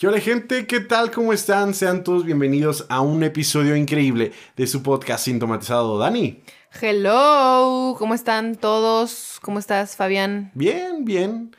¿Qué 0.00 0.08
hola 0.08 0.18
gente? 0.18 0.66
¿Qué 0.66 0.80
tal? 0.80 1.10
¿Cómo 1.10 1.34
están? 1.34 1.74
Sean 1.74 2.02
todos 2.02 2.24
bienvenidos 2.24 2.86
a 2.88 3.02
un 3.02 3.22
episodio 3.22 3.76
increíble 3.76 4.32
de 4.56 4.66
su 4.66 4.82
podcast 4.82 5.26
Sintomatizado. 5.26 5.98
Dani. 5.98 6.42
Hello, 6.80 7.94
¿cómo 7.98 8.14
están 8.14 8.56
todos? 8.56 9.36
¿Cómo 9.42 9.58
estás, 9.58 9.96
Fabián? 9.96 10.52
Bien, 10.54 11.04
bien. 11.04 11.54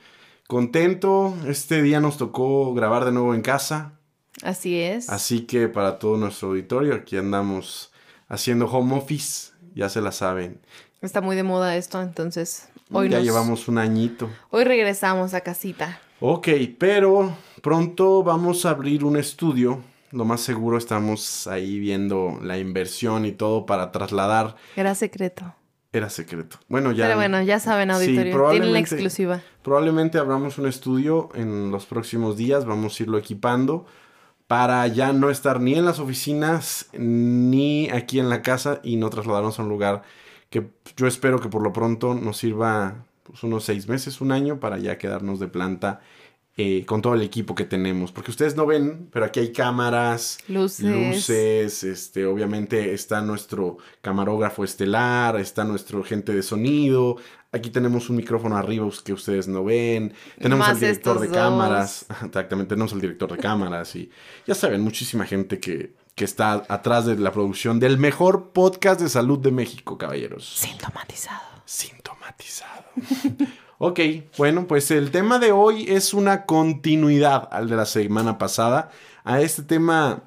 Contento. 0.48 1.36
Este 1.46 1.84
día 1.84 2.00
nos 2.00 2.18
tocó 2.18 2.74
grabar 2.74 3.06
de 3.06 3.12
nuevo 3.12 3.36
en 3.36 3.44
casa. 3.44 4.00
Así 4.42 4.80
es. 4.80 5.12
Así 5.12 5.42
que 5.42 5.68
para 5.68 6.00
todo 6.00 6.18
nuestro 6.18 6.48
auditorio, 6.48 6.96
aquí 6.96 7.18
andamos 7.18 7.92
haciendo 8.28 8.66
home 8.66 8.96
office, 8.96 9.52
ya 9.76 9.88
se 9.88 10.02
la 10.02 10.12
saben. 10.12 10.60
Está 11.04 11.22
muy 11.22 11.36
de 11.36 11.44
moda 11.44 11.76
esto, 11.76 12.02
entonces 12.02 12.70
hoy 12.92 13.08
ya 13.08 13.20
llevamos 13.20 13.68
un 13.68 13.78
añito. 13.78 14.32
Hoy 14.50 14.64
regresamos 14.64 15.36
a 15.36 15.42
casita. 15.42 16.02
Ok, 16.24 16.50
pero 16.78 17.36
pronto 17.64 18.22
vamos 18.22 18.68
a 18.68 18.70
abrir 18.70 19.04
un 19.04 19.18
estudio. 19.18 19.82
Lo 20.12 20.24
más 20.24 20.42
seguro 20.42 20.78
estamos 20.78 21.48
ahí 21.48 21.80
viendo 21.80 22.38
la 22.44 22.60
inversión 22.60 23.26
y 23.26 23.32
todo 23.32 23.66
para 23.66 23.92
trasladar. 23.92 24.56
Era 24.76 24.94
secreto. 24.94 25.56
Era 25.92 26.12
secreto. 26.12 26.60
Bueno, 26.68 26.92
ya. 26.92 27.06
Pero 27.06 27.16
bueno, 27.16 27.42
ya 27.42 27.60
saben, 27.60 27.90
auditorio. 27.90 28.50
Tienen 28.52 28.72
la 28.72 28.78
exclusiva. 28.78 29.42
Probablemente 29.64 30.20
abramos 30.20 30.60
un 30.60 30.68
estudio 30.68 31.30
en 31.34 31.72
los 31.72 31.88
próximos 31.88 32.38
días. 32.38 32.66
Vamos 32.66 33.00
a 33.00 33.04
irlo 33.04 33.18
equipando 33.18 33.88
para 34.46 34.86
ya 34.86 35.14
no 35.14 35.32
estar 35.32 35.60
ni 35.60 35.74
en 35.74 35.86
las 35.86 35.98
oficinas 35.98 36.88
ni 36.94 37.90
aquí 37.90 38.20
en 38.20 38.30
la 38.30 38.44
casa 38.44 38.80
y 38.84 38.98
no 38.98 39.10
trasladarnos 39.10 39.58
a 39.58 39.64
un 39.64 39.70
lugar 39.70 40.04
que 40.52 40.70
yo 40.96 41.08
espero 41.08 41.40
que 41.40 41.50
por 41.50 41.64
lo 41.64 41.74
pronto 41.74 42.14
nos 42.14 42.38
sirva 42.38 43.06
pues, 43.24 43.44
unos 43.44 43.64
seis 43.64 43.88
meses, 43.88 44.22
un 44.22 44.32
año, 44.32 44.60
para 44.60 44.78
ya 44.78 44.98
quedarnos 44.98 45.40
de 45.40 45.48
planta 45.48 46.02
eh, 46.58 46.86
con 46.86 47.02
todo 47.02 47.14
el 47.14 47.22
equipo 47.22 47.56
que 47.56 47.64
tenemos. 47.64 48.12
Porque 48.12 48.30
ustedes 48.30 48.56
no 48.56 48.66
ven, 48.66 49.10
pero 49.12 49.26
aquí 49.26 49.40
hay 49.40 49.54
cámaras, 49.54 50.38
luces. 50.50 50.86
luces, 50.86 51.84
este, 51.84 52.26
obviamente 52.26 52.94
está 52.94 53.22
nuestro 53.22 53.78
camarógrafo 54.02 54.64
estelar, 54.64 55.38
está 55.38 55.64
nuestro 55.64 56.04
gente 56.04 56.34
de 56.34 56.44
sonido. 56.44 57.16
Aquí 57.54 57.70
tenemos 57.70 58.10
un 58.10 58.18
micrófono 58.18 58.58
arriba 58.58 58.88
que 59.04 59.14
ustedes 59.14 59.48
no 59.48 59.64
ven. 59.64 60.14
Tenemos 60.40 60.68
al 60.68 60.80
director 60.80 61.20
de 61.20 61.30
cámaras. 61.30 62.06
Exactamente, 62.26 62.70
tenemos 62.70 62.92
al 62.94 63.02
director 63.02 63.32
de 63.32 63.38
cámaras. 63.38 63.96
Y 63.96 64.10
ya 64.46 64.54
saben, 64.54 64.82
muchísima 64.82 65.26
gente 65.26 65.60
que, 65.60 65.94
que 66.16 66.26
está 66.26 66.66
atrás 66.68 67.06
de 67.06 67.18
la 67.18 67.32
producción 67.32 67.80
del 67.80 67.98
mejor 67.98 68.52
podcast 68.52 69.00
de 69.00 69.10
salud 69.10 69.40
de 69.40 69.52
México, 69.52 69.98
caballeros. 69.98 70.58
Sintomatizado. 70.58 71.51
Sintomatizado. 71.72 72.84
ok, 73.78 74.00
bueno, 74.38 74.68
pues 74.68 74.92
el 74.92 75.10
tema 75.10 75.40
de 75.40 75.54
hoy 75.54 75.86
es 75.88 76.14
una 76.14 76.46
continuidad 76.46 77.48
al 77.50 77.70
de 77.70 77.78
la 77.78 77.86
semana 77.86 78.38
pasada. 78.38 78.92
A 79.24 79.40
este 79.40 79.64
tema 79.64 80.24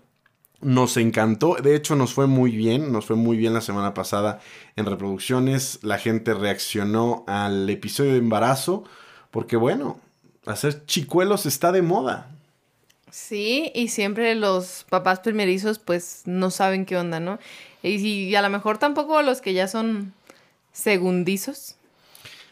nos 0.62 0.96
encantó, 0.96 1.56
de 1.56 1.76
hecho 1.76 1.96
nos 1.96 2.14
fue 2.14 2.26
muy 2.26 2.52
bien, 2.56 2.92
nos 2.92 3.04
fue 3.04 3.16
muy 3.16 3.36
bien 3.36 3.52
la 3.52 3.60
semana 3.60 3.92
pasada 3.92 4.40
en 4.76 4.86
reproducciones, 4.86 5.80
la 5.82 5.98
gente 5.98 6.32
reaccionó 6.32 7.24
al 7.26 7.68
episodio 7.68 8.12
de 8.12 8.18
embarazo, 8.20 8.84
porque 9.30 9.56
bueno, 9.56 10.00
hacer 10.46 10.86
chicuelos 10.86 11.44
está 11.44 11.72
de 11.72 11.82
moda. 11.82 12.30
Sí, 13.10 13.70
y 13.74 13.88
siempre 13.88 14.34
los 14.34 14.86
papás 14.88 15.20
primerizos 15.20 15.78
pues 15.78 16.22
no 16.24 16.50
saben 16.50 16.86
qué 16.86 16.96
onda, 16.96 17.20
¿no? 17.20 17.38
Y, 17.82 18.34
a 18.34 18.40
lo 18.40 18.48
mejor 18.48 18.78
tampoco 18.78 19.20
los 19.20 19.42
que 19.42 19.52
ya 19.52 19.68
son 19.68 20.14
segundizos. 20.74 21.76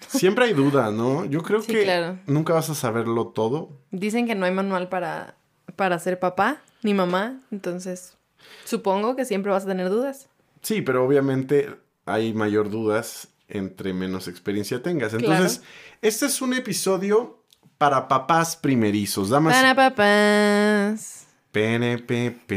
Siempre 0.09 0.47
hay 0.47 0.55
duda, 0.55 0.91
¿no? 0.91 1.27
Yo 1.27 1.43
creo 1.43 1.63
que 1.63 2.17
nunca 2.27 2.55
vas 2.55 2.71
a 2.71 2.75
saberlo 2.75 3.29
todo. 3.29 3.71
Dicen 3.91 4.27
que 4.27 4.35
no 4.35 4.47
hay 4.47 4.53
manual 4.53 4.89
para, 4.89 5.37
para 5.77 5.99
ser 5.99 6.19
papá 6.19 6.63
ni 6.83 6.95
mamá, 6.95 7.41
entonces 7.51 8.17
supongo 8.65 9.17
que 9.17 9.25
siempre 9.25 9.53
vas 9.53 9.65
a 9.65 9.69
tener 9.69 9.91
dudas. 9.91 10.29
Sí, 10.63 10.81
pero 10.83 11.05
obviamente 11.05 11.75
hay 12.07 12.33
mayor 12.33 12.71
dudas 12.71 13.29
entre 13.49 13.93
menos 13.93 14.29
experiencia 14.29 14.83
tengas. 14.83 15.13
Entonces, 15.13 15.63
este 16.01 16.27
es 16.27 16.41
un 16.41 16.55
episodio 16.55 17.43
para 17.79 18.09
papás 18.09 18.57
primerizos. 18.57 19.29
Damas. 19.29 19.55
Para 19.55 19.75
papás. 19.75 21.27
PNPP. 21.51 22.53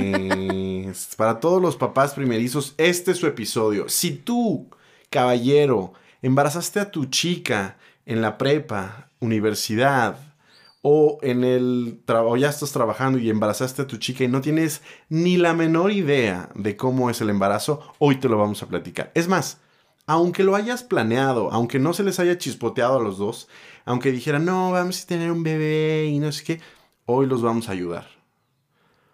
para 1.17 1.39
todos 1.39 1.61
los 1.61 1.75
papás 1.75 2.13
primerizos, 2.13 2.73
este 2.77 3.11
es 3.11 3.17
su 3.17 3.27
episodio. 3.27 3.89
Si 3.89 4.11
tú, 4.11 4.69
caballero, 5.09 5.93
embarazaste 6.21 6.79
a 6.79 6.91
tu 6.91 7.05
chica 7.05 7.77
en 8.05 8.21
la 8.21 8.37
prepa, 8.37 9.09
universidad, 9.19 10.17
o 10.87 11.17
en 11.23 11.43
el 11.43 12.03
o 12.07 12.37
ya 12.37 12.49
estás 12.49 12.71
trabajando 12.71 13.17
y 13.17 13.31
embarazaste 13.31 13.81
a 13.81 13.87
tu 13.87 13.97
chica 13.97 14.23
y 14.23 14.27
no 14.27 14.41
tienes 14.41 14.83
ni 15.09 15.35
la 15.35 15.55
menor 15.55 15.91
idea 15.91 16.49
de 16.53 16.77
cómo 16.77 17.09
es 17.09 17.21
el 17.21 17.31
embarazo, 17.31 17.81
hoy 17.97 18.17
te 18.17 18.29
lo 18.29 18.37
vamos 18.37 18.61
a 18.61 18.67
platicar. 18.67 19.11
Es 19.15 19.27
más, 19.27 19.57
aunque 20.05 20.43
lo 20.43 20.55
hayas 20.55 20.83
planeado, 20.83 21.51
aunque 21.51 21.79
no 21.79 21.93
se 21.93 22.03
les 22.03 22.19
haya 22.19 22.37
chispoteado 22.37 22.99
a 22.99 23.01
los 23.01 23.17
dos, 23.17 23.47
aunque 23.83 24.11
dijeran, 24.11 24.45
no, 24.45 24.71
vamos 24.71 25.01
a 25.01 25.07
tener 25.07 25.31
un 25.31 25.41
bebé 25.41 26.05
y 26.05 26.19
no 26.19 26.31
sé 26.31 26.43
qué, 26.43 26.61
hoy 27.07 27.25
los 27.25 27.41
vamos 27.41 27.67
a 27.67 27.71
ayudar. 27.71 28.05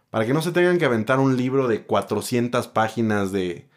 Para 0.09 0.25
que 0.25 0.33
no 0.33 0.41
se 0.41 0.51
tengan 0.51 0.77
que 0.77 0.83
aventar 0.83 1.19
un 1.19 1.37
libro 1.37 1.69
de 1.69 1.83
400 1.85 2.67
páginas 2.67 3.31
de 3.31 3.69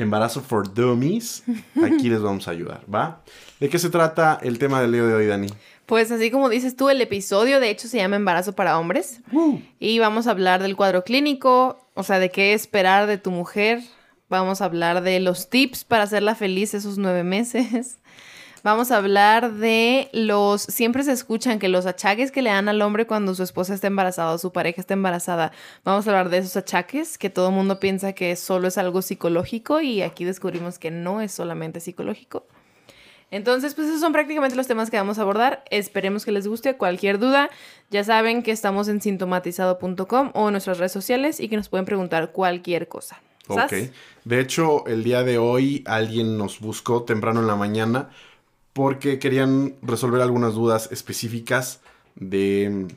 embarazo 0.00 0.40
for 0.40 0.72
dummies, 0.72 1.42
aquí 1.82 2.08
les 2.08 2.20
vamos 2.20 2.48
a 2.48 2.50
ayudar, 2.50 2.82
¿va? 2.92 3.22
¿De 3.58 3.68
qué 3.68 3.78
se 3.78 3.90
trata 3.90 4.38
el 4.42 4.58
tema 4.58 4.80
del 4.80 4.92
día 4.92 5.02
de 5.02 5.14
hoy, 5.14 5.26
Dani? 5.26 5.48
Pues 5.86 6.10
así 6.10 6.30
como 6.30 6.48
dices 6.48 6.76
tú, 6.76 6.88
el 6.88 7.00
episodio 7.00 7.60
de 7.60 7.70
hecho 7.70 7.88
se 7.88 7.98
llama 7.98 8.16
Embarazo 8.16 8.54
para 8.54 8.78
hombres. 8.78 9.20
Y 9.78 9.98
vamos 9.98 10.26
a 10.26 10.30
hablar 10.30 10.62
del 10.62 10.76
cuadro 10.76 11.04
clínico, 11.04 11.78
o 11.94 12.02
sea, 12.02 12.18
de 12.18 12.30
qué 12.30 12.54
esperar 12.54 13.06
de 13.06 13.18
tu 13.18 13.30
mujer. 13.30 13.82
Vamos 14.28 14.60
a 14.60 14.66
hablar 14.66 15.02
de 15.02 15.18
los 15.20 15.50
tips 15.50 15.84
para 15.84 16.04
hacerla 16.04 16.34
feliz 16.34 16.74
esos 16.74 16.98
nueve 16.98 17.24
meses. 17.24 17.98
Vamos 18.62 18.90
a 18.90 18.98
hablar 18.98 19.52
de 19.54 20.10
los, 20.12 20.62
siempre 20.62 21.02
se 21.02 21.12
escuchan 21.12 21.58
que 21.58 21.68
los 21.68 21.86
achaques 21.86 22.30
que 22.30 22.42
le 22.42 22.50
dan 22.50 22.68
al 22.68 22.82
hombre 22.82 23.06
cuando 23.06 23.34
su 23.34 23.42
esposa 23.42 23.72
está 23.72 23.86
embarazada 23.86 24.32
o 24.32 24.38
su 24.38 24.52
pareja 24.52 24.80
está 24.80 24.94
embarazada. 24.94 25.52
Vamos 25.84 26.06
a 26.06 26.10
hablar 26.10 26.28
de 26.28 26.38
esos 26.38 26.56
achaques 26.56 27.16
que 27.16 27.30
todo 27.30 27.48
el 27.48 27.54
mundo 27.54 27.80
piensa 27.80 28.12
que 28.12 28.36
solo 28.36 28.68
es 28.68 28.76
algo 28.76 29.00
psicológico 29.00 29.80
y 29.80 30.02
aquí 30.02 30.24
descubrimos 30.24 30.78
que 30.78 30.90
no 30.90 31.20
es 31.20 31.32
solamente 31.32 31.80
psicológico. 31.80 32.46
Entonces, 33.30 33.74
pues 33.74 33.88
esos 33.88 34.00
son 34.00 34.12
prácticamente 34.12 34.56
los 34.56 34.66
temas 34.66 34.90
que 34.90 34.96
vamos 34.96 35.18
a 35.18 35.22
abordar. 35.22 35.62
Esperemos 35.70 36.24
que 36.24 36.32
les 36.32 36.46
guste. 36.46 36.76
Cualquier 36.76 37.18
duda, 37.18 37.48
ya 37.90 38.02
saben 38.02 38.42
que 38.42 38.50
estamos 38.50 38.88
en 38.88 39.00
sintomatizado.com 39.00 40.32
o 40.34 40.48
en 40.48 40.52
nuestras 40.52 40.78
redes 40.78 40.92
sociales 40.92 41.38
y 41.38 41.48
que 41.48 41.56
nos 41.56 41.68
pueden 41.68 41.86
preguntar 41.86 42.32
cualquier 42.32 42.88
cosa. 42.88 43.22
Ok. 43.46 43.72
De 44.24 44.40
hecho, 44.40 44.86
el 44.86 45.02
día 45.02 45.22
de 45.22 45.38
hoy 45.38 45.82
alguien 45.86 46.38
nos 46.38 46.60
buscó 46.60 47.04
temprano 47.04 47.40
en 47.40 47.46
la 47.46 47.56
mañana 47.56 48.10
porque 48.72 49.18
querían 49.18 49.76
resolver 49.82 50.22
algunas 50.22 50.54
dudas 50.54 50.88
específicas 50.92 51.80
de, 52.14 52.88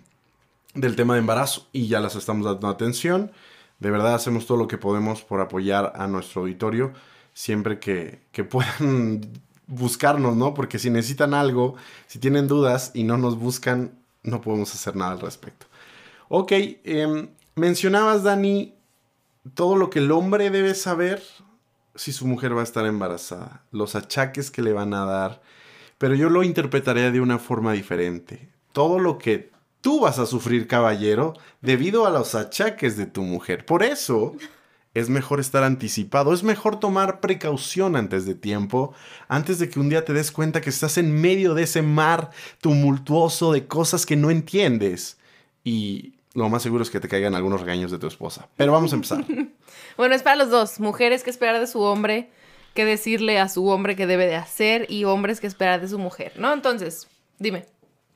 del 0.73 0.95
tema 0.95 1.13
de 1.13 1.19
embarazo 1.19 1.67
y 1.71 1.87
ya 1.87 1.99
las 1.99 2.15
estamos 2.15 2.45
dando 2.45 2.67
atención. 2.67 3.31
De 3.79 3.91
verdad 3.91 4.15
hacemos 4.15 4.45
todo 4.45 4.57
lo 4.57 4.67
que 4.67 4.77
podemos 4.77 5.23
por 5.23 5.41
apoyar 5.41 5.93
a 5.95 6.07
nuestro 6.07 6.41
auditorio 6.41 6.93
siempre 7.33 7.79
que, 7.79 8.21
que 8.31 8.43
puedan 8.43 9.21
buscarnos, 9.67 10.35
¿no? 10.35 10.53
Porque 10.53 10.79
si 10.79 10.89
necesitan 10.89 11.33
algo, 11.33 11.75
si 12.07 12.19
tienen 12.19 12.47
dudas 12.47 12.91
y 12.93 13.03
no 13.03 13.17
nos 13.17 13.37
buscan, 13.37 13.91
no 14.23 14.41
podemos 14.41 14.73
hacer 14.73 14.95
nada 14.95 15.11
al 15.11 15.19
respecto. 15.19 15.67
Ok, 16.29 16.51
em, 16.83 17.29
mencionabas, 17.55 18.23
Dani, 18.23 18.73
todo 19.53 19.75
lo 19.75 19.89
que 19.89 19.99
el 19.99 20.11
hombre 20.11 20.49
debe 20.49 20.73
saber 20.73 21.21
si 21.95 22.11
su 22.11 22.25
mujer 22.25 22.55
va 22.55 22.61
a 22.61 22.63
estar 22.63 22.85
embarazada, 22.85 23.63
los 23.71 23.95
achaques 23.95 24.49
que 24.49 24.61
le 24.61 24.73
van 24.73 24.93
a 24.93 25.05
dar, 25.05 25.41
pero 25.97 26.15
yo 26.15 26.29
lo 26.29 26.43
interpretaría 26.43 27.11
de 27.11 27.21
una 27.21 27.39
forma 27.39 27.73
diferente. 27.73 28.49
Todo 28.71 28.99
lo 28.99 29.17
que 29.17 29.51
tú 29.81 29.99
vas 29.99 30.19
a 30.19 30.25
sufrir, 30.25 30.67
caballero, 30.67 31.33
debido 31.61 32.05
a 32.05 32.09
los 32.09 32.35
achaques 32.35 32.97
de 32.97 33.05
tu 33.05 33.21
mujer. 33.21 33.65
Por 33.65 33.83
eso 33.83 34.35
es 34.93 35.09
mejor 35.09 35.39
estar 35.39 35.63
anticipado, 35.63 36.33
es 36.33 36.43
mejor 36.43 36.79
tomar 36.79 37.19
precaución 37.19 37.95
antes 37.95 38.25
de 38.25 38.35
tiempo, 38.35 38.93
antes 39.27 39.59
de 39.59 39.69
que 39.69 39.79
un 39.79 39.89
día 39.89 40.05
te 40.05 40.13
des 40.13 40.31
cuenta 40.31 40.61
que 40.61 40.69
estás 40.69 40.97
en 40.97 41.19
medio 41.19 41.53
de 41.53 41.63
ese 41.63 41.81
mar 41.81 42.29
tumultuoso 42.61 43.51
de 43.51 43.65
cosas 43.67 44.05
que 44.05 44.15
no 44.15 44.29
entiendes. 44.29 45.17
Y 45.63 46.13
lo 46.33 46.47
más 46.49 46.63
seguro 46.63 46.83
es 46.83 46.89
que 46.89 46.99
te 46.99 47.07
caigan 47.07 47.35
algunos 47.35 47.61
regaños 47.61 47.91
de 47.91 47.99
tu 47.99 48.07
esposa. 48.07 48.47
Pero 48.55 48.71
vamos 48.71 48.91
a 48.91 48.95
empezar. 48.95 49.25
bueno, 49.97 50.15
es 50.15 50.23
para 50.23 50.35
los 50.35 50.49
dos, 50.49 50.79
mujeres 50.79 51.23
que 51.23 51.29
esperar 51.29 51.59
de 51.59 51.67
su 51.67 51.81
hombre, 51.81 52.29
que 52.73 52.85
decirle 52.85 53.39
a 53.39 53.49
su 53.49 53.67
hombre 53.67 53.95
que 53.95 54.07
debe 54.07 54.25
de 54.27 54.35
hacer 54.35 54.85
y 54.89 55.03
hombres 55.05 55.39
que 55.39 55.47
esperar 55.47 55.81
de 55.81 55.87
su 55.87 55.99
mujer, 55.99 56.33
¿no? 56.37 56.53
Entonces, 56.53 57.07
dime. 57.39 57.65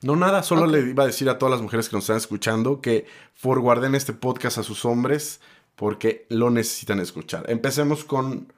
No, 0.02 0.14
nada, 0.14 0.42
solo 0.42 0.66
le 0.66 0.80
iba 0.80 1.02
a 1.02 1.06
decir 1.06 1.28
a 1.28 1.38
todas 1.38 1.50
las 1.50 1.62
mujeres 1.62 1.88
que 1.88 1.96
nos 1.96 2.04
están 2.04 2.16
escuchando 2.16 2.80
que 2.80 3.06
forguarden 3.34 3.94
este 3.94 4.12
podcast 4.12 4.58
a 4.58 4.62
sus 4.62 4.84
hombres 4.84 5.40
porque 5.74 6.26
lo 6.28 6.50
necesitan 6.50 7.00
escuchar. 7.00 7.44
Empecemos 7.48 8.04
con 8.04 8.52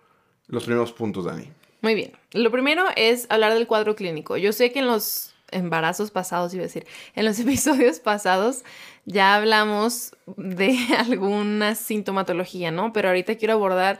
los 0.48 0.64
primeros 0.64 0.92
puntos, 0.92 1.24
Dani. 1.24 1.50
Muy 1.82 1.94
bien. 1.94 2.12
Lo 2.32 2.50
primero 2.50 2.84
es 2.96 3.26
hablar 3.30 3.54
del 3.54 3.66
cuadro 3.66 3.96
clínico. 3.96 4.36
Yo 4.36 4.52
sé 4.52 4.70
que 4.72 4.80
en 4.80 4.86
los 4.86 5.34
embarazos 5.50 6.10
pasados, 6.10 6.52
iba 6.54 6.62
a 6.62 6.66
decir, 6.66 6.86
en 7.14 7.24
los 7.24 7.38
episodios 7.40 8.00
pasados 8.00 8.64
ya 9.06 9.34
hablamos 9.34 10.14
de 10.36 10.76
alguna 10.98 11.74
sintomatología, 11.74 12.70
¿no? 12.70 12.92
Pero 12.92 13.08
ahorita 13.08 13.36
quiero 13.36 13.54
abordar 13.54 13.98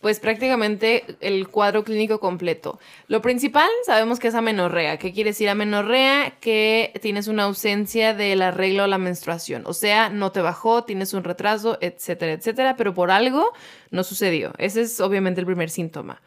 pues 0.00 0.18
prácticamente 0.18 1.04
el 1.20 1.48
cuadro 1.48 1.84
clínico 1.84 2.20
completo. 2.20 2.80
Lo 3.06 3.20
principal 3.20 3.68
sabemos 3.84 4.18
que 4.18 4.28
es 4.28 4.34
amenorrea. 4.34 4.98
¿Qué 4.98 5.12
quiere 5.12 5.30
decir 5.30 5.48
amenorrea? 5.48 6.34
Que 6.40 6.92
tienes 7.02 7.28
una 7.28 7.44
ausencia 7.44 8.14
del 8.14 8.40
arreglo 8.40 8.82
a 8.82 8.88
la 8.88 8.96
menstruación. 8.96 9.62
O 9.66 9.74
sea, 9.74 10.08
no 10.08 10.32
te 10.32 10.40
bajó, 10.40 10.84
tienes 10.84 11.12
un 11.12 11.22
retraso, 11.22 11.76
etcétera, 11.82 12.32
etcétera, 12.32 12.76
pero 12.76 12.94
por 12.94 13.10
algo 13.10 13.52
no 13.90 14.02
sucedió. 14.02 14.52
Ese 14.56 14.82
es 14.82 15.00
obviamente 15.00 15.40
el 15.40 15.46
primer 15.46 15.68
síntoma. 15.68 16.22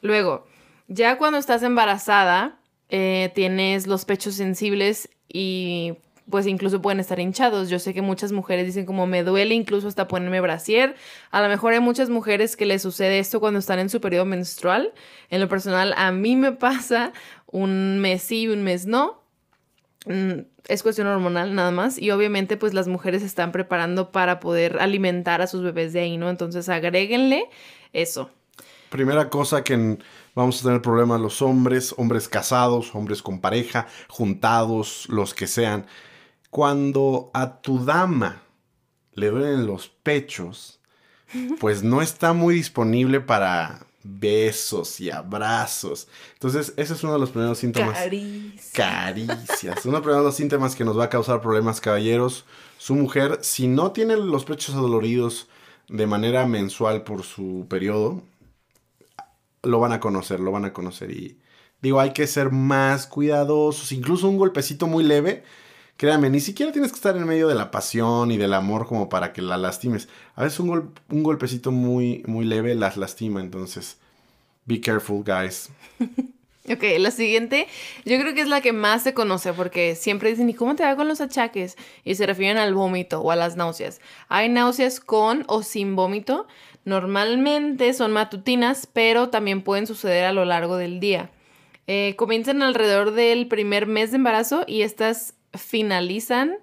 Luego, 0.00 0.46
ya 0.88 1.16
cuando 1.16 1.38
estás 1.38 1.62
embarazada, 1.62 2.58
eh, 2.88 3.30
tienes 3.34 3.86
los 3.86 4.04
pechos 4.04 4.34
sensibles 4.34 5.08
y 5.28 5.94
pues 6.30 6.46
incluso 6.46 6.80
pueden 6.80 7.00
estar 7.00 7.20
hinchados. 7.20 7.68
Yo 7.68 7.78
sé 7.78 7.92
que 7.94 8.02
muchas 8.02 8.32
mujeres 8.32 8.66
dicen 8.66 8.86
como 8.86 9.06
me 9.06 9.22
duele 9.22 9.54
incluso 9.54 9.88
hasta 9.88 10.08
ponerme 10.08 10.40
brasier. 10.40 10.96
A 11.30 11.42
lo 11.42 11.48
mejor 11.48 11.72
hay 11.72 11.80
muchas 11.80 12.08
mujeres 12.08 12.56
que 12.56 12.66
les 12.66 12.82
sucede 12.82 13.18
esto 13.18 13.40
cuando 13.40 13.58
están 13.58 13.78
en 13.78 13.90
su 13.90 14.00
periodo 14.00 14.24
menstrual. 14.24 14.92
En 15.30 15.40
lo 15.40 15.48
personal, 15.48 15.94
a 15.96 16.12
mí 16.12 16.36
me 16.36 16.52
pasa 16.52 17.12
un 17.46 17.98
mes 17.98 18.22
sí 18.22 18.42
y 18.42 18.48
un 18.48 18.62
mes 18.62 18.86
no. 18.86 19.22
Mm, 20.06 20.40
es 20.68 20.82
cuestión 20.82 21.06
hormonal 21.06 21.54
nada 21.54 21.70
más 21.70 21.98
y 21.98 22.10
obviamente 22.10 22.56
pues 22.56 22.74
las 22.74 22.88
mujeres 22.88 23.20
se 23.20 23.26
están 23.26 23.52
preparando 23.52 24.12
para 24.12 24.40
poder 24.40 24.78
alimentar 24.80 25.42
a 25.42 25.46
sus 25.46 25.62
bebés 25.62 25.92
de 25.92 26.00
ahí, 26.00 26.16
¿no? 26.16 26.30
Entonces 26.30 26.68
agréguenle 26.68 27.48
eso. 27.92 28.30
Primera 28.88 29.28
cosa 29.28 29.64
que 29.64 29.98
vamos 30.34 30.60
a 30.60 30.64
tener 30.64 30.80
problemas 30.80 31.20
los 31.20 31.42
hombres, 31.42 31.94
hombres 31.98 32.28
casados, 32.28 32.94
hombres 32.94 33.22
con 33.22 33.40
pareja, 33.40 33.86
juntados, 34.08 35.06
los 35.08 35.34
que 35.34 35.46
sean 35.46 35.86
cuando 36.54 37.32
a 37.34 37.60
tu 37.60 37.84
dama 37.84 38.40
le 39.14 39.28
duelen 39.28 39.66
los 39.66 39.88
pechos, 39.88 40.78
pues 41.58 41.82
no 41.82 42.00
está 42.00 42.32
muy 42.32 42.54
disponible 42.54 43.20
para 43.20 43.84
besos 44.04 45.00
y 45.00 45.10
abrazos. 45.10 46.06
Entonces, 46.34 46.72
ese 46.76 46.92
es 46.92 47.02
uno 47.02 47.14
de 47.14 47.18
los 47.18 47.30
primeros 47.30 47.58
síntomas. 47.58 47.98
Caricias. 47.98 48.70
Caricias. 48.72 49.84
uno 49.84 49.94
de 49.94 49.98
los 49.98 50.02
primeros 50.02 50.36
síntomas 50.36 50.76
que 50.76 50.84
nos 50.84 50.96
va 50.96 51.06
a 51.06 51.10
causar 51.10 51.40
problemas, 51.40 51.80
caballeros. 51.80 52.44
Su 52.78 52.94
mujer, 52.94 53.40
si 53.42 53.66
no 53.66 53.90
tiene 53.90 54.16
los 54.16 54.44
pechos 54.44 54.76
adoloridos 54.76 55.48
de 55.88 56.06
manera 56.06 56.46
mensual 56.46 57.02
por 57.02 57.24
su 57.24 57.66
periodo, 57.68 58.22
lo 59.64 59.80
van 59.80 59.90
a 59.90 59.98
conocer, 59.98 60.38
lo 60.38 60.52
van 60.52 60.66
a 60.66 60.72
conocer. 60.72 61.10
Y 61.10 61.36
digo, 61.82 61.98
hay 61.98 62.12
que 62.12 62.28
ser 62.28 62.52
más 62.52 63.08
cuidadosos. 63.08 63.90
Incluso 63.90 64.28
un 64.28 64.38
golpecito 64.38 64.86
muy 64.86 65.02
leve 65.02 65.42
Créame, 65.96 66.28
ni 66.28 66.40
siquiera 66.40 66.72
tienes 66.72 66.90
que 66.90 66.96
estar 66.96 67.16
en 67.16 67.24
medio 67.24 67.46
de 67.46 67.54
la 67.54 67.70
pasión 67.70 68.30
y 68.32 68.36
del 68.36 68.54
amor 68.54 68.86
como 68.86 69.08
para 69.08 69.32
que 69.32 69.42
la 69.42 69.56
lastimes. 69.56 70.08
A 70.34 70.42
veces 70.42 70.58
un, 70.58 70.92
un 71.08 71.22
golpecito 71.22 71.70
muy, 71.70 72.24
muy 72.26 72.44
leve 72.44 72.74
las 72.74 72.96
lastima, 72.96 73.40
entonces, 73.40 73.98
be 74.66 74.80
careful, 74.80 75.22
guys. 75.24 75.70
Ok, 76.66 76.82
la 76.98 77.10
siguiente, 77.10 77.66
yo 78.06 78.18
creo 78.18 78.32
que 78.32 78.40
es 78.40 78.48
la 78.48 78.62
que 78.62 78.72
más 78.72 79.02
se 79.02 79.12
conoce 79.12 79.52
porque 79.52 79.94
siempre 79.94 80.30
dicen, 80.30 80.48
¿y 80.48 80.54
cómo 80.54 80.74
te 80.74 80.82
va 80.82 80.96
con 80.96 81.06
los 81.06 81.20
achaques? 81.20 81.76
Y 82.04 82.14
se 82.14 82.24
refieren 82.24 82.56
al 82.56 82.72
vómito 82.72 83.20
o 83.20 83.30
a 83.30 83.36
las 83.36 83.56
náuseas. 83.56 84.00
Hay 84.30 84.48
náuseas 84.48 84.98
con 84.98 85.44
o 85.46 85.62
sin 85.62 85.94
vómito. 85.94 86.46
Normalmente 86.86 87.92
son 87.92 88.12
matutinas, 88.12 88.88
pero 88.90 89.28
también 89.28 89.60
pueden 89.60 89.86
suceder 89.86 90.24
a 90.24 90.32
lo 90.32 90.46
largo 90.46 90.78
del 90.78 91.00
día. 91.00 91.30
Eh, 91.86 92.14
comienzan 92.16 92.62
alrededor 92.62 93.10
del 93.12 93.46
primer 93.46 93.86
mes 93.86 94.10
de 94.10 94.16
embarazo 94.16 94.64
y 94.66 94.82
estas 94.82 95.34
finalizan 95.56 96.56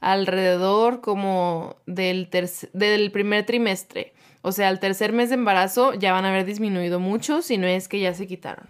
alrededor 0.00 1.00
como 1.00 1.76
del, 1.86 2.28
del 2.72 3.10
primer 3.10 3.46
trimestre. 3.46 4.12
O 4.42 4.52
sea, 4.52 4.68
al 4.68 4.78
tercer 4.78 5.12
mes 5.12 5.30
de 5.30 5.34
embarazo 5.34 5.94
ya 5.94 6.12
van 6.12 6.24
a 6.24 6.28
haber 6.28 6.44
disminuido 6.44 7.00
mucho, 7.00 7.42
si 7.42 7.58
no 7.58 7.66
es 7.66 7.88
que 7.88 8.00
ya 8.00 8.14
se 8.14 8.26
quitaron. 8.26 8.68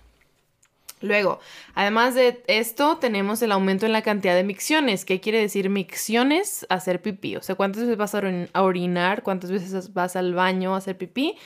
Luego, 1.02 1.40
además 1.74 2.14
de 2.14 2.42
esto, 2.46 2.96
tenemos 2.96 3.42
el 3.42 3.52
aumento 3.52 3.84
en 3.84 3.92
la 3.92 4.00
cantidad 4.00 4.34
de 4.34 4.44
micciones. 4.44 5.04
¿Qué 5.04 5.20
quiere 5.20 5.38
decir 5.38 5.68
micciones? 5.68 6.66
Hacer 6.70 7.02
pipí. 7.02 7.36
O 7.36 7.42
sea, 7.42 7.54
¿cuántas 7.54 7.82
veces 7.82 7.98
vas 7.98 8.14
a 8.14 8.62
orinar? 8.62 9.22
¿Cuántas 9.22 9.50
veces 9.50 9.92
vas 9.92 10.16
al 10.16 10.32
baño 10.32 10.74
a 10.74 10.78
hacer 10.78 10.96
pipí? 10.96 11.36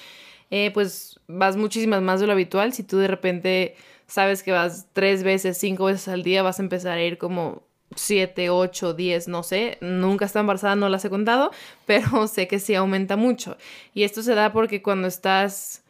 Eh, 0.50 0.71
pues 0.73 1.19
vas 1.27 1.56
muchísimas 1.56 2.00
más 2.00 2.21
de 2.21 2.27
lo 2.27 2.32
habitual. 2.32 2.73
Si 2.73 2.85
tú 2.85 2.99
de 2.99 3.09
repente 3.09 3.75
sabes 4.06 4.44
que 4.44 4.53
vas 4.53 4.87
tres 4.93 5.25
veces, 5.25 5.59
cinco 5.59 5.87
veces 5.87 6.06
al 6.06 6.23
día, 6.23 6.44
vas 6.44 6.61
a 6.61 6.62
empezar 6.62 6.99
a 6.99 7.03
ir 7.03 7.19
como 7.19 7.65
7, 7.95 8.51
8, 8.51 8.95
10, 8.95 9.29
no 9.29 9.43
sé, 9.43 9.79
nunca 9.81 10.25
está 10.25 10.41
embarazada, 10.41 10.77
no 10.77 10.89
las 10.89 11.05
he 11.05 11.11
contado, 11.11 11.51
pero 11.87 12.27
sé 12.29 12.47
que 12.49 12.59
sí 12.59 12.75
aumenta 12.75 13.17
mucho. 13.17 13.57
Y 13.95 14.05
esto 14.05 14.23
se 14.23 14.35
da 14.35 14.53
porque 14.53 14.83
cuando 14.83 15.09
estás, 15.09 15.83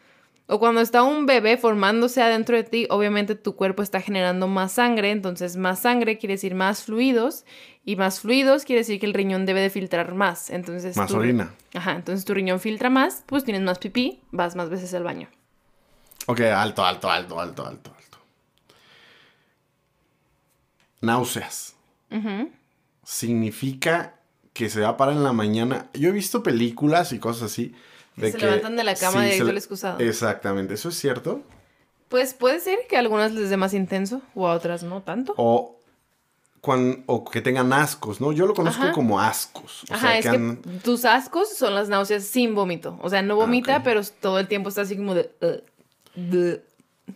o 0.47 0.59
cuando 0.59 0.81
está 0.81 1.03
un 1.03 1.27
bebé 1.27 1.59
formándose 1.59 2.23
adentro 2.23 2.57
de 2.57 2.65
ti, 2.65 2.87
obviamente 2.91 3.35
tu 3.35 3.55
cuerpo 3.55 3.83
está 3.83 4.01
generando 4.01 4.49
más 4.49 4.73
sangre, 4.73 5.11
entonces 5.11 5.57
más 5.57 5.81
sangre 5.81 6.19
quiere 6.19 6.35
decir 6.35 6.55
más 6.55 6.85
fluidos, 6.85 7.45
y 7.85 7.97
más 7.97 8.21
fluidos 8.21 8.65
quiere 8.65 8.81
decir 8.81 9.01
que 9.01 9.07
el 9.07 9.15
riñón 9.15 9.47
debe 9.47 9.61
de 9.61 9.71
filtrar 9.71 10.15
más. 10.15 10.51
Entonces, 10.51 10.97
más 10.97 11.11
orina. 11.13 11.55
Ajá, 11.75 11.93
entonces 11.93 12.25
tu 12.27 12.35
riñón 12.35 12.61
filtra 12.61 12.91
más, 12.91 13.25
pues 13.27 13.43
tienes 13.43 13.63
más 13.63 13.79
pipí, 13.79 14.21
vas 14.31 14.55
más 14.55 14.69
veces 14.69 14.93
al 14.95 15.03
baño. 15.03 15.29
Ok, 16.27 16.41
alto, 16.41 16.85
alto, 16.85 17.11
alto, 17.11 17.41
alto, 17.41 17.67
alto, 17.67 17.95
alto. 17.97 18.19
Náuseas 21.01 21.80
significa 23.05 24.15
que 24.53 24.69
se 24.69 24.81
va 24.81 24.91
a 24.91 24.97
parar 24.97 25.17
en 25.17 25.25
la 25.25 25.33
mañana. 25.33 25.89
Yo 25.95 26.09
he 26.09 26.13
visto 26.13 26.43
películas 26.43 27.13
y 27.13 27.19
cosas 27.19 27.45
así. 27.45 27.75
De 28.17 28.33
se 28.33 28.39
levantan 28.39 28.77
de 28.77 28.85
la 28.85 28.95
cama 28.95 29.25
directo 29.25 29.49
al 29.49 29.57
excusado. 29.57 29.99
Exactamente, 30.01 30.75
¿eso 30.75 30.89
es 30.89 30.97
cierto? 30.97 31.43
Pues 32.09 32.35
puede 32.35 32.61
ser 32.61 32.81
que 32.89 32.97
a 32.97 32.99
algunas 32.99 33.33
les 33.33 33.51
dé 33.51 33.57
más 33.57 33.73
intenso 33.73 34.21
o 34.35 34.49
a 34.49 34.55
otras 34.55 34.83
no 34.83 35.03
tanto. 35.03 35.33
O, 35.37 35.79
o 37.07 37.25
que 37.25 37.41
tengan 37.41 37.73
ascos, 37.73 38.21
¿no? 38.21 38.33
Yo 38.33 38.47
lo 38.47 38.55
conozco 38.55 38.91
como 38.93 39.21
ascos. 39.21 39.85
Ajá, 39.89 40.19
es 40.19 40.27
que, 40.29 40.59
tus 40.83 41.05
ascos 41.05 41.57
son 41.57 41.75
las 41.75 41.89
náuseas 41.89 42.25
sin 42.25 42.55
vómito. 42.55 42.99
O 43.01 43.09
sea, 43.09 43.23
no 43.23 43.37
vomita, 43.37 43.77
ah, 43.77 43.83
pero 43.85 44.03
todo 44.21 44.41
el 44.41 44.49
tiempo 44.49 44.69
está 44.69 44.83
así 44.83 44.97
como 44.97 45.15
de... 45.15 45.31
Uh, 45.41 46.57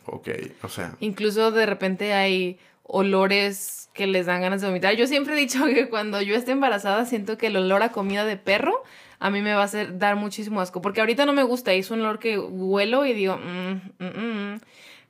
ok, 0.07 0.29
o 0.63 0.69
sea. 0.69 0.97
Incluso 1.01 1.51
de 1.51 1.67
repente 1.67 2.13
hay 2.13 2.59
olores 2.85 3.89
que 3.93 4.07
les 4.07 4.27
dan 4.27 4.43
ganas 4.43 4.61
de 4.61 4.69
vomitar. 4.69 4.95
Yo 4.95 5.07
siempre 5.07 5.35
he 5.35 5.37
dicho 5.39 5.65
que 5.75 5.89
cuando 5.89 6.21
yo 6.21 6.37
esté 6.37 6.53
embarazada 6.53 7.05
siento 7.07 7.37
que 7.37 7.49
el 7.49 7.57
olor 7.57 7.83
a 7.83 7.93
comida 7.93 8.25
de 8.25 8.37
perro 8.37 8.83
a 9.19 9.31
mí 9.31 9.41
me 9.41 9.55
va 9.55 9.63
a 9.63 9.65
hacer 9.65 9.99
dar 9.99 10.17
muchísimo 10.17 10.61
asco, 10.61 10.83
porque 10.83 11.01
ahorita 11.01 11.25
no 11.25 11.33
me 11.33 11.45
gusta, 11.45 11.73
es 11.73 11.91
un 11.91 12.01
olor 12.01 12.19
que 12.19 12.39
huelo 12.39 13.07
y 13.07 13.15
digo, 13.15 13.39
mm, 13.39 14.05
mm, 14.05 14.55
mm". 14.55 14.61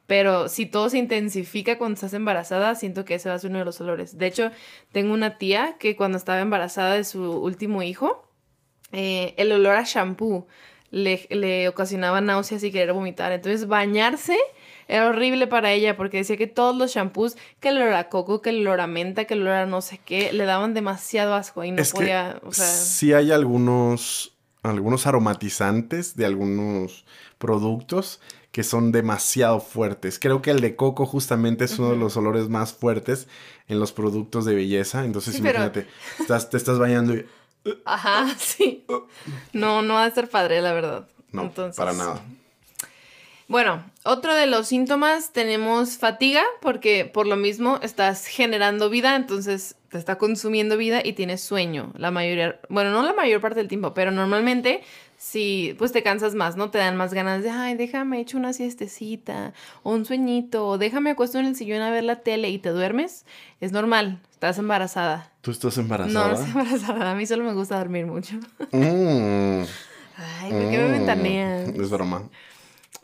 pero 0.06 0.48
si 0.48 0.66
todo 0.66 0.88
se 0.88 0.98
intensifica 0.98 1.78
cuando 1.78 1.94
estás 1.94 2.14
embarazada, 2.14 2.76
siento 2.76 3.04
que 3.04 3.14
ese 3.14 3.28
va 3.28 3.34
a 3.34 3.38
ser 3.38 3.50
uno 3.50 3.58
de 3.60 3.64
los 3.64 3.80
olores. 3.80 4.16
De 4.16 4.26
hecho, 4.26 4.52
tengo 4.92 5.12
una 5.14 5.38
tía 5.38 5.76
que 5.80 5.96
cuando 5.96 6.18
estaba 6.18 6.40
embarazada 6.40 6.94
de 6.94 7.02
su 7.02 7.22
último 7.22 7.82
hijo, 7.82 8.28
eh, 8.92 9.34
el 9.36 9.50
olor 9.50 9.74
a 9.76 9.82
shampoo 9.82 10.46
le, 10.90 11.26
le 11.30 11.68
ocasionaba 11.68 12.20
náuseas 12.20 12.62
y 12.62 12.70
querer 12.70 12.92
vomitar. 12.92 13.32
Entonces, 13.32 13.66
bañarse 13.66 14.38
era 14.88 15.08
horrible 15.08 15.46
para 15.46 15.72
ella 15.72 15.96
porque 15.96 16.18
decía 16.18 16.36
que 16.36 16.46
todos 16.46 16.76
los 16.76 16.92
shampoos, 16.94 17.36
que 17.60 17.68
el 17.68 17.76
olor 17.78 17.94
a 17.94 18.08
coco, 18.08 18.42
que 18.42 18.50
el 18.50 18.60
olor 18.66 18.80
a 18.80 18.86
menta, 18.86 19.24
que 19.24 19.34
el 19.34 19.42
olor 19.42 19.54
a 19.54 19.66
no 19.66 19.80
sé 19.80 19.98
qué, 20.04 20.32
le 20.32 20.44
daban 20.44 20.74
demasiado 20.74 21.34
asco 21.34 21.64
y 21.64 21.70
no 21.70 21.82
podía, 21.92 22.40
o 22.44 22.52
sea... 22.52 22.66
Sí 22.66 23.12
hay 23.12 23.32
algunos, 23.32 24.34
algunos 24.62 25.06
aromatizantes 25.06 26.16
de 26.16 26.26
algunos 26.26 27.04
productos 27.38 28.20
que 28.52 28.62
son 28.62 28.92
demasiado 28.92 29.58
fuertes. 29.58 30.20
Creo 30.20 30.40
que 30.40 30.52
el 30.52 30.60
de 30.60 30.76
coco 30.76 31.06
justamente 31.06 31.64
es 31.64 31.76
uno 31.80 31.90
de 31.90 31.96
los 31.96 32.16
olores 32.16 32.48
más 32.48 32.72
fuertes 32.72 33.26
en 33.66 33.80
los 33.80 33.92
productos 33.92 34.44
de 34.44 34.54
belleza. 34.54 35.04
Entonces 35.04 35.36
imagínate, 35.38 35.88
estás, 36.20 36.50
te 36.50 36.56
estás 36.56 36.78
bañando 36.78 37.14
y... 37.16 37.26
Ajá, 37.84 38.28
sí. 38.38 38.84
No, 39.52 39.82
no 39.82 39.94
va 39.94 40.04
a 40.04 40.10
ser 40.12 40.28
padre, 40.30 40.60
la 40.62 40.72
verdad. 40.72 41.08
no, 41.32 41.42
Entonces- 41.42 41.76
para 41.76 41.92
nada. 41.94 42.22
Bueno, 43.54 43.84
otro 44.02 44.34
de 44.34 44.46
los 44.46 44.66
síntomas 44.66 45.30
tenemos 45.32 45.96
fatiga, 45.96 46.42
porque 46.60 47.04
por 47.04 47.28
lo 47.28 47.36
mismo 47.36 47.78
estás 47.82 48.26
generando 48.26 48.90
vida, 48.90 49.14
entonces 49.14 49.76
te 49.90 49.98
está 49.98 50.18
consumiendo 50.18 50.76
vida 50.76 51.02
y 51.04 51.12
tienes 51.12 51.40
sueño. 51.40 51.92
La 51.96 52.10
mayoría, 52.10 52.58
bueno, 52.68 52.90
no 52.90 53.04
la 53.04 53.12
mayor 53.12 53.40
parte 53.40 53.60
del 53.60 53.68
tiempo, 53.68 53.94
pero 53.94 54.10
normalmente 54.10 54.82
si 55.18 55.76
pues 55.78 55.92
te 55.92 56.02
cansas 56.02 56.34
más, 56.34 56.56
¿no? 56.56 56.70
Te 56.70 56.78
dan 56.78 56.96
más 56.96 57.14
ganas 57.14 57.44
de, 57.44 57.50
ay, 57.50 57.76
déjame 57.76 58.18
echo 58.20 58.38
una 58.38 58.52
siestecita, 58.52 59.52
o 59.84 59.92
un 59.92 60.04
sueñito, 60.04 60.66
o 60.66 60.76
déjame 60.76 61.10
acuesto 61.10 61.38
en 61.38 61.46
el 61.46 61.54
sillón 61.54 61.80
a 61.80 61.92
ver 61.92 62.02
la 62.02 62.22
tele 62.22 62.48
y 62.48 62.58
te 62.58 62.70
duermes. 62.70 63.24
Es 63.60 63.70
normal, 63.70 64.18
estás 64.32 64.58
embarazada. 64.58 65.30
¿Tú 65.42 65.52
estás 65.52 65.76
No, 65.76 65.82
embarazada? 65.84 66.26
no 66.26 66.34
estoy 66.34 66.48
embarazada, 66.48 67.12
a 67.12 67.14
mí 67.14 67.24
solo 67.24 67.44
me 67.44 67.54
gusta 67.54 67.78
dormir 67.78 68.06
mucho. 68.06 68.34
Mm, 68.72 69.62
Ay, 70.16 70.50
¿por 70.50 70.70
qué 70.72 70.78
me 70.78 70.88
mm, 70.88 70.92
ventaneas? 70.92 71.68
Es 71.68 71.88
broma. 71.90 72.28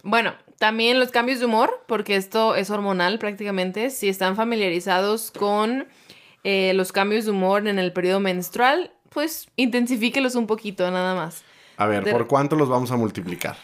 Bueno, 0.03 0.35
también 0.59 0.99
los 0.99 1.11
cambios 1.11 1.41
de 1.41 1.47
humor, 1.47 1.83
porque 1.87 2.17
esto 2.17 2.55
es 2.55 2.71
hormonal 2.71 3.19
prácticamente. 3.19 3.91
Si 3.91 4.09
están 4.09 4.37
familiarizados 4.37 5.31
con 5.31 5.87
eh, 6.45 6.73
los 6.75 6.93
cambios 6.93 7.25
de 7.27 7.33
humor 7.33 7.67
en 7.69 7.79
el 7.79 7.93
periodo 7.93 8.21
menstrual, 8.21 8.93
pues 9.11 9.49
intensifíquelos 9.57 10.35
un 10.37 10.47
poquito, 10.47 10.91
nada 10.91 11.15
más. 11.15 11.43
A 11.77 11.87
ver, 11.87 12.05
De- 12.05 12.13
¿por 12.13 12.27
cuánto 12.27 12.57
los 12.57 12.69
vamos 12.69 12.91
a 12.93 12.97
multiplicar? 12.97 13.57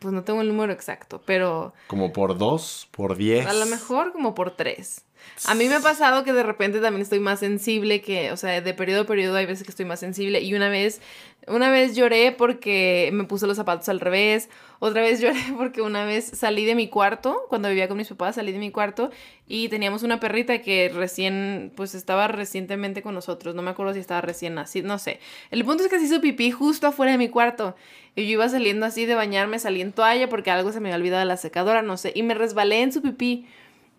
Pues 0.00 0.12
no 0.12 0.24
tengo 0.24 0.40
el 0.40 0.48
número 0.48 0.72
exacto, 0.72 1.22
pero 1.24 1.72
¿Como 1.86 2.12
por 2.12 2.36
dos? 2.36 2.88
¿Por 2.90 3.16
diez? 3.16 3.46
a 3.46 3.52
lo 3.52 3.66
mejor 3.66 4.12
como 4.12 4.34
por 4.34 4.50
tres. 4.52 5.04
A 5.46 5.54
mí 5.54 5.68
me 5.68 5.74
ha 5.74 5.80
pasado 5.80 6.24
que 6.24 6.32
de 6.32 6.42
repente 6.42 6.80
también 6.80 7.02
estoy 7.02 7.20
más 7.20 7.40
sensible 7.40 8.00
que, 8.00 8.32
o 8.32 8.36
sea, 8.36 8.60
de 8.60 8.74
periodo 8.74 9.02
a 9.02 9.06
periodo 9.06 9.36
hay 9.36 9.46
veces 9.46 9.64
que 9.64 9.70
estoy 9.70 9.84
más 9.84 10.00
sensible. 10.00 10.40
Y 10.40 10.54
una 10.54 10.68
vez, 10.68 11.00
una 11.46 11.70
vez 11.70 11.94
lloré 11.94 12.32
porque 12.32 13.10
me 13.12 13.24
puse 13.24 13.46
los 13.46 13.56
zapatos 13.56 13.88
al 13.88 14.00
revés, 14.00 14.48
otra 14.78 15.02
vez 15.02 15.20
lloré 15.22 15.40
porque 15.56 15.82
una 15.82 16.04
vez 16.04 16.24
salí 16.24 16.64
de 16.64 16.74
mi 16.74 16.88
cuarto, 16.88 17.46
cuando 17.48 17.68
vivía 17.68 17.88
con 17.88 17.96
mis 17.96 18.08
papás 18.08 18.36
salí 18.36 18.52
de 18.52 18.58
mi 18.58 18.70
cuarto 18.70 19.10
y 19.46 19.68
teníamos 19.68 20.02
una 20.02 20.20
perrita 20.20 20.60
que 20.62 20.90
recién, 20.94 21.72
pues 21.76 21.94
estaba 21.94 22.28
recientemente 22.28 23.02
con 23.02 23.14
nosotros, 23.14 23.54
no 23.54 23.62
me 23.62 23.70
acuerdo 23.70 23.92
si 23.94 24.00
estaba 24.00 24.20
recién 24.20 24.58
así, 24.58 24.82
no 24.82 24.98
sé. 24.98 25.20
El 25.50 25.64
punto 25.64 25.84
es 25.84 25.90
que 25.90 25.98
se 25.98 26.06
hizo 26.06 26.20
pipí 26.20 26.50
justo 26.50 26.86
afuera 26.86 27.12
de 27.12 27.18
mi 27.18 27.28
cuarto. 27.28 27.74
Y 28.16 28.22
yo 28.26 28.32
iba 28.32 28.48
saliendo 28.48 28.86
así 28.86 29.06
de 29.06 29.16
bañarme, 29.16 29.58
salí 29.58 29.80
en 29.80 29.92
toalla 29.92 30.28
porque 30.28 30.50
algo 30.50 30.70
se 30.70 30.80
me 30.80 30.88
había 30.88 30.96
olvidado 30.96 31.20
de 31.20 31.26
la 31.26 31.36
secadora, 31.36 31.82
no 31.82 31.96
sé, 31.96 32.12
y 32.14 32.22
me 32.22 32.34
resbalé 32.34 32.82
en 32.82 32.92
su 32.92 33.02
pipí. 33.02 33.46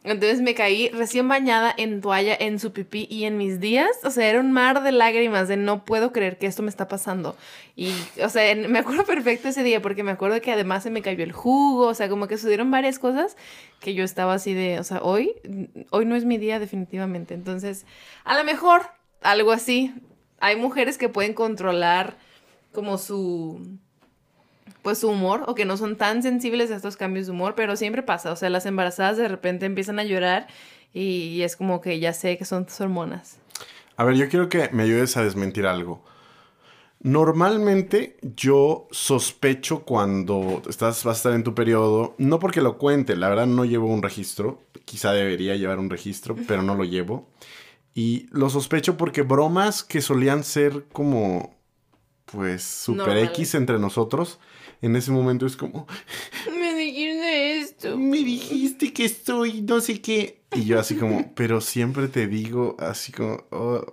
Entonces 0.06 0.42
me 0.42 0.54
caí 0.54 0.90
recién 0.90 1.28
bañada 1.28 1.74
en 1.76 2.00
toalla, 2.00 2.38
en 2.40 2.60
su 2.60 2.72
pipí 2.72 3.08
y 3.10 3.24
en 3.24 3.38
mis 3.38 3.60
días, 3.60 3.90
o 4.04 4.12
sea, 4.12 4.30
era 4.30 4.40
un 4.40 4.52
mar 4.52 4.84
de 4.84 4.92
lágrimas 4.92 5.48
de 5.48 5.58
no 5.58 5.84
puedo 5.84 6.12
creer 6.12 6.38
que 6.38 6.46
esto 6.46 6.62
me 6.62 6.70
está 6.70 6.88
pasando. 6.88 7.36
Y, 7.76 7.92
o 8.24 8.30
sea, 8.30 8.56
me 8.56 8.80
acuerdo 8.80 9.04
perfecto 9.06 9.48
ese 9.48 9.64
día 9.64 9.82
porque 9.82 10.04
me 10.04 10.12
acuerdo 10.12 10.40
que 10.42 10.52
además 10.52 10.84
se 10.84 10.92
me 10.92 11.02
cayó 11.02 11.24
el 11.24 11.32
jugo, 11.32 11.88
o 11.88 11.94
sea, 11.96 12.08
como 12.08 12.28
que 12.28 12.38
sucedieron 12.38 12.70
varias 12.70 13.00
cosas 13.00 13.36
que 13.80 13.96
yo 13.96 14.04
estaba 14.04 14.36
así 14.36 14.54
de, 14.54 14.80
o 14.80 14.84
sea, 14.84 15.02
hoy, 15.02 15.34
hoy 15.90 16.06
no 16.06 16.16
es 16.16 16.24
mi 16.24 16.38
día 16.38 16.60
definitivamente. 16.60 17.34
Entonces, 17.34 17.86
a 18.24 18.38
lo 18.38 18.44
mejor 18.44 18.84
algo 19.22 19.52
así. 19.52 19.94
Hay 20.40 20.56
mujeres 20.56 20.98
que 20.98 21.10
pueden 21.10 21.34
controlar 21.34 22.18
como 22.72 22.98
su 22.98 23.80
pues 24.82 25.00
su 25.00 25.10
humor 25.10 25.44
o 25.48 25.56
que 25.56 25.66
no 25.66 25.78
son 25.78 25.96
tan 25.96 26.22
sensibles 26.24 26.72
a 26.72 26.76
estos 26.76 26.98
cambios 26.98 27.26
de 27.26 27.32
humor, 27.32 27.56
pero 27.56 27.76
siempre 27.76 28.04
pasa, 28.04 28.32
o 28.32 28.36
sea, 28.36 28.50
las 28.50 28.66
embarazadas 28.66 29.18
de 29.18 29.28
repente 29.28 29.66
empiezan 29.66 30.00
a 30.00 30.04
llorar 30.04 30.48
y, 30.94 31.42
es 31.42 31.56
como 31.58 31.82
que 31.82 32.00
ya 32.00 32.14
sé 32.14 32.38
que 32.38 32.46
son 32.46 32.66
tus 32.66 32.80
hormonas. 32.80 33.38
A 33.98 34.04
ver, 34.06 34.16
yo 34.16 34.30
quiero 34.30 34.48
que 34.48 34.70
me 34.72 34.84
ayudes 34.84 35.18
a 35.18 35.24
desmentir 35.24 35.68
algo. 35.68 36.04
Normalmente 37.02 38.18
yo 38.22 38.88
sospecho 38.92 39.84
cuando 39.84 40.62
estás, 40.70 41.04
vas 41.04 41.18
a 41.18 41.20
estar 41.20 41.34
en 41.34 41.44
tu 41.44 41.54
periodo, 41.54 42.16
no 42.18 42.40
porque 42.40 42.62
lo 42.62 42.78
cuente, 42.78 43.16
la 43.16 43.30
verdad 43.30 43.46
no 43.46 43.66
llevo 43.66 43.88
un 43.88 44.02
registro, 44.02 44.62
quizá 44.86 45.12
debería 45.12 45.56
llevar 45.56 45.80
un 45.80 45.90
registro, 45.90 46.36
pero 46.48 46.62
no 46.62 46.76
lo 46.76 46.86
llevo. 46.86 47.28
Y 47.94 48.28
lo 48.32 48.50
sospecho 48.50 48.98
porque 48.98 49.22
bromas 49.22 49.84
que 49.84 50.02
solían 50.02 50.44
ser 50.44 50.86
como, 50.92 51.55
pues, 52.36 52.64
super. 52.64 53.18
X 53.18 53.56
entre 53.56 53.80
nosotros, 53.80 54.40
en 54.82 54.96
ese 54.96 55.12
momento 55.12 55.46
es 55.46 55.56
como, 55.56 55.88
Me 56.60 56.76
dijiste 56.76 57.60
esto. 57.60 57.98
me 57.98 58.18
dijiste 58.18 58.94
que 58.94 59.06
estoy 59.06 59.62
no 59.62 59.80
sé 59.82 60.02
qué. 60.02 60.44
Y 60.54 60.66
yo 60.66 60.80
así 60.80 60.96
como, 60.96 61.34
pero 61.36 61.62
siempre 61.62 62.08
te 62.08 62.28
digo 62.28 62.76
así 62.80 63.12
como... 63.12 63.44
oh. 63.52 63.84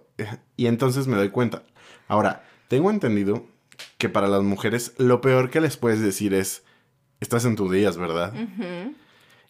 Y 0.57 0.67
entonces 0.67 1.07
me 1.07 1.17
doy 1.17 1.31
cuenta. 1.31 1.63
Ahora, 2.07 2.45
tengo 2.69 2.91
entendido 2.91 3.47
que 3.99 4.09
para 4.09 4.29
las 4.29 4.43
mujeres 4.43 4.95
lo 4.99 5.21
peor 5.21 5.51
que 5.51 5.61
les 5.61 5.77
puedes 5.77 6.01
decir 6.01 6.35
es, 6.35 6.63
estás 7.21 7.45
en 7.45 7.57
tus 7.57 7.73
días, 7.73 7.97
¿verdad? 7.97 8.33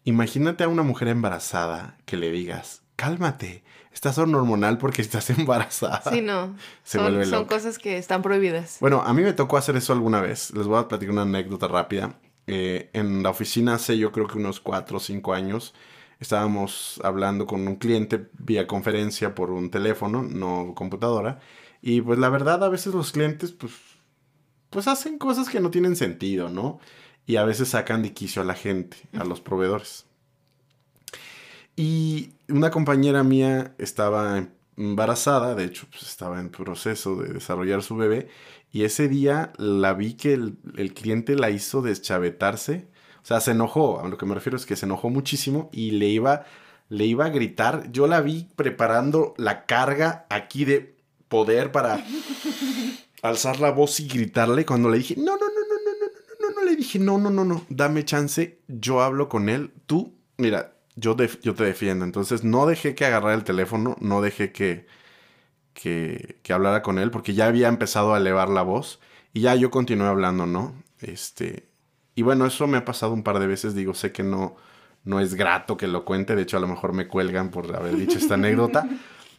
Imagínate 0.05 0.65
a 0.65 0.69
una 0.69 0.83
mujer 0.83 1.09
embarazada 1.09 1.99
que 2.07 2.17
le 2.17 2.31
digas, 2.31 2.83
cálmate, 2.97 3.65
estás 3.93 4.19
hormonal 4.19 4.79
porque 4.79 5.03
estás 5.03 5.31
embarazada. 5.39 6.03
Sí, 6.11 6.21
no. 6.21 6.57
Se 6.83 6.99
son, 6.99 7.07
vuelve 7.07 7.27
son 7.27 7.45
cosas 7.45 7.79
que 7.79 7.99
están 7.99 8.23
prohibidas. 8.23 8.79
Bueno, 8.81 9.03
a 9.03 9.13
mí 9.13 9.23
me 9.23 9.33
tocó 9.33 9.57
hacer 9.57 9.77
eso 9.77 9.93
alguna 9.93 10.21
vez. 10.21 10.53
Les 10.55 10.67
voy 10.67 10.79
a 10.79 10.89
platicar 10.89 11.13
una 11.13 11.23
anécdota 11.23 11.69
rápida. 11.69 12.15
Eh, 12.47 12.91
en 12.93 13.23
la 13.23 13.31
oficina 13.31 13.75
hace 13.75 13.97
yo 13.97 14.11
creo 14.11 14.27
que 14.27 14.39
unos 14.39 14.61
4 14.61 14.97
o 14.97 15.01
5 15.01 15.33
años 15.33 15.75
estábamos 16.19 17.01
hablando 17.05 17.47
con 17.47 17.67
un 17.67 17.77
cliente 17.77 18.29
vía 18.39 18.67
conferencia 18.67 19.35
por 19.35 19.51
un 19.51 19.71
teléfono, 19.71 20.23
no 20.23 20.73
computadora. 20.75 21.41
Y 21.81 22.01
pues 22.01 22.19
la 22.19 22.29
verdad 22.29 22.63
a 22.65 22.69
veces 22.69 22.95
los 22.95 23.13
clientes 23.13 23.53
pues, 23.53 23.73
pues 24.71 24.87
hacen 24.89 25.19
cosas 25.19 25.49
que 25.49 25.61
no 25.61 25.71
tienen 25.71 25.97
sentido, 25.97 26.49
¿no? 26.49 26.79
Y 27.27 27.37
a 27.37 27.45
veces 27.45 27.69
sacan 27.69 28.03
de 28.03 28.13
quicio 28.13 28.43
a 28.43 28.45
la 28.45 28.55
gente, 28.55 28.97
a 29.13 29.25
los 29.25 29.41
proveedores. 29.41 30.07
Y 31.77 32.33
una 32.53 32.71
compañera 32.71 33.23
mía 33.23 33.75
estaba 33.79 34.47
embarazada, 34.77 35.55
de 35.55 35.65
hecho, 35.65 35.87
pues 35.91 36.03
estaba 36.05 36.41
en 36.41 36.51
proceso 36.51 37.17
de 37.17 37.33
desarrollar 37.33 37.83
su 37.83 37.97
bebé, 37.97 38.29
y 38.71 38.85
ese 38.85 39.09
día 39.09 39.53
la 39.59 39.95
vi 39.95 40.15
que 40.15 40.35
el, 40.35 40.57
el 40.77 40.95
cliente 40.95 41.37
la 41.37 41.51
hizo 41.51 41.83
deschavetarse, 41.83 42.89
o 43.23 43.27
sea, 43.27 43.41
se 43.41 43.53
enojó, 43.53 44.01
a 44.01 44.09
lo 44.09 44.19
que 44.19 44.27
me 44.27 44.35
refiero 44.35 44.57
es 44.57 44.67
que 44.67 44.77
se 44.77 44.87
enojó 44.87 45.11
muchísimo 45.11 45.71
y 45.73 45.93
le 45.93 46.09
iba, 46.09 46.45
le 46.89 47.05
iba 47.05 47.27
a 47.27 47.31
gritar, 47.31 47.91
yo 47.93 48.07
la 48.07 48.21
vi 48.21 48.49
preparando 48.57 49.35
la 49.37 49.65
carga 49.67 50.27
aquí 50.29 50.65
de 50.65 50.97
poder 51.29 51.71
para 51.71 52.05
alzar 53.23 53.61
la 53.61 53.71
voz 53.71 54.01
y 54.01 54.09
gritarle 54.09 54.67
cuando 54.67 54.91
le 54.91 54.99
dije, 54.99 55.15
no, 55.17 55.37
no, 55.37 55.47
no, 55.47 55.47
no, 55.47 55.77
no, 55.85 55.93
no, 56.01 56.07
no, 56.41 56.55
no, 56.55 56.61
no, 56.61 56.65
le 56.67 56.77
dije, 56.77 56.99
no, 56.99 57.19
no, 57.19 57.31
no, 57.31 57.45
no, 57.45 57.65
dame 57.69 58.05
chance, 58.05 58.59
yo 58.69 59.03
hablo 59.03 59.29
con 59.29 59.49
él, 59.49 59.71
tú, 59.87 60.15
mira, 60.39 60.73
yo, 60.97 61.15
def- 61.15 61.41
yo 61.43 61.55
te 61.55 61.65
defiendo. 61.65 62.05
Entonces 62.05 62.45
no 62.45 62.67
dejé 62.67 62.95
que 62.95 63.05
agarrara 63.07 63.35
el 63.35 63.45
teléfono, 63.45 63.97
no 64.01 64.21
dejé 64.23 64.53
que, 64.53 64.87
que, 65.75 66.39
que 66.43 66.53
hablara 66.53 66.83
con 66.83 66.99
él, 66.99 67.11
porque 67.11 67.35
ya 67.35 67.47
había 67.47 67.69
empezado 67.69 68.15
a 68.15 68.19
elevar 68.19 68.49
la 68.49 68.63
voz 68.63 69.01
y 69.33 69.41
ya 69.43 69.55
yo 69.55 69.71
continué 69.71 70.09
hablando, 70.09 70.47
¿no? 70.47 70.75
Este, 71.01 71.69
y 72.15 72.23
bueno, 72.23 72.47
eso 72.47 72.67
me 72.67 72.79
ha 72.79 72.85
pasado 72.85 73.13
un 73.13 73.23
par 73.23 73.39
de 73.39 73.47
veces, 73.47 73.75
digo, 73.75 73.95
sé 73.95 74.13
que 74.13 74.23
no, 74.23 74.57
no 75.05 75.21
es 75.21 75.35
grato 75.35 75.77
que 75.77 75.89
lo 75.89 76.05
cuente, 76.05 76.37
de 76.37 76.43
hecho 76.43 76.57
a 76.59 76.61
lo 76.61 76.69
mejor 76.69 76.93
me 76.93 77.09
cuelgan 77.09 77.51
por 77.51 77.75
haber 77.75 77.97
dicho 77.97 78.19
esta 78.19 78.35
anécdota, 78.35 78.87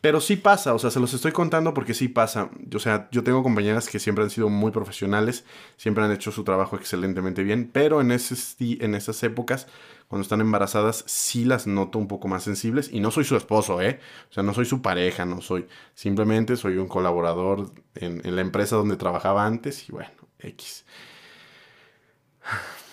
pero 0.02 0.20
sí 0.20 0.36
pasa, 0.36 0.74
o 0.74 0.80
sea, 0.80 0.90
se 0.92 1.00
los 1.00 1.14
estoy 1.14 1.32
contando 1.32 1.74
porque 1.74 1.94
sí 1.94 2.10
pasa. 2.10 2.50
O 2.76 2.80
sea, 2.80 3.08
yo 3.12 3.24
tengo 3.24 3.42
compañeras 3.42 3.88
que 3.88 4.00
siempre 4.00 4.24
han 4.26 4.30
sido 4.32 4.50
muy 4.50 4.72
profesionales, 4.72 5.46
siempre 5.78 6.04
han 6.04 6.12
hecho 6.12 6.32
su 6.34 6.44
trabajo 6.44 6.76
excelentemente 6.76 7.42
bien, 7.44 7.70
pero 7.72 8.02
en, 8.02 8.10
esti- 8.12 8.84
en 8.84 8.96
esas 8.96 9.24
épocas, 9.24 9.68
cuando 10.08 10.24
están 10.24 10.42
embarazadas, 10.42 11.04
sí 11.08 11.46
las 11.46 11.68
noto 11.68 12.00
un 12.00 12.08
poco 12.08 12.28
más 12.28 12.44
sensibles. 12.44 12.90
Y 12.92 13.00
no 13.00 13.12
soy 13.12 13.24
su 13.24 13.36
esposo, 13.36 13.82
¿eh? 13.82 14.00
O 14.30 14.34
sea, 14.34 14.44
no 14.44 14.54
soy 14.54 14.66
su 14.66 14.82
pareja, 14.82 15.26
no 15.26 15.42
soy. 15.42 15.68
Simplemente 15.94 16.56
soy 16.56 16.78
un 16.78 16.88
colaborador 16.88 17.72
en, 17.96 18.22
en 18.26 18.36
la 18.36 18.42
empresa 18.42 18.76
donde 18.76 18.96
trabajaba 18.96 19.46
antes 19.46 19.90
y 19.90 19.92
bueno, 19.92 20.12
X. 20.40 20.86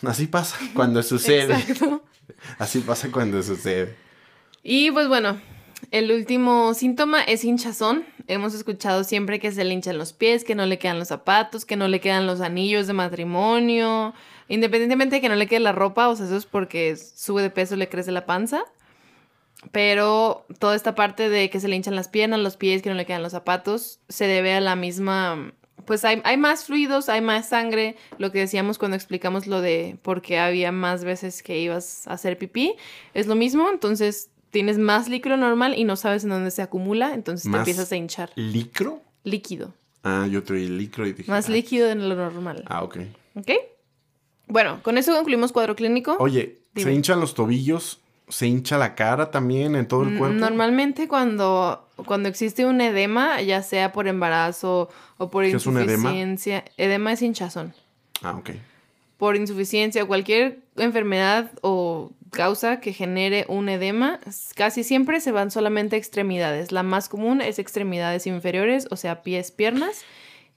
Así 0.02 0.26
pasa 0.26 0.58
cuando 0.74 1.02
sucede. 1.02 1.54
Exacto. 1.54 2.02
Así 2.58 2.80
pasa 2.80 3.10
cuando 3.10 3.42
sucede. 3.42 3.96
Y 4.62 4.90
pues 4.90 5.08
bueno, 5.08 5.40
el 5.90 6.12
último 6.12 6.74
síntoma 6.74 7.22
es 7.22 7.44
hinchazón. 7.44 8.04
Hemos 8.26 8.54
escuchado 8.54 9.04
siempre 9.04 9.40
que 9.40 9.52
se 9.52 9.64
le 9.64 9.74
hinchan 9.74 9.98
los 9.98 10.12
pies, 10.12 10.44
que 10.44 10.54
no 10.54 10.66
le 10.66 10.78
quedan 10.78 10.98
los 10.98 11.08
zapatos, 11.08 11.64
que 11.64 11.76
no 11.76 11.88
le 11.88 12.00
quedan 12.00 12.26
los 12.26 12.40
anillos 12.40 12.86
de 12.86 12.92
matrimonio. 12.92 14.14
Independientemente 14.50 15.16
de 15.16 15.20
que 15.22 15.28
no 15.28 15.36
le 15.36 15.46
quede 15.46 15.60
la 15.60 15.72
ropa, 15.72 16.08
o 16.08 16.16
sea, 16.16 16.26
eso 16.26 16.36
es 16.36 16.44
porque 16.44 16.96
sube 16.96 17.40
de 17.40 17.50
peso, 17.50 17.76
le 17.76 17.88
crece 17.88 18.10
la 18.12 18.26
panza. 18.26 18.64
Pero 19.72 20.44
toda 20.58 20.74
esta 20.74 20.94
parte 20.94 21.28
de 21.28 21.50
que 21.50 21.60
se 21.60 21.68
le 21.68 21.76
hinchan 21.76 21.94
las 21.94 22.08
piernas, 22.08 22.40
los 22.40 22.56
pies, 22.56 22.82
que 22.82 22.88
no 22.88 22.94
le 22.96 23.06
quedan 23.06 23.22
los 23.22 23.32
zapatos, 23.32 24.00
se 24.08 24.26
debe 24.26 24.52
a 24.54 24.60
la 24.60 24.76
misma... 24.76 25.52
Pues 25.84 26.04
hay, 26.04 26.20
hay 26.24 26.36
más 26.36 26.64
fluidos, 26.64 27.08
hay 27.08 27.20
más 27.20 27.48
sangre, 27.48 27.96
lo 28.18 28.32
que 28.32 28.38
decíamos 28.38 28.76
cuando 28.78 28.96
explicamos 28.96 29.46
lo 29.46 29.60
de 29.60 29.96
por 30.02 30.20
qué 30.20 30.38
había 30.38 30.72
más 30.72 31.04
veces 31.04 31.42
que 31.42 31.58
ibas 31.58 32.06
a 32.06 32.12
hacer 32.12 32.36
pipí, 32.36 32.74
es 33.14 33.26
lo 33.26 33.34
mismo, 33.34 33.68
entonces 33.70 34.30
tienes 34.50 34.78
más 34.78 35.08
líquido 35.08 35.36
normal 35.36 35.74
y 35.78 35.84
no 35.84 35.96
sabes 35.96 36.24
en 36.24 36.30
dónde 36.30 36.50
se 36.50 36.60
acumula, 36.62 37.14
entonces 37.14 37.44
te 37.44 37.48
¿Más 37.50 37.60
empiezas 37.60 37.90
a 37.92 37.96
hinchar. 37.96 38.30
¿Licro? 38.34 39.00
Líquido, 39.24 39.72
Ah, 40.02 40.26
yo 40.30 40.42
te 40.42 40.54
oí 40.54 40.66
licro 40.68 41.06
y 41.06 41.12
dije. 41.12 41.30
más 41.30 41.48
ah, 41.48 41.52
líquido 41.52 41.86
de 41.88 41.94
lo 41.94 42.14
normal. 42.14 42.64
Ah, 42.66 42.82
ok. 42.82 42.98
¿Ok? 43.34 43.50
Bueno, 44.50 44.80
con 44.82 44.98
eso 44.98 45.14
concluimos 45.14 45.52
cuadro 45.52 45.76
clínico. 45.76 46.16
Oye, 46.18 46.58
¿se 46.76 46.92
hinchan 46.92 47.20
los 47.20 47.34
tobillos? 47.34 48.00
¿Se 48.28 48.46
hincha 48.46 48.78
la 48.78 48.94
cara 48.94 49.30
también 49.30 49.74
en 49.74 49.88
todo 49.88 50.02
el 50.04 50.10
Mm, 50.10 50.18
cuerpo? 50.18 50.36
Normalmente 50.38 51.08
cuando, 51.08 51.88
cuando 52.06 52.28
existe 52.28 52.64
un 52.64 52.80
edema, 52.80 53.40
ya 53.42 53.62
sea 53.62 53.92
por 53.92 54.06
embarazo 54.06 54.88
o 55.18 55.30
por 55.30 55.44
¿Qué 55.44 55.52
es 55.52 55.66
un 55.66 55.78
edema? 55.78 55.92
insuficiencia, 56.10 56.64
edema 56.76 57.12
es 57.12 57.22
hinchazón. 57.22 57.74
Ah, 58.22 58.36
ok. 58.36 58.50
Por 59.16 59.36
insuficiencia, 59.36 60.04
cualquier 60.04 60.60
enfermedad 60.76 61.50
o 61.62 62.12
causa 62.30 62.80
que 62.80 62.92
genere 62.92 63.44
un 63.48 63.68
edema, 63.68 64.20
casi 64.54 64.84
siempre 64.84 65.20
se 65.20 65.32
van 65.32 65.50
solamente 65.50 65.96
a 65.96 65.98
extremidades. 65.98 66.70
La 66.70 66.84
más 66.84 67.08
común 67.08 67.40
es 67.40 67.58
extremidades 67.58 68.26
inferiores, 68.28 68.86
o 68.90 68.96
sea, 68.96 69.22
pies, 69.22 69.50
piernas, 69.50 70.02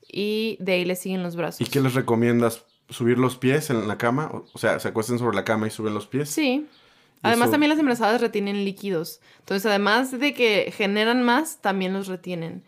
y 0.08 0.58
de 0.60 0.74
ahí 0.74 0.86
le 0.86 0.96
siguen 0.96 1.24
los 1.24 1.36
brazos. 1.36 1.62
¿Y 1.68 1.70
qué 1.72 1.82
les 1.82 1.96
recomiendas? 1.96 2.64
¿Subir 2.90 3.18
los 3.18 3.38
pies 3.38 3.70
en 3.70 3.88
la 3.88 3.98
cama? 3.98 4.30
O- 4.54 4.58
sea, 4.58 4.80
¿se 4.80 4.88
acuestan 4.90 5.18
sobre 5.20 5.36
la 5.36 5.44
cama 5.46 5.68
y 5.68 5.70
suben 5.72 5.94
los 5.94 6.08
pies? 6.08 6.30
Sí. 6.30 6.68
¿Y 6.68 7.28
Además, 7.28 7.46
eso- 7.48 7.52
también 7.52 7.70
las 7.70 7.80
embarazadas 7.80 8.20
retienen 8.22 8.66
líquidos. 8.66 9.22
Entonces, 9.40 9.66
además 9.66 10.12
de 10.12 10.34
que 10.34 10.74
generan 10.76 11.24
más, 11.24 11.58
también 11.62 11.94
los 11.94 12.08
retienen. 12.08 12.64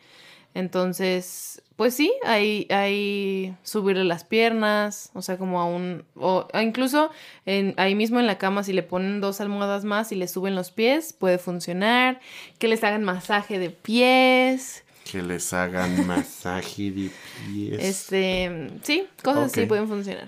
Entonces, 0.53 1.61
pues 1.75 1.93
sí, 1.93 2.13
hay, 2.25 2.65
hay 2.69 3.53
subirle 3.61 4.05
las 4.05 4.23
piernas, 4.23 5.11
o 5.13 5.21
sea, 5.21 5.37
como 5.37 5.59
a 5.59 5.65
un... 5.65 6.05
O 6.15 6.47
o 6.53 6.59
incluso 6.61 7.11
en, 7.45 7.73
ahí 7.75 7.93
mismo 7.93 8.21
en 8.21 8.25
la 8.25 8.37
cama, 8.37 8.63
si 8.63 8.71
le 8.71 8.81
ponen 8.81 9.19
dos 9.19 9.41
almohadas 9.41 9.83
más 9.83 10.13
y 10.13 10.15
le 10.15 10.29
suben 10.29 10.55
los 10.55 10.71
pies, 10.71 11.11
puede 11.11 11.37
funcionar. 11.39 12.21
Que 12.57 12.69
les 12.69 12.81
hagan 12.85 13.03
masaje 13.03 13.59
de 13.59 13.69
pies. 13.69 14.84
Que 15.09 15.21
les 15.21 15.53
hagan 15.53 16.05
masaje 16.07 16.91
de 16.91 17.11
pies. 17.47 17.79
Este, 17.81 18.69
sí, 18.81 19.07
cosas 19.23 19.51
así 19.51 19.61
Ok. 19.61 19.67
pueden 19.67 19.87
funcionar. 19.87 20.27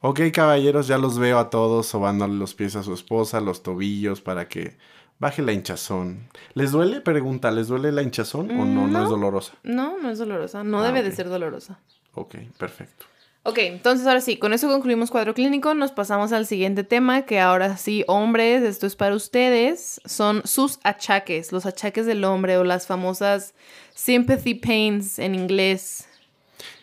Ok, 0.00 0.20
caballeros, 0.32 0.86
ya 0.86 0.98
los 0.98 1.18
veo 1.18 1.38
a 1.38 1.48
todos 1.50 1.86
sobándole 1.86 2.34
los 2.34 2.54
pies 2.54 2.74
a 2.76 2.82
su 2.82 2.92
esposa, 2.94 3.40
los 3.40 3.62
tobillos, 3.62 4.20
para 4.20 4.48
que 4.48 4.76
baje 5.18 5.40
la 5.42 5.52
hinchazón. 5.52 6.28
¿Les 6.54 6.72
duele? 6.72 7.00
Pregunta, 7.00 7.50
¿les 7.50 7.68
duele 7.68 7.92
la 7.92 8.02
hinchazón 8.02 8.50
o 8.50 8.64
no? 8.64 8.86
No, 8.86 8.86
No. 8.88 9.02
es 9.04 9.08
dolorosa. 9.08 9.52
No, 9.62 9.98
no 10.00 10.10
es 10.10 10.18
dolorosa. 10.18 10.64
No 10.64 10.80
Ah, 10.80 10.86
debe 10.86 11.02
de 11.02 11.12
ser 11.12 11.28
dolorosa. 11.28 11.78
Ok, 12.14 12.34
perfecto. 12.58 13.06
Ok, 13.46 13.58
entonces 13.58 14.06
ahora 14.06 14.22
sí, 14.22 14.38
con 14.38 14.54
eso 14.54 14.68
concluimos 14.68 15.10
cuadro 15.10 15.34
clínico, 15.34 15.74
nos 15.74 15.92
pasamos 15.92 16.32
al 16.32 16.46
siguiente 16.46 16.82
tema, 16.82 17.26
que 17.26 17.40
ahora 17.40 17.76
sí, 17.76 18.02
hombres, 18.06 18.62
esto 18.62 18.86
es 18.86 18.96
para 18.96 19.14
ustedes, 19.14 20.00
son 20.06 20.40
sus 20.46 20.78
achaques, 20.82 21.52
los 21.52 21.66
achaques 21.66 22.06
del 22.06 22.24
hombre 22.24 22.56
o 22.56 22.64
las 22.64 22.86
famosas 22.86 23.52
sympathy 23.94 24.54
pains 24.54 25.18
en 25.18 25.34
inglés. 25.34 26.08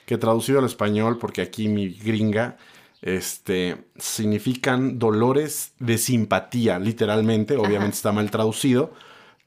Que 0.05 0.19
traducido 0.19 0.59
al 0.59 0.65
español, 0.65 1.17
porque 1.17 1.41
aquí 1.41 1.67
mi 1.67 1.89
gringa, 1.89 2.57
este, 3.01 3.77
significan 3.97 4.99
dolores 4.99 5.73
de 5.79 5.97
simpatía, 5.97 6.77
literalmente, 6.77 7.57
obviamente 7.57 7.95
está 7.95 8.11
mal 8.11 8.29
traducido, 8.29 8.93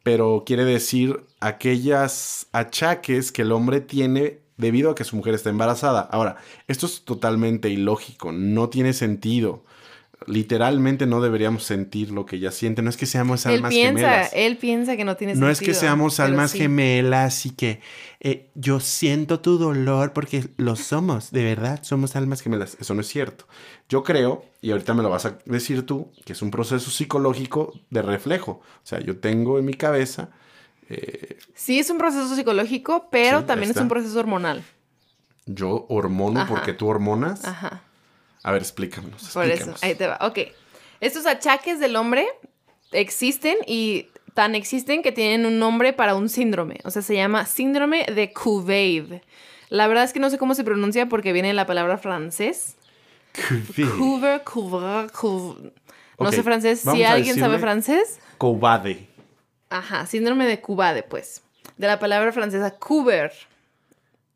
pero 0.02 0.42
quiere 0.44 0.64
decir 0.64 1.24
aquellas 1.38 2.48
achaques 2.50 3.30
que 3.30 3.42
el 3.42 3.52
hombre 3.52 3.80
tiene 3.80 4.40
debido 4.56 4.90
a 4.90 4.94
que 4.94 5.04
su 5.04 5.16
mujer 5.16 5.34
está 5.34 5.50
embarazada. 5.50 6.00
Ahora, 6.00 6.36
esto 6.68 6.86
es 6.86 7.04
totalmente 7.04 7.68
ilógico, 7.70 8.32
no 8.32 8.68
tiene 8.68 8.92
sentido. 8.92 9.64
Literalmente 10.26 11.04
no 11.06 11.20
deberíamos 11.20 11.64
sentir 11.64 12.10
lo 12.10 12.24
que 12.24 12.36
ella 12.36 12.50
siente. 12.50 12.80
No 12.80 12.88
es 12.88 12.96
que 12.96 13.04
seamos 13.04 13.44
Él 13.44 13.56
almas 13.56 13.70
piensa, 13.74 13.98
gemelas. 14.08 14.30
él 14.32 14.56
piensa 14.56 14.96
que 14.96 15.04
no 15.04 15.16
tiene 15.16 15.34
No 15.34 15.40
sentido. 15.48 15.50
es 15.52 15.60
que 15.60 15.74
seamos 15.74 16.18
almas 16.18 16.52
sí. 16.52 16.58
gemelas 16.58 17.44
y 17.44 17.50
que 17.50 17.80
eh, 18.20 18.48
yo 18.54 18.80
siento 18.80 19.40
tu 19.40 19.58
dolor 19.58 20.12
porque 20.14 20.46
lo 20.56 20.76
somos, 20.76 21.30
de 21.30 21.44
verdad, 21.44 21.80
somos 21.82 22.16
almas 22.16 22.40
gemelas. 22.40 22.76
Eso 22.80 22.94
no 22.94 23.02
es 23.02 23.08
cierto. 23.08 23.46
Yo 23.90 24.02
creo, 24.02 24.46
y 24.62 24.70
ahorita 24.70 24.94
me 24.94 25.02
lo 25.02 25.10
vas 25.10 25.26
a 25.26 25.36
decir 25.44 25.84
tú, 25.84 26.10
que 26.24 26.32
es 26.32 26.40
un 26.40 26.50
proceso 26.50 26.90
psicológico 26.90 27.78
de 27.90 28.00
reflejo. 28.00 28.52
O 28.62 28.86
sea, 28.86 29.00
yo 29.00 29.18
tengo 29.18 29.58
en 29.58 29.66
mi 29.66 29.74
cabeza, 29.74 30.30
eh, 30.90 31.38
Sí, 31.54 31.78
es 31.78 31.90
un 31.90 31.98
proceso 31.98 32.34
psicológico, 32.34 33.08
pero 33.10 33.40
Sí, 33.40 33.46
también 33.46 33.70
es 33.70 33.76
un 33.76 33.88
proceso 33.88 34.18
hormonal. 34.18 34.62
yo 35.46 35.86
hormono 35.88 36.40
Ajá. 36.40 36.48
porque 36.48 36.72
tú 36.72 36.88
hormonas. 36.88 37.44
Ajá. 37.44 37.82
A 38.42 38.52
ver, 38.52 38.62
explícanos. 38.62 39.30
Por 39.32 39.46
eso, 39.46 39.74
ahí 39.82 39.94
te 39.94 40.06
va. 40.06 40.18
Ok. 40.20 40.38
Estos 41.00 41.26
achaques 41.26 41.80
del 41.80 41.96
hombre 41.96 42.26
existen 42.92 43.56
y 43.66 44.08
tan 44.34 44.54
existen 44.54 45.02
que 45.02 45.12
tienen 45.12 45.46
un 45.46 45.58
nombre 45.58 45.92
para 45.92 46.14
un 46.14 46.28
síndrome. 46.28 46.80
O 46.84 46.90
sea, 46.90 47.02
se 47.02 47.14
llama 47.14 47.46
síndrome 47.46 48.04
de 48.06 48.32
Couveid. 48.32 49.14
La 49.70 49.86
verdad 49.86 50.04
es 50.04 50.12
que 50.12 50.20
no 50.20 50.28
sé 50.30 50.38
cómo 50.38 50.54
se 50.54 50.64
pronuncia 50.64 51.08
porque 51.08 51.32
viene 51.32 51.48
de 51.48 51.54
la 51.54 51.66
palabra 51.66 51.98
francés. 51.98 52.76
Couver, 53.96 54.42
couver, 54.44 55.10
couver. 55.10 55.72
No 56.18 56.28
Ok, 56.28 56.34
sé 56.34 56.42
francés. 56.42 56.80
Si 56.80 57.02
alguien 57.02 57.38
sabe 57.38 57.58
francés. 57.58 58.20
Cobarde. 58.38 59.08
Ajá, 59.70 60.06
síndrome 60.06 60.46
de 60.46 60.60
Cubade, 60.60 61.02
pues. 61.02 61.42
De 61.76 61.86
la 61.86 61.98
palabra 61.98 62.32
francesa 62.32 62.72
couver. 62.72 63.32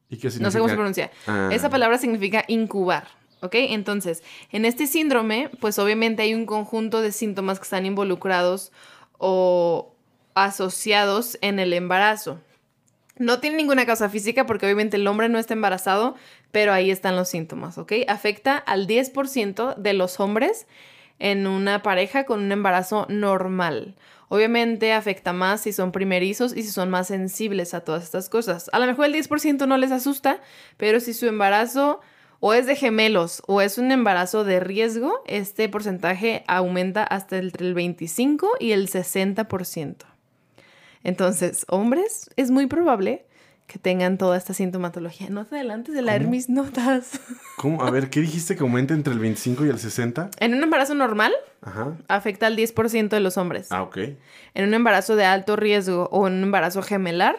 ¿Y 0.09 0.17
qué 0.17 0.31
significa? 0.31 0.45
No 0.45 0.51
sé 0.51 0.59
cómo 0.59 0.69
se 0.69 0.75
pronuncia. 0.75 1.11
Ah. 1.27 1.51
Esa 1.53 1.71
palabra 1.71 1.99
significa 1.99 2.45
incubar. 2.49 3.09
¿Ok? 3.41 3.55
Entonces, 3.55 4.25
en 4.51 4.65
este 4.65 4.87
síndrome, 4.87 5.51
pues 5.61 5.79
obviamente 5.79 6.23
hay 6.23 6.35
un 6.35 6.45
conjunto 6.45 7.01
de 7.03 7.13
síntomas 7.13 7.59
que 7.59 7.65
están 7.65 7.87
involucrados 7.87 8.73
o 9.19 9.95
asociados 10.35 11.39
en 11.41 11.59
el 11.59 11.73
embarazo. 11.73 12.41
No 13.17 13.41
tiene 13.41 13.57
ninguna 13.57 13.87
causa 13.87 14.09
física 14.09 14.47
porque 14.47 14.67
obviamente 14.67 14.97
el 14.97 15.07
hombre 15.07 15.29
no 15.29 15.39
está 15.39 15.55
embarazado, 15.55 16.15
pero 16.53 16.73
ahí 16.73 16.91
están 16.91 17.17
los 17.17 17.29
síntomas, 17.29 17.79
¿ok? 17.79 17.93
Afecta 18.07 18.57
al 18.57 18.87
10% 18.87 19.77
de 19.77 19.93
los 19.93 20.21
hombres 20.21 20.67
en 21.19 21.47
una 21.47 21.83
pareja 21.83 22.25
con 22.25 22.41
un 22.41 22.53
embarazo 22.53 23.07
normal. 23.09 23.95
Obviamente 24.29 24.93
afecta 24.93 25.33
más 25.33 25.63
si 25.63 25.73
son 25.73 25.91
primerizos 25.91 26.55
y 26.57 26.63
si 26.63 26.71
son 26.71 26.91
más 26.91 27.07
sensibles 27.09 27.73
a 27.75 27.81
todas 27.81 28.05
estas 28.05 28.29
cosas. 28.29 28.69
A 28.73 28.79
lo 28.79 28.87
mejor 28.87 29.07
el 29.07 29.15
10% 29.15 29.67
no 29.67 29.79
les 29.79 29.91
asusta, 29.91 30.41
pero 30.77 31.01
si 31.01 31.15
su 31.15 31.27
embarazo 31.27 32.01
o 32.41 32.53
es 32.53 32.67
de 32.67 32.77
gemelos 32.77 33.43
o 33.47 33.61
es 33.61 33.79
un 33.79 33.91
embarazo 33.91 34.45
de 34.45 34.61
riesgo, 34.61 35.23
este 35.27 35.69
porcentaje 35.69 36.45
aumenta 36.47 37.03
hasta 37.03 37.39
entre 37.39 37.67
el 37.67 37.75
25 37.75 38.57
y 38.61 38.73
el 38.73 38.89
60%. 38.89 39.97
Entonces, 41.05 41.65
hombres, 41.69 42.31
es 42.37 42.51
muy 42.51 42.67
probable 42.67 43.25
que 43.69 43.79
tengan 43.79 44.17
toda 44.19 44.37
esta 44.37 44.55
sintomatología. 44.55 45.29
No 45.31 45.45
te 45.45 45.55
adelantes 45.57 45.95
de 45.95 46.03
leer 46.03 46.27
mis 46.27 46.49
notas. 46.49 47.21
¿Cómo? 47.59 47.83
A 47.85 47.91
ver, 47.91 48.09
¿qué 48.11 48.21
dijiste 48.21 48.57
que 48.57 48.63
aumenta 48.63 48.95
entre 48.95 49.13
el 49.13 49.19
25 49.21 49.67
y 49.67 49.69
el 49.69 49.79
60? 49.79 50.31
En 50.41 50.55
un 50.55 50.63
embarazo 50.63 50.95
normal, 50.95 51.33
Ajá. 51.61 51.93
afecta 52.09 52.47
al 52.47 52.57
10% 52.57 53.11
de 53.11 53.21
los 53.21 53.37
hombres. 53.37 53.69
Ah, 53.71 53.83
ok. 53.83 53.99
En 54.55 54.67
un 54.67 54.73
embarazo 54.75 55.15
de 55.17 55.27
alto 55.27 55.55
riesgo 55.55 56.09
o 56.11 56.27
en 56.27 56.33
un 56.35 56.43
embarazo 56.45 56.81
gemelar, 56.83 57.37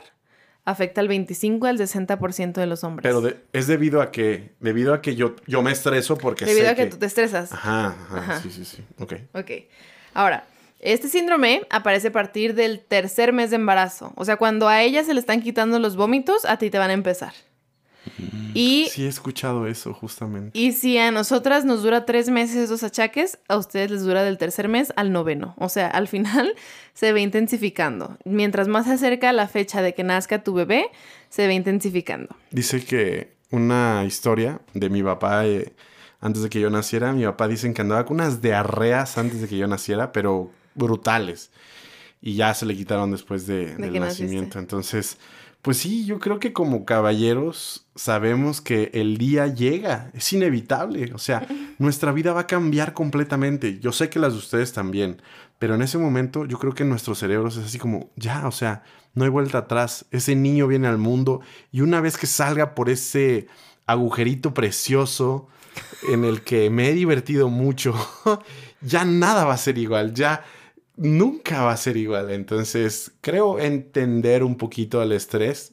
afecta 0.65 1.02
al 1.02 1.08
25 1.08 1.65
al 1.65 1.80
60% 1.80 2.62
de 2.62 2.68
los 2.68 2.84
hombres. 2.84 3.02
Pero 3.02 3.22
de- 3.22 3.38
es 3.54 3.65
debido 3.65 4.00
a 4.04 4.12
que, 4.12 4.52
debido 4.60 4.94
a 4.94 5.02
que 5.02 5.15
yo, 5.15 5.36
yo 5.48 5.63
me 5.63 5.72
estreso 5.72 6.15
porque 6.15 6.46
Debido 6.46 6.65
sé 6.68 6.72
a 6.72 6.76
que, 6.76 6.86
tú 6.86 6.98
te 6.98 7.08
estresas. 7.08 7.52
Ajá, 7.52 7.88
ajá, 7.88 8.18
Ajá. 8.20 8.39
sí, 8.39 8.52
sí, 8.52 8.65
sí. 8.65 8.86
Ok. 9.00 9.13
Ok. 9.34 9.52
Ahora, 10.13 10.44
este 10.80 11.08
síndrome 11.08 11.62
aparece 11.70 12.08
a 12.08 12.12
partir 12.12 12.56
del 12.56 12.80
tercer 12.80 13.34
mes 13.34 13.50
de 13.50 13.58
embarazo. 13.58 14.13
O 14.15 14.26
sea, 14.26 14.38
cuando 14.38 14.68
a 14.68 14.82
ella 14.82 15.04
se 15.04 15.13
le 15.13 15.20
están 15.20 15.42
quitando 15.42 15.80
los 15.80 15.96
vómitos, 15.96 16.46
a 16.46 16.58
ti 16.58 16.70
te 16.70 16.78
van 16.78 16.89
a 16.89 16.94
empezar. 16.94 17.34
Y, 18.54 18.88
Sí, 18.92 19.06
he 19.06 19.08
escuchado 19.08 19.68
eso, 19.68 19.94
justamente. 19.94 20.58
y 20.58 20.72
si 20.72 20.98
a 20.98 21.12
nosotras 21.12 21.65
nos 21.65 21.84
dura 21.84 22.06
tres 22.06 22.30
meses 22.30 22.56
esos 22.58 22.82
achaques, 22.84 23.38
a 23.48 23.58
ustedes 23.58 23.92
les 23.92 24.04
dura 24.04 24.24
del 24.24 24.38
tercer 24.38 24.68
mes 24.68 24.92
al 24.96 25.12
noveno. 25.12 25.54
O 25.58 25.70
sea, 25.70 25.88
al 25.88 26.08
final 26.08 26.56
se 26.94 27.12
va 27.12 27.20
intensificando. 27.20 28.18
Mientras 28.26 28.68
más 28.68 28.86
se 28.88 28.94
acerca 28.94 29.32
la 29.34 29.48
fecha 29.48 29.82
de 29.82 29.94
que 29.94 30.04
nazca 30.04 30.44
tu 30.44 30.54
bebé, 30.54 30.88
se 31.30 31.46
va 31.46 31.54
intensificando. 31.54 32.36
Dice 32.50 32.84
que 32.84 33.34
una 33.52 34.04
historia 34.06 34.62
de 34.74 34.89
mi 34.89 35.04
papá, 35.04 35.46
eh, 35.46 35.74
antes 36.20 36.42
de 36.42 36.50
que 36.50 36.60
yo 36.60 36.70
naciera, 36.72 37.12
mi 37.13 37.26
papá 37.26 37.48
dicen 37.48 37.74
que 37.74 37.82
andaba 37.82 38.06
con 38.06 38.15
unas 38.15 38.42
diarreas 38.42 39.18
antes 39.18 39.42
de 39.42 39.48
que 39.48 39.58
yo 39.58 39.68
naciera, 39.68 40.12
pero 40.12 40.52
brutales. 40.80 41.52
Y 42.22 42.34
ya 42.34 42.54
se 42.54 42.65
le 42.65 42.76
quitaron 42.76 43.12
después 43.12 43.46
de, 43.46 43.76
del 43.76 44.00
nacimiento. 44.00 44.06
naciste. 44.06 44.60
Entonces, 44.60 45.18
pues 45.62 45.78
sí, 45.78 46.06
yo 46.06 46.20
creo 46.20 46.39
que 46.39 46.54
como 46.54 46.86
caballeros 46.86 47.86
sabemos 47.96 48.62
que 48.62 48.92
el 48.94 49.18
día 49.18 49.48
llega, 49.48 50.10
es 50.13 50.32
inevitable. 50.34 51.12
O 51.13 51.18
sea, 51.18 51.46
nuestra 51.80 52.12
vida 52.12 52.34
va 52.34 52.42
a 52.42 52.48
cambiar 52.48 52.94
completamente. 52.94 53.80
Yo 53.80 53.92
sé 53.92 54.10
que 54.10 54.20
las 54.20 54.34
de 54.34 54.39
ustedes 54.39 54.74
también, 54.74 55.22
pero 55.60 55.76
en 55.76 55.82
ese 55.82 55.98
momento 55.98 56.46
yo 56.46 56.58
creo 56.60 56.74
que 56.74 56.84
en 56.84 56.89
nuestros 56.89 57.20
cerebros 57.20 57.58
es 57.58 57.65
así 57.65 57.78
como, 57.78 58.10
ya, 58.15 58.48
o 58.48 58.52
sea, 58.52 58.84
no 59.13 59.26
hay 59.26 59.30
vuelta 59.30 59.60
atrás. 59.60 60.06
Ese 60.12 60.36
niño 60.36 60.68
viene 60.68 60.88
al 60.88 60.98
mundo 60.98 61.42
y 61.72 61.82
una 61.82 62.00
vez 62.00 62.18
que 62.18 62.28
salga 62.28 62.74
por 62.74 62.89
ese 62.89 63.48
agujerito 63.86 64.54
precioso 64.54 65.48
en 66.10 66.24
el 66.24 66.42
que 66.44 66.70
me 66.70 66.89
he 66.89 66.94
divertido 66.94 67.50
mucho, 67.50 67.96
ya 68.82 69.04
nada 69.04 69.46
va 69.46 69.54
a 69.54 69.58
ser 69.58 69.78
igual, 69.78 70.13
ya 70.13 70.46
nunca 71.00 71.64
va 71.64 71.72
a 71.72 71.78
ser 71.78 71.98
igual. 71.98 72.30
Entonces, 72.30 73.12
creo 73.22 73.60
entender 73.60 74.44
un 74.44 74.58
poquito 74.58 75.02
el 75.02 75.14
estrés. 75.14 75.72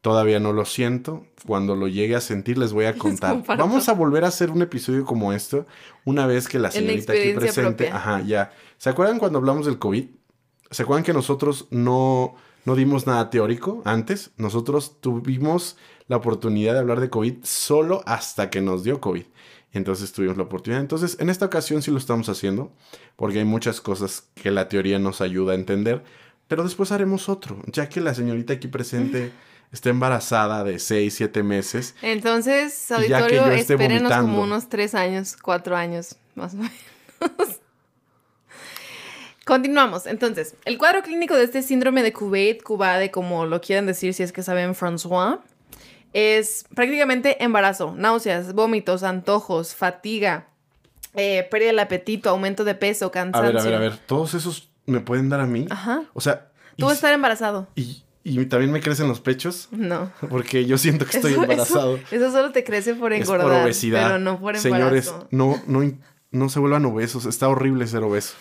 Todavía 0.00 0.40
no 0.40 0.52
lo 0.52 0.64
siento. 0.64 1.26
Cuando 1.46 1.74
lo 1.74 1.88
llegue 1.88 2.16
a 2.16 2.20
sentir 2.20 2.56
les 2.56 2.72
voy 2.72 2.86
a 2.86 2.94
contar. 2.98 3.42
Vamos 3.46 3.88
a 3.88 3.92
volver 3.92 4.24
a 4.24 4.28
hacer 4.28 4.50
un 4.50 4.62
episodio 4.62 5.04
como 5.04 5.32
esto 5.32 5.66
una 6.04 6.26
vez 6.26 6.48
que 6.48 6.58
la 6.58 6.70
señorita 6.70 7.12
aquí 7.12 7.22
experiencia 7.22 7.62
presente. 7.62 7.84
propia. 7.84 7.96
Ajá, 7.96 8.22
ya. 8.22 8.52
¿Se 8.78 8.88
acuerdan 8.88 9.18
cuando 9.18 9.38
hablamos 9.38 9.66
del 9.66 9.78
COVID? 9.78 10.04
¿Se 10.70 10.82
acuerdan 10.84 11.04
que 11.04 11.12
nosotros 11.12 11.66
no, 11.70 12.34
no 12.64 12.76
dimos 12.76 13.06
nada 13.06 13.28
teórico 13.28 13.82
antes? 13.84 14.30
Nosotros 14.36 15.00
tuvimos 15.00 15.76
la 16.06 16.16
oportunidad 16.16 16.74
de 16.74 16.78
hablar 16.78 17.00
de 17.00 17.10
COVID 17.10 17.38
solo 17.42 18.02
hasta 18.06 18.48
que 18.48 18.60
nos 18.60 18.84
dio 18.84 19.00
COVID. 19.00 19.24
Entonces 19.72 20.12
tuvimos 20.12 20.36
la 20.36 20.44
oportunidad. 20.44 20.80
Entonces, 20.80 21.16
en 21.20 21.30
esta 21.30 21.46
ocasión 21.46 21.82
sí 21.82 21.90
lo 21.90 21.98
estamos 21.98 22.28
haciendo, 22.28 22.72
porque 23.16 23.38
hay 23.38 23.44
muchas 23.44 23.80
cosas 23.80 24.28
que 24.34 24.50
la 24.50 24.68
teoría 24.68 24.98
nos 24.98 25.20
ayuda 25.20 25.52
a 25.52 25.56
entender. 25.56 26.02
Pero 26.48 26.64
después 26.64 26.90
haremos 26.90 27.28
otro, 27.28 27.62
ya 27.66 27.88
que 27.88 28.00
la 28.00 28.12
señorita 28.12 28.54
aquí 28.54 28.66
presente 28.66 29.30
está 29.72 29.90
embarazada 29.90 30.64
de 30.64 30.80
6, 30.80 31.14
7 31.14 31.42
meses. 31.44 31.94
Entonces, 32.02 32.90
auditorio, 32.90 33.46
espérenos 33.46 34.02
vomitando. 34.02 34.26
como 34.26 34.42
unos 34.42 34.68
tres 34.68 34.96
años, 34.96 35.36
cuatro 35.36 35.76
años, 35.76 36.16
más 36.34 36.54
o 36.54 36.56
menos. 36.56 36.72
Continuamos. 39.44 40.06
Entonces, 40.06 40.54
el 40.64 40.76
cuadro 40.76 41.02
clínico 41.02 41.34
de 41.34 41.44
este 41.44 41.62
síndrome 41.62 42.02
de 42.02 42.12
Kuwait, 42.12 42.62
Cubade, 42.62 43.10
como 43.10 43.46
lo 43.46 43.60
quieran 43.60 43.86
decir 43.86 44.14
si 44.14 44.22
es 44.22 44.32
que 44.32 44.42
saben 44.42 44.74
François, 44.74 45.40
es 46.12 46.64
prácticamente 46.74 47.42
embarazo, 47.44 47.94
náuseas, 47.96 48.52
vómitos, 48.54 49.02
antojos, 49.02 49.74
fatiga, 49.74 50.48
eh, 51.14 51.46
pérdida 51.50 51.68
del 51.68 51.78
apetito, 51.78 52.30
aumento 52.30 52.64
de 52.64 52.74
peso, 52.74 53.06
A 53.06 53.10
cansancio. 53.12 53.52
ver, 53.52 53.58
a 53.58 53.64
ver, 53.64 53.74
a 53.74 53.78
ver, 53.78 53.96
¿todos 53.98 54.34
esos 54.34 54.70
me 54.86 55.00
pueden 55.00 55.28
dar 55.28 55.40
a 55.40 55.46
mí? 55.46 55.66
Ajá. 55.70 56.02
O 56.14 56.20
sea, 56.20 56.50
¿Tú 56.76 56.86
vas 56.86 56.92
a 56.92 56.94
estar 56.96 57.12
embarazado? 57.12 57.68
y- 57.74 58.02
y 58.22 58.44
también 58.46 58.70
me 58.70 58.80
crecen 58.80 59.08
los 59.08 59.20
pechos, 59.20 59.68
No. 59.70 60.12
porque 60.30 60.66
yo 60.66 60.76
siento 60.78 61.06
que 61.06 61.16
estoy 61.16 61.32
Eso- 61.32 61.42
embarazado. 61.42 61.96
Eso, 61.96 62.06
eso 62.16 62.32
solo 62.32 62.52
te 62.52 62.64
crece 62.64 62.94
por 62.94 63.12
es 63.12 63.22
engordar, 63.22 63.46
por 63.46 63.56
obesidad. 63.62 64.06
pero 64.08 64.18
no 64.18 64.38
por 64.38 64.56
embarazo. 64.56 64.62
Señores, 64.62 65.14
no, 65.30 65.60
no, 65.66 65.90
no 66.30 66.48
se 66.48 66.58
vuelvan 66.60 66.84
obesos. 66.84 67.24
Está 67.26 67.48
horrible 67.48 67.86
ser 67.86 68.02
obeso. 68.02 68.34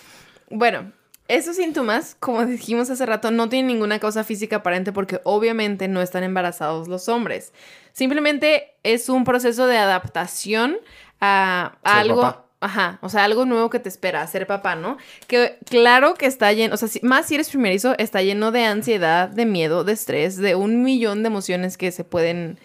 Bueno, 0.50 0.92
esos 1.30 1.56
síntomas, 1.56 2.18
como 2.20 2.46
dijimos 2.46 2.90
hace 2.90 3.06
rato, 3.06 3.32
no 3.32 3.48
tienen 3.48 3.68
ninguna 3.68 4.00
causa 4.00 4.24
física 4.26 4.58
aparente 4.58 4.92
porque 4.92 5.22
obviamente 5.24 5.88
no 5.88 6.02
están 6.02 6.24
embarazados 6.24 6.88
los 6.90 7.08
hombres. 7.08 7.54
Simplemente 7.94 8.74
es 8.84 9.08
un 9.10 9.24
proceso 9.24 9.66
de 9.68 9.78
adaptación 9.78 10.78
a, 11.22 11.78
a 11.84 11.92
Ser 11.94 12.02
algo. 12.02 12.22
papá. 12.22 12.46
Ajá, 12.62 13.00
o 13.02 13.08
sea, 13.08 13.24
algo 13.24 13.46
nuevo 13.46 13.70
que 13.70 13.80
te 13.80 13.88
espera, 13.88 14.28
ser 14.28 14.46
papá, 14.46 14.76
¿no? 14.76 14.98
Que 15.28 15.58
claro 15.66 16.16
que 16.16 16.26
está 16.26 16.52
lleno, 16.52 16.74
o 16.74 16.78
sea, 16.78 16.90
si- 16.90 17.00
más 17.04 17.26
si 17.26 17.36
eres 17.36 17.48
primerizo, 17.50 17.96
está 17.98 18.22
lleno 18.22 18.52
de 18.52 18.66
ansiedad, 18.66 19.30
de 19.30 19.46
miedo, 19.46 19.86
de 19.86 19.94
estrés, 19.94 20.36
de 20.36 20.56
un 20.56 20.84
millón 20.84 21.24
de 21.24 21.28
emociones 21.28 21.78
que 21.78 21.92
se 21.94 22.04
pueden 22.04 22.60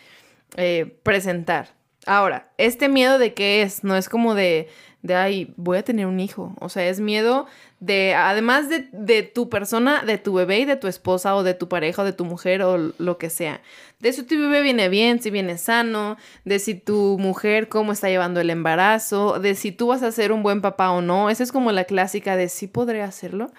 eh, 0.57 0.99
presentar. 1.05 1.69
Ahora, 2.07 2.51
¿este 2.59 2.89
miedo 2.89 3.21
de 3.21 3.35
qué 3.35 3.63
es? 3.63 3.85
No 3.85 3.97
es 3.97 4.09
como 4.09 4.35
de, 4.35 4.69
de, 5.05 5.15
ay, 5.15 5.53
voy 5.59 5.77
a 5.77 5.85
tener 5.85 6.07
un 6.07 6.19
hijo. 6.19 6.55
O 6.61 6.71
sea, 6.71 6.89
es 6.89 6.99
miedo 6.99 7.47
de, 7.79 8.15
además 8.15 8.71
de, 8.71 8.89
de 8.93 9.23
tu 9.23 9.51
persona, 9.51 10.03
de 10.03 10.17
tu 10.17 10.33
bebé 10.33 10.61
y 10.61 10.65
de 10.65 10.77
tu 10.77 10.89
esposa 10.89 11.37
o 11.37 11.43
de 11.43 11.53
tu 11.53 11.69
pareja 11.69 12.01
o 12.01 12.05
de 12.07 12.15
tu 12.15 12.25
mujer 12.25 12.63
o 12.63 12.79
lo 12.97 13.19
que 13.19 13.29
sea. 13.29 13.61
De 14.01 14.15
si 14.15 14.23
tu 14.23 14.35
bebé 14.35 14.63
viene 14.63 14.89
bien, 14.89 15.21
si 15.21 15.31
viene 15.31 15.59
sano, 15.59 16.17
de 16.47 16.59
si 16.59 16.75
tu 16.75 17.19
mujer 17.19 17.69
cómo 17.69 17.93
está 17.93 18.09
llevando 18.09 18.41
el 18.41 18.49
embarazo, 18.49 19.39
de 19.41 19.55
si 19.55 19.73
tú 19.73 19.89
vas 19.89 20.03
a 20.03 20.11
ser 20.11 20.33
un 20.33 20.43
buen 20.43 20.63
papá 20.63 20.91
o 20.91 21.03
no. 21.03 21.29
Esa 21.29 21.43
es 21.43 21.53
como 21.53 21.71
la 21.71 21.85
clásica 21.85 22.35
de 22.37 22.49
si 22.49 22.67
podré 22.67 23.03
hacerlo. 23.03 23.53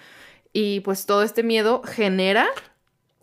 Y 0.52 0.80
pues 0.80 1.06
todo 1.06 1.22
este 1.22 1.44
miedo 1.44 1.84
genera, 1.84 2.48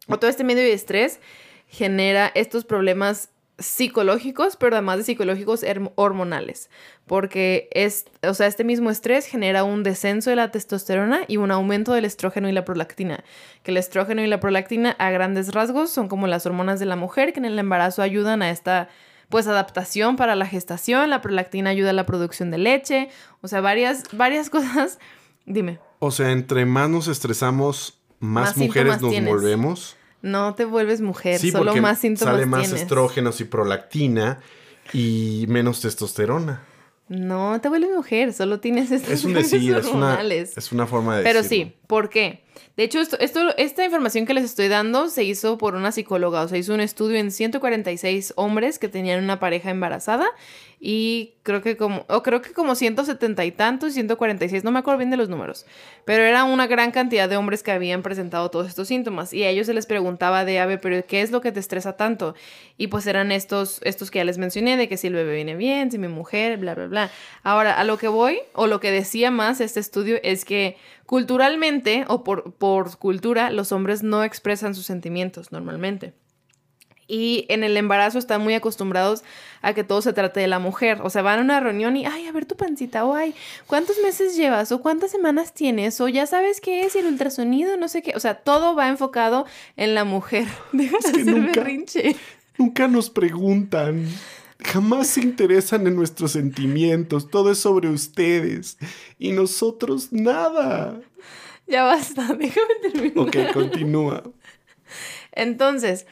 o 0.06 0.16
todo 0.20 0.30
este 0.30 0.44
miedo 0.44 0.62
y 0.62 0.70
estrés 0.70 1.18
genera 1.66 2.30
estos 2.36 2.64
problemas 2.64 3.31
psicológicos, 3.62 4.56
pero 4.56 4.76
además 4.76 4.98
de 4.98 5.04
psicológicos 5.04 5.64
hormonales, 5.94 6.70
porque 7.06 7.68
es, 7.72 8.04
o 8.22 8.34
sea, 8.34 8.46
este 8.46 8.64
mismo 8.64 8.90
estrés 8.90 9.26
genera 9.26 9.64
un 9.64 9.82
descenso 9.82 10.30
de 10.30 10.36
la 10.36 10.50
testosterona 10.50 11.20
y 11.28 11.36
un 11.38 11.50
aumento 11.50 11.92
del 11.92 12.04
estrógeno 12.04 12.48
y 12.48 12.52
la 12.52 12.64
prolactina, 12.64 13.24
que 13.62 13.70
el 13.70 13.76
estrógeno 13.76 14.22
y 14.22 14.26
la 14.26 14.40
prolactina 14.40 14.90
a 14.98 15.10
grandes 15.10 15.52
rasgos 15.52 15.90
son 15.90 16.08
como 16.08 16.26
las 16.26 16.46
hormonas 16.46 16.80
de 16.80 16.86
la 16.86 16.96
mujer 16.96 17.32
que 17.32 17.40
en 17.40 17.46
el 17.46 17.58
embarazo 17.58 18.02
ayudan 18.02 18.42
a 18.42 18.50
esta 18.50 18.88
pues 19.28 19.46
adaptación 19.46 20.16
para 20.16 20.36
la 20.36 20.46
gestación, 20.46 21.08
la 21.08 21.22
prolactina 21.22 21.70
ayuda 21.70 21.90
a 21.90 21.94
la 21.94 22.04
producción 22.04 22.50
de 22.50 22.58
leche, 22.58 23.08
o 23.40 23.48
sea, 23.48 23.60
varias 23.62 24.04
varias 24.12 24.50
cosas. 24.50 24.98
Dime, 25.46 25.78
O 25.98 26.10
sea, 26.10 26.30
entre 26.30 26.66
más 26.66 26.90
nos 26.90 27.08
estresamos, 27.08 27.98
más, 28.20 28.50
Más 28.50 28.56
mujeres 28.58 29.00
nos 29.00 29.10
tienes. 29.10 29.32
volvemos. 29.32 29.96
No 30.22 30.54
te 30.54 30.64
vuelves 30.64 31.00
mujer, 31.00 31.38
Sí, 31.40 31.50
solo 31.50 31.74
más 31.76 31.98
síntomas 31.98 32.34
sale 32.34 32.46
más 32.46 32.62
tienes. 32.62 32.82
estrógenos 32.82 33.40
y 33.40 33.44
prolactina 33.44 34.38
y 34.92 35.44
menos 35.48 35.80
testosterona. 35.80 36.62
No 37.08 37.60
te 37.60 37.68
vuelves 37.68 37.90
mujer, 37.94 38.32
solo 38.32 38.58
tienes 38.60 38.90
estos 38.90 39.10
Es 39.12 39.24
un 39.24 39.34
decir, 39.34 39.74
es 39.76 39.86
una, 39.86 40.06
hormonales. 40.12 40.56
es 40.56 40.72
una 40.72 40.86
forma 40.86 41.16
de 41.18 41.22
Pero 41.24 41.42
decirlo. 41.42 41.72
sí, 41.72 41.76
¿por 41.92 42.08
qué? 42.08 42.40
De 42.74 42.84
hecho, 42.84 43.00
esto, 43.00 43.54
esta 43.58 43.84
información 43.84 44.24
que 44.24 44.32
les 44.32 44.44
estoy 44.44 44.68
dando 44.68 45.10
se 45.10 45.24
hizo 45.24 45.58
por 45.58 45.74
una 45.74 45.92
psicóloga. 45.92 46.40
O 46.40 46.48
sea, 46.48 46.56
hizo 46.56 46.72
un 46.72 46.80
estudio 46.80 47.18
en 47.18 47.30
146 47.30 48.32
hombres 48.36 48.78
que 48.78 48.88
tenían 48.88 49.22
una 49.22 49.38
pareja 49.38 49.68
embarazada 49.68 50.26
y 50.84 51.34
creo 51.44 51.62
que 51.62 51.76
como, 51.76 52.04
o 52.08 52.24
creo 52.24 52.42
que 52.42 52.52
como 52.52 52.74
170 52.74 53.44
y 53.44 53.52
tantos, 53.52 53.92
146, 53.92 54.64
no 54.64 54.72
me 54.72 54.80
acuerdo 54.80 54.98
bien 54.98 55.10
de 55.10 55.16
los 55.16 55.28
números. 55.28 55.64
Pero 56.04 56.24
era 56.24 56.42
una 56.42 56.66
gran 56.66 56.90
cantidad 56.90 57.28
de 57.28 57.36
hombres 57.36 57.62
que 57.62 57.70
habían 57.70 58.02
presentado 58.02 58.50
todos 58.50 58.66
estos 58.66 58.88
síntomas. 58.88 59.32
Y 59.32 59.44
a 59.44 59.50
ellos 59.50 59.66
se 59.66 59.74
les 59.74 59.86
preguntaba 59.86 60.44
de, 60.44 60.58
a 60.58 60.66
ver, 60.66 60.80
pero 60.80 61.06
¿qué 61.06 61.20
es 61.20 61.30
lo 61.30 61.40
que 61.40 61.52
te 61.52 61.60
estresa 61.60 61.96
tanto? 61.96 62.34
Y 62.78 62.88
pues 62.88 63.06
eran 63.06 63.30
estos, 63.30 63.80
estos 63.84 64.10
que 64.10 64.18
ya 64.18 64.24
les 64.24 64.38
mencioné, 64.38 64.76
de 64.76 64.88
que 64.88 64.96
si 64.96 65.06
el 65.06 65.14
bebé 65.14 65.36
viene 65.36 65.54
bien, 65.54 65.92
si 65.92 65.98
mi 65.98 66.08
mujer, 66.08 66.56
bla, 66.56 66.74
bla, 66.74 66.86
bla. 66.86 67.10
Ahora, 67.44 67.78
a 67.78 67.84
lo 67.84 67.96
que 67.98 68.08
voy, 68.08 68.40
o 68.54 68.66
lo 68.66 68.80
que 68.80 68.90
decía 68.90 69.30
más 69.30 69.60
este 69.60 69.78
estudio, 69.78 70.18
es 70.24 70.44
que 70.44 70.76
culturalmente, 71.12 72.06
o 72.08 72.24
por, 72.24 72.54
por 72.54 72.96
cultura, 72.96 73.50
los 73.50 73.70
hombres 73.70 74.02
no 74.02 74.24
expresan 74.24 74.74
sus 74.74 74.86
sentimientos 74.86 75.52
normalmente. 75.52 76.14
Y 77.06 77.44
en 77.50 77.64
el 77.64 77.76
embarazo 77.76 78.18
están 78.18 78.40
muy 78.40 78.54
acostumbrados 78.54 79.22
a 79.60 79.74
que 79.74 79.84
todo 79.84 80.00
se 80.00 80.14
trate 80.14 80.40
de 80.40 80.46
la 80.46 80.58
mujer. 80.58 81.00
O 81.02 81.10
sea, 81.10 81.20
van 81.20 81.38
a 81.40 81.42
una 81.42 81.60
reunión 81.60 81.98
y, 81.98 82.06
ay, 82.06 82.26
a 82.28 82.32
ver 82.32 82.46
tu 82.46 82.56
pancita, 82.56 83.04
o 83.04 83.14
ay, 83.14 83.34
¿cuántos 83.66 83.96
meses 84.02 84.36
llevas? 84.38 84.72
O 84.72 84.80
cuántas 84.80 85.10
semanas 85.10 85.52
tienes? 85.52 86.00
O 86.00 86.08
ya 86.08 86.24
sabes 86.26 86.62
qué 86.62 86.86
es 86.86 86.96
y 86.96 87.00
el 87.00 87.06
ultrasonido, 87.06 87.76
no 87.76 87.88
sé 87.88 88.00
qué. 88.00 88.14
O 88.16 88.20
sea, 88.20 88.36
todo 88.36 88.74
va 88.74 88.88
enfocado 88.88 89.44
en 89.76 89.94
la 89.94 90.04
mujer. 90.04 90.46
Deja 90.72 90.96
de 90.96 91.12
que 91.12 91.20
hacer 91.20 91.26
nunca- 91.36 91.60
berrinche. 91.60 92.16
Nunca 92.56 92.88
nos 92.88 93.10
preguntan. 93.10 94.08
Jamás 94.64 95.08
se 95.08 95.20
interesan 95.20 95.86
en 95.86 95.96
nuestros 95.96 96.32
sentimientos. 96.32 97.30
Todo 97.30 97.50
es 97.50 97.58
sobre 97.58 97.88
ustedes. 97.88 98.78
Y 99.18 99.32
nosotros 99.32 100.12
nada. 100.12 101.00
Ya 101.66 101.84
basta, 101.84 102.22
déjame 102.38 102.74
terminar. 102.82 103.18
Ok, 103.18 103.36
continúa. 103.52 104.22
Entonces, 105.32 106.06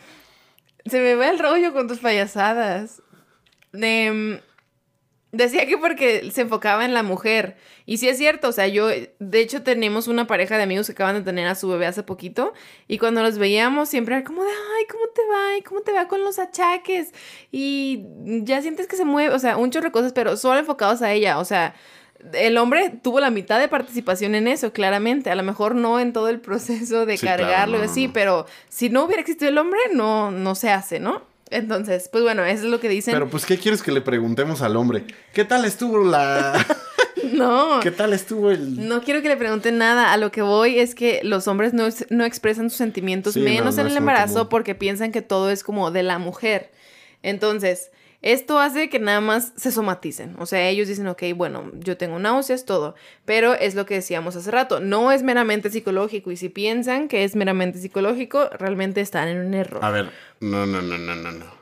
se 0.86 1.00
me 1.00 1.14
va 1.14 1.28
el 1.28 1.38
rollo 1.38 1.72
con 1.72 1.88
tus 1.88 1.98
payasadas. 1.98 3.02
Em, 3.72 4.40
decía 5.32 5.66
que 5.66 5.78
porque 5.78 6.30
se 6.32 6.42
enfocaba 6.42 6.84
en 6.84 6.94
la 6.94 7.02
mujer. 7.02 7.56
Y 7.86 7.98
sí 7.98 8.08
es 8.08 8.18
cierto, 8.18 8.48
o 8.48 8.52
sea, 8.52 8.68
yo, 8.68 8.88
de 8.88 9.40
hecho, 9.40 9.62
tenemos 9.62 10.08
una 10.08 10.26
pareja 10.26 10.56
de 10.56 10.62
amigos 10.64 10.86
que 10.86 10.92
acaban 10.92 11.16
de 11.16 11.22
tener 11.22 11.46
a 11.46 11.54
su 11.54 11.68
bebé 11.68 11.86
hace 11.86 12.02
poquito. 12.02 12.52
Y 12.88 12.98
cuando 12.98 13.22
los 13.22 13.38
veíamos, 13.38 13.88
siempre 13.88 14.16
era 14.16 14.24
como 14.24 14.42
de, 14.44 14.50
ay, 14.50 14.84
¿cómo 14.90 15.04
te 15.14 15.22
va? 15.30 15.56
¿Y 15.58 15.62
¿Cómo 15.62 15.80
te 15.82 15.92
va 15.92 16.08
con 16.08 16.22
los 16.22 16.38
achaques? 16.38 17.12
Y 17.52 18.04
ya 18.42 18.62
sientes 18.62 18.86
que 18.86 18.96
se 18.96 19.04
mueve, 19.04 19.34
o 19.34 19.38
sea, 19.38 19.56
un 19.56 19.70
chorro 19.70 19.86
de 19.86 19.92
cosas, 19.92 20.12
pero 20.12 20.36
solo 20.36 20.58
enfocados 20.58 21.02
a 21.02 21.12
ella. 21.12 21.38
O 21.38 21.44
sea, 21.44 21.74
el 22.34 22.58
hombre 22.58 22.90
tuvo 23.02 23.18
la 23.20 23.30
mitad 23.30 23.58
de 23.58 23.68
participación 23.68 24.34
en 24.34 24.46
eso, 24.48 24.72
claramente. 24.72 25.30
A 25.30 25.34
lo 25.34 25.42
mejor 25.42 25.74
no 25.74 26.00
en 26.00 26.12
todo 26.12 26.28
el 26.28 26.40
proceso 26.40 27.06
de 27.06 27.16
Sí, 27.16 27.26
cargarlo 27.26 27.76
y 27.78 27.80
no, 27.80 27.86
así, 27.86 28.06
no. 28.08 28.12
pero 28.12 28.46
si 28.68 28.90
no 28.90 29.04
hubiera 29.04 29.20
existido 29.22 29.48
el 29.48 29.58
hombre, 29.58 29.78
no, 29.94 30.30
no 30.30 30.54
se 30.54 30.70
hace, 30.70 31.00
¿no? 31.00 31.22
Entonces, 31.50 32.08
pues 32.08 32.22
bueno, 32.22 32.44
eso 32.44 32.64
es 32.64 32.70
lo 32.70 32.80
que 32.80 32.88
dicen. 32.88 33.12
Pero 33.14 33.28
pues, 33.28 33.44
¿qué 33.44 33.58
quieres 33.58 33.82
que 33.82 33.92
le 33.92 34.00
preguntemos 34.00 34.62
al 34.62 34.76
hombre? 34.76 35.04
¿Qué 35.32 35.44
tal 35.44 35.64
estuvo 35.64 36.02
la... 36.04 36.64
no. 37.32 37.80
¿Qué 37.80 37.90
tal 37.90 38.12
estuvo 38.12 38.50
el... 38.50 38.88
No 38.88 39.02
quiero 39.02 39.20
que 39.22 39.28
le 39.28 39.36
pregunten 39.36 39.76
nada. 39.78 40.12
A 40.12 40.16
lo 40.16 40.30
que 40.30 40.42
voy 40.42 40.78
es 40.78 40.94
que 40.94 41.20
los 41.24 41.48
hombres 41.48 41.72
no, 41.74 41.86
es- 41.86 42.06
no 42.10 42.24
expresan 42.24 42.70
sus 42.70 42.78
sentimientos, 42.78 43.34
Sí, 43.34 43.40
menos 43.40 43.76
no 43.76 43.82
en 43.82 43.88
el 43.88 43.96
embarazo, 43.96 44.48
porque 44.48 44.74
piensan 44.74 45.10
que 45.12 45.22
todo 45.22 45.50
es 45.50 45.64
como 45.64 45.90
de 45.90 46.02
la 46.04 46.18
mujer. 46.18 46.70
Entonces, 47.22 47.90
esto 48.22 48.58
hace 48.58 48.88
que 48.88 48.98
nada 48.98 49.20
más 49.20 49.52
se 49.56 49.70
somaticen. 49.72 50.36
O 50.38 50.46
sea, 50.46 50.68
ellos 50.68 50.88
dicen, 50.88 51.06
ok, 51.08 51.22
bueno, 51.34 51.70
yo 51.78 51.96
tengo 51.96 52.18
náuseas, 52.18 52.64
todo. 52.64 52.94
Pero 53.24 53.54
es 53.54 53.74
lo 53.74 53.86
que 53.86 53.94
decíamos 53.94 54.36
hace 54.36 54.50
rato, 54.50 54.80
no 54.80 55.10
es 55.12 55.22
meramente 55.22 55.70
psicológico. 55.70 56.30
Y 56.30 56.36
si 56.36 56.48
piensan 56.48 57.08
que 57.08 57.24
es 57.24 57.34
meramente 57.36 57.78
psicológico, 57.78 58.48
realmente 58.58 59.00
están 59.00 59.28
en 59.28 59.38
un 59.46 59.54
error. 59.54 59.84
A 59.84 59.90
ver, 59.90 60.10
no, 60.40 60.66
no, 60.66 60.82
no, 60.82 60.98
no, 60.98 61.14
no, 61.16 61.32
no. 61.32 61.60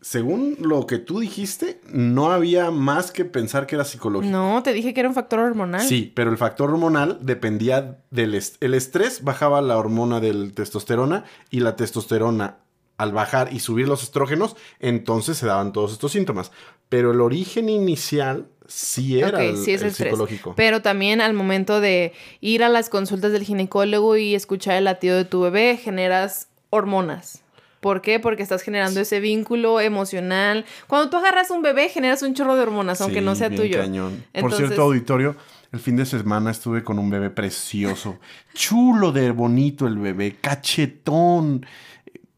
Según 0.00 0.56
lo 0.60 0.86
que 0.86 0.98
tú 0.98 1.18
dijiste, 1.18 1.80
no 1.92 2.30
había 2.30 2.70
más 2.70 3.10
que 3.10 3.24
pensar 3.24 3.66
que 3.66 3.74
era 3.74 3.84
psicológico. 3.84 4.30
No, 4.30 4.62
te 4.62 4.72
dije 4.72 4.94
que 4.94 5.00
era 5.00 5.08
un 5.08 5.14
factor 5.14 5.40
hormonal. 5.40 5.80
Sí, 5.80 6.12
pero 6.14 6.30
el 6.30 6.38
factor 6.38 6.70
hormonal 6.70 7.18
dependía 7.20 7.98
del 8.10 8.36
est- 8.36 8.62
el 8.62 8.74
estrés 8.74 9.24
bajaba 9.24 9.60
la 9.60 9.76
hormona 9.76 10.20
del 10.20 10.54
testosterona 10.54 11.24
y 11.50 11.60
la 11.60 11.74
testosterona 11.74 12.58
al 12.98 13.12
bajar 13.12 13.52
y 13.52 13.60
subir 13.60 13.88
los 13.88 14.02
estrógenos, 14.02 14.56
entonces 14.80 15.38
se 15.38 15.46
daban 15.46 15.72
todos 15.72 15.92
estos 15.92 16.12
síntomas. 16.12 16.52
Pero 16.90 17.12
el 17.12 17.20
origen 17.20 17.68
inicial 17.68 18.46
sí 18.66 19.18
era 19.20 19.38
Ok, 19.38 19.44
el, 19.44 19.56
sí 19.56 19.72
es 19.72 19.80
el 19.82 19.88
estrés. 19.88 20.08
psicológico. 20.10 20.54
Pero 20.56 20.82
también 20.82 21.20
al 21.20 21.32
momento 21.32 21.80
de 21.80 22.12
ir 22.40 22.62
a 22.62 22.68
las 22.68 22.90
consultas 22.90 23.32
del 23.32 23.44
ginecólogo 23.44 24.16
y 24.16 24.34
escuchar 24.34 24.76
el 24.76 24.84
latido 24.84 25.16
de 25.16 25.24
tu 25.24 25.40
bebé, 25.42 25.76
generas 25.82 26.48
hormonas. 26.70 27.42
¿Por 27.80 28.02
qué? 28.02 28.18
Porque 28.18 28.42
estás 28.42 28.62
generando 28.62 28.98
ese 29.00 29.20
vínculo 29.20 29.80
emocional. 29.80 30.64
Cuando 30.88 31.10
tú 31.10 31.16
agarras 31.18 31.50
un 31.52 31.62
bebé, 31.62 31.88
generas 31.88 32.22
un 32.22 32.34
chorro 32.34 32.56
de 32.56 32.62
hormonas, 32.62 33.00
aunque 33.00 33.20
Sí, 33.20 33.24
no 33.24 33.36
sea 33.36 33.48
bien 33.50 33.60
tuyo. 33.60 33.78
cañón. 33.78 34.24
Por 34.40 34.52
cierto, 34.52 34.82
auditorio, 34.82 35.36
el 35.70 35.78
fin 35.78 35.94
de 35.94 36.04
semana 36.04 36.50
estuve 36.50 36.82
con 36.82 36.98
un 36.98 37.08
bebé 37.08 37.30
precioso. 37.30 38.18
Chulo 38.54 39.12
de 39.12 39.30
bonito 39.30 39.86
el 39.86 39.96
bebé, 39.98 40.36
cachetón. 40.40 41.64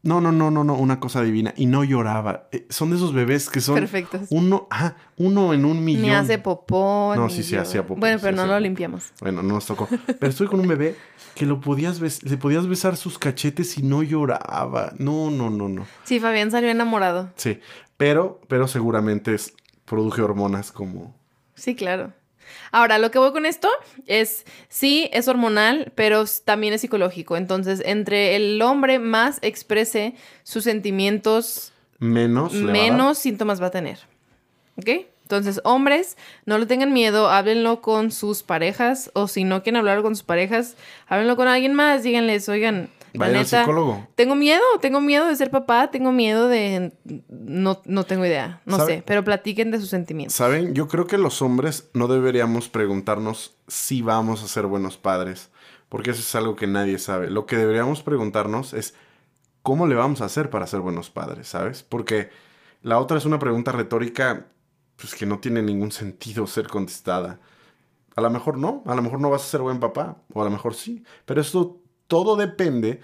No, 0.03 0.19
no, 0.19 0.31
no, 0.31 0.49
no, 0.49 0.63
no, 0.63 0.73
una 0.73 0.99
cosa 0.99 1.21
divina. 1.21 1.53
Y 1.57 1.67
no 1.67 1.83
lloraba. 1.83 2.47
Eh, 2.51 2.65
Son 2.69 2.89
de 2.89 2.95
esos 2.95 3.13
bebés 3.13 3.49
que 3.49 3.61
son 3.61 3.75
Perfectos. 3.75 4.21
uno, 4.31 4.67
ah, 4.71 4.95
uno 5.17 5.53
en 5.53 5.63
un 5.63 5.83
millón. 5.85 6.01
Ni 6.01 6.09
hace 6.09 6.39
popó. 6.39 7.13
No, 7.15 7.27
ni 7.27 7.33
sí, 7.33 7.43
sí, 7.43 7.55
hacía 7.55 7.85
popó, 7.85 7.99
Bueno, 7.99 8.17
sí 8.17 8.23
pero 8.23 8.35
no 8.37 8.41
hacía 8.43 8.53
lo 8.55 8.59
limpiamos. 8.61 9.11
Bueno, 9.21 9.43
no 9.43 9.53
nos 9.53 9.65
tocó. 9.67 9.87
Pero 10.07 10.27
estuve 10.27 10.47
con 10.47 10.59
un 10.59 10.67
bebé 10.67 10.95
que 11.35 11.45
lo 11.45 11.59
podías 11.61 12.01
bes- 12.01 12.23
le 12.23 12.37
podías 12.37 12.67
besar 12.67 12.97
sus 12.97 13.19
cachetes 13.19 13.77
y 13.77 13.83
no 13.83 14.01
lloraba. 14.01 14.93
No, 14.97 15.29
no, 15.29 15.49
no, 15.51 15.69
no. 15.69 15.85
Sí, 16.03 16.19
Fabián 16.19 16.49
salió 16.49 16.69
enamorado. 16.71 17.29
Sí, 17.35 17.59
pero, 17.97 18.41
pero 18.47 18.67
seguramente 18.67 19.35
es, 19.35 19.53
produje 19.85 20.21
hormonas 20.23 20.71
como... 20.71 21.13
Sí, 21.53 21.75
claro. 21.75 22.11
Ahora, 22.71 22.97
lo 22.97 23.11
que 23.11 23.19
voy 23.19 23.31
con 23.31 23.45
esto 23.45 23.69
es, 24.07 24.45
sí, 24.69 25.09
es 25.13 25.27
hormonal, 25.27 25.91
pero 25.95 26.25
también 26.45 26.73
es 26.73 26.81
psicológico. 26.81 27.37
Entonces, 27.37 27.81
entre 27.85 28.35
el 28.35 28.61
hombre 28.61 28.99
más 28.99 29.39
exprese 29.41 30.15
sus 30.43 30.63
sentimientos, 30.63 31.73
Menos. 31.99 32.53
menos 32.53 33.17
síntomas 33.17 33.61
va 33.61 33.67
a 33.67 33.71
tener. 33.71 33.99
¿Ok? 34.77 34.89
Entonces, 35.23 35.61
hombres, 35.63 36.17
no 36.45 36.57
le 36.57 36.65
tengan 36.65 36.91
miedo, 36.91 37.29
háblenlo 37.29 37.81
con 37.81 38.11
sus 38.11 38.43
parejas, 38.43 39.11
o 39.13 39.29
si 39.29 39.45
no 39.45 39.63
quieren 39.63 39.77
hablar 39.79 40.01
con 40.01 40.13
sus 40.13 40.23
parejas, 40.23 40.75
háblenlo 41.07 41.37
con 41.37 41.47
alguien 41.47 41.73
más, 41.73 42.03
díganles, 42.03 42.49
oigan, 42.49 42.89
la 43.13 43.19
Vayan 43.25 43.37
al 43.39 43.45
psicólogo. 43.45 44.07
tengo 44.15 44.35
miedo, 44.35 44.61
tengo 44.81 45.01
miedo 45.01 45.27
de 45.27 45.35
ser 45.35 45.51
papá, 45.51 45.91
tengo 45.91 46.11
miedo 46.11 46.47
de... 46.47 46.93
No, 47.29 47.81
no 47.85 48.03
tengo 48.05 48.25
idea, 48.25 48.61
no 48.65 48.77
¿Sabe? 48.77 48.97
sé, 48.97 49.03
pero 49.05 49.23
platiquen 49.23 49.71
de 49.71 49.79
sus 49.79 49.89
sentimientos. 49.89 50.35
¿Saben? 50.35 50.73
Yo 50.73 50.87
creo 50.87 51.07
que 51.07 51.17
los 51.17 51.41
hombres 51.41 51.89
no 51.93 52.07
deberíamos 52.07 52.69
preguntarnos 52.69 53.55
si 53.67 54.01
vamos 54.01 54.43
a 54.43 54.47
ser 54.47 54.65
buenos 54.67 54.97
padres, 54.97 55.49
porque 55.89 56.11
eso 56.11 56.21
es 56.21 56.35
algo 56.35 56.55
que 56.55 56.67
nadie 56.67 56.99
sabe. 56.99 57.29
Lo 57.29 57.45
que 57.45 57.57
deberíamos 57.57 58.01
preguntarnos 58.01 58.73
es 58.73 58.93
cómo 59.61 59.87
le 59.87 59.95
vamos 59.95 60.21
a 60.21 60.25
hacer 60.25 60.49
para 60.49 60.67
ser 60.67 60.79
buenos 60.79 61.09
padres, 61.09 61.47
¿sabes? 61.47 61.83
Porque 61.83 62.29
la 62.81 62.99
otra 62.99 63.17
es 63.17 63.25
una 63.25 63.39
pregunta 63.39 63.71
retórica 63.71 64.47
pues 64.95 65.15
que 65.15 65.25
no 65.25 65.39
tiene 65.39 65.61
ningún 65.61 65.91
sentido 65.91 66.47
ser 66.47 66.67
contestada. 66.67 67.39
A 68.15 68.21
lo 68.21 68.29
mejor 68.29 68.57
no, 68.57 68.83
a 68.85 68.93
lo 68.95 69.01
mejor 69.01 69.19
no 69.19 69.29
vas 69.29 69.41
a 69.43 69.47
ser 69.47 69.61
buen 69.61 69.79
papá, 69.79 70.17
o 70.33 70.41
a 70.41 70.45
lo 70.45 70.51
mejor 70.51 70.75
sí, 70.75 71.03
pero 71.25 71.41
esto 71.41 71.80
todo 72.11 72.35
depende 72.35 72.99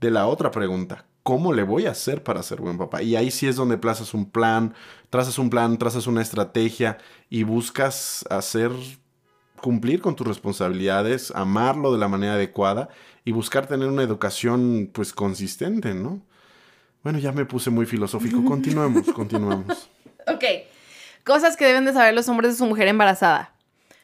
de 0.00 0.10
la 0.10 0.26
otra 0.26 0.50
pregunta. 0.50 1.04
¿Cómo 1.22 1.52
le 1.52 1.64
voy 1.64 1.84
a 1.84 1.90
hacer 1.90 2.22
para 2.22 2.42
ser 2.42 2.62
buen 2.62 2.78
papá? 2.78 3.02
Y 3.02 3.14
ahí 3.14 3.30
sí 3.30 3.46
es 3.46 3.56
donde 3.56 3.76
plazas 3.76 4.14
un 4.14 4.30
plan, 4.30 4.72
trazas 5.10 5.38
un 5.38 5.50
plan, 5.50 5.76
trazas 5.76 6.06
una 6.06 6.22
estrategia 6.22 6.96
y 7.28 7.42
buscas 7.42 8.24
hacer 8.30 8.72
cumplir 9.60 10.00
con 10.00 10.16
tus 10.16 10.26
responsabilidades, 10.26 11.30
amarlo 11.32 11.92
de 11.92 11.98
la 11.98 12.08
manera 12.08 12.34
adecuada 12.34 12.88
y 13.22 13.32
buscar 13.32 13.66
tener 13.66 13.86
una 13.86 14.02
educación 14.02 14.88
pues 14.94 15.12
consistente, 15.12 15.92
¿no? 15.92 16.22
Bueno, 17.02 17.18
ya 17.18 17.32
me 17.32 17.44
puse 17.44 17.68
muy 17.68 17.84
filosófico. 17.84 18.42
Continuemos, 18.46 19.12
continuemos. 19.12 19.90
Ok. 20.26 20.44
Cosas 21.22 21.58
que 21.58 21.66
deben 21.66 21.84
de 21.84 21.92
saber 21.92 22.14
los 22.14 22.30
hombres 22.30 22.52
de 22.52 22.56
su 22.56 22.64
mujer 22.64 22.88
embarazada. 22.88 23.52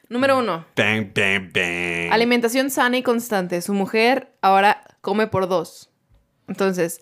Número 0.09 0.39
uno. 0.39 0.67
Bang, 0.77 1.13
bang, 1.15 1.51
bang. 1.53 2.13
Alimentación 2.13 2.71
sana 2.71 2.99
y 2.99 3.03
constante. 3.03 3.63
Su 3.63 3.73
mujer 3.73 4.34
ahora 4.45 4.85
come 5.01 5.27
por 5.27 5.49
dos. 5.49 5.89
Entonces, 6.49 7.01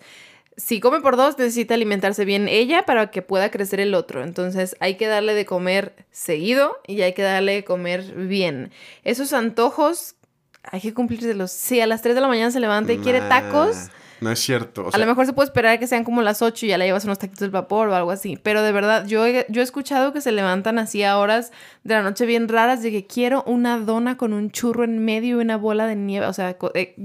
si 0.55 0.79
come 0.79 1.01
por 1.01 1.17
dos, 1.17 1.37
necesita 1.37 1.73
alimentarse 1.73 2.23
bien 2.23 2.47
ella 2.47 2.85
para 2.85 3.11
que 3.11 3.21
pueda 3.21 3.51
crecer 3.51 3.81
el 3.81 3.95
otro. 3.95 4.23
Entonces, 4.23 4.77
hay 4.79 4.95
que 4.95 5.07
darle 5.07 5.33
de 5.33 5.45
comer 5.45 5.93
seguido 6.09 6.77
y 6.87 7.01
hay 7.01 7.13
que 7.13 7.21
darle 7.21 7.55
de 7.55 7.63
comer 7.65 8.13
bien. 8.15 8.71
Esos 9.03 9.33
antojos, 9.33 10.15
hay 10.63 10.79
que 10.79 10.93
cumplírselos. 10.93 11.51
Si 11.51 11.81
a 11.81 11.87
las 11.87 12.01
3 12.01 12.15
de 12.15 12.21
la 12.21 12.29
mañana 12.29 12.49
se 12.49 12.61
levanta 12.61 12.93
y 12.93 12.99
quiere 12.99 13.19
tacos, 13.19 13.89
No 14.21 14.31
es 14.31 14.39
cierto. 14.39 14.85
o 14.87 14.93
a 14.93 14.97
lo 14.97 15.05
mejor 15.05 15.25
se 15.25 15.33
puede 15.33 15.47
esperar 15.47 15.79
que 15.79 15.87
sean 15.87 16.03
como 16.03 16.21
las 16.21 16.41
8 16.41 16.65
y 16.65 16.69
ya 16.69 16.77
le 16.77 16.85
llevas 16.85 17.05
unos 17.05 17.19
taquitos 17.19 17.41
del 17.41 17.51
vapor 17.51 17.89
o 17.89 17.95
algo 17.95 18.11
así. 18.11 18.37
Pero 18.41 18.61
de 18.61 18.71
verdad, 18.71 19.05
yo 19.05 19.25
he, 19.25 19.45
yo 19.49 19.61
he 19.61 19.63
escuchado 19.63 20.13
que 20.13 20.21
se 20.21 20.31
levantan 20.31 20.79
así 20.79 21.03
a 21.03 21.17
horas 21.17 21.51
de 21.83 21.95
la 21.95 22.01
noche 22.01 22.25
bien 22.25 22.47
raras 22.47 22.81
de 22.81 22.91
que 22.91 23.05
quiero 23.05 23.43
una 23.45 23.79
dona 23.79 24.17
con 24.17 24.33
un 24.33 24.51
churro 24.51 24.83
en 24.83 25.03
medio 25.03 25.37
y 25.37 25.41
una 25.41 25.57
bola 25.57 25.87
de 25.87 25.95
nieve. 25.95 26.25
O 26.27 26.33
sea, 26.33 26.57
eh, 26.73 26.95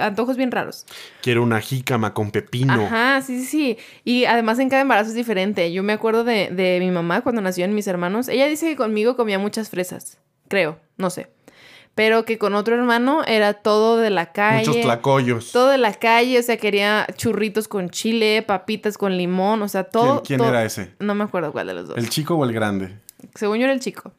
antojos 0.00 0.36
bien 0.36 0.50
raros. 0.50 0.86
Quiero 1.22 1.42
una 1.42 1.60
jícama 1.60 2.14
con 2.14 2.30
pepino. 2.30 2.72
Ajá, 2.72 3.22
sí, 3.22 3.40
sí, 3.40 3.46
sí. 3.46 3.78
Y 4.04 4.24
además 4.26 4.58
en 4.58 4.68
cada 4.68 4.82
embarazo 4.82 5.10
es 5.10 5.16
diferente. 5.16 5.72
Yo 5.72 5.82
me 5.82 5.92
acuerdo 5.92 6.24
de, 6.24 6.50
de 6.50 6.78
mi 6.80 6.90
mamá 6.90 7.22
cuando 7.22 7.40
nacieron 7.40 7.74
mis 7.74 7.86
hermanos. 7.86 8.28
Ella 8.28 8.46
dice 8.46 8.68
que 8.68 8.76
conmigo 8.76 9.16
comía 9.16 9.38
muchas 9.38 9.70
fresas. 9.70 10.18
Creo, 10.48 10.78
no 10.96 11.10
sé. 11.10 11.28
Pero 12.00 12.24
que 12.24 12.38
con 12.38 12.54
otro 12.54 12.74
hermano 12.76 13.22
era 13.26 13.52
todo 13.52 13.98
de 13.98 14.08
la 14.08 14.32
calle. 14.32 14.66
Muchos 14.66 14.80
tlacoyos. 14.80 15.52
Todo 15.52 15.68
de 15.68 15.76
la 15.76 15.92
calle, 15.92 16.38
o 16.38 16.42
sea, 16.42 16.56
quería 16.56 17.06
churritos 17.18 17.68
con 17.68 17.90
chile, 17.90 18.42
papitas 18.42 18.96
con 18.96 19.18
limón, 19.18 19.60
o 19.60 19.68
sea, 19.68 19.84
todo. 19.84 20.22
¿Quién, 20.22 20.24
quién 20.24 20.38
todo- 20.38 20.48
era 20.48 20.64
ese? 20.64 20.94
No 20.98 21.14
me 21.14 21.24
acuerdo 21.24 21.52
cuál 21.52 21.66
de 21.66 21.74
los 21.74 21.88
dos. 21.88 21.98
¿El 21.98 22.08
chico 22.08 22.36
o 22.36 22.44
el 22.46 22.54
grande? 22.54 22.96
Según 23.34 23.58
yo 23.58 23.64
era 23.64 23.74
el 23.74 23.80
chico. 23.80 24.12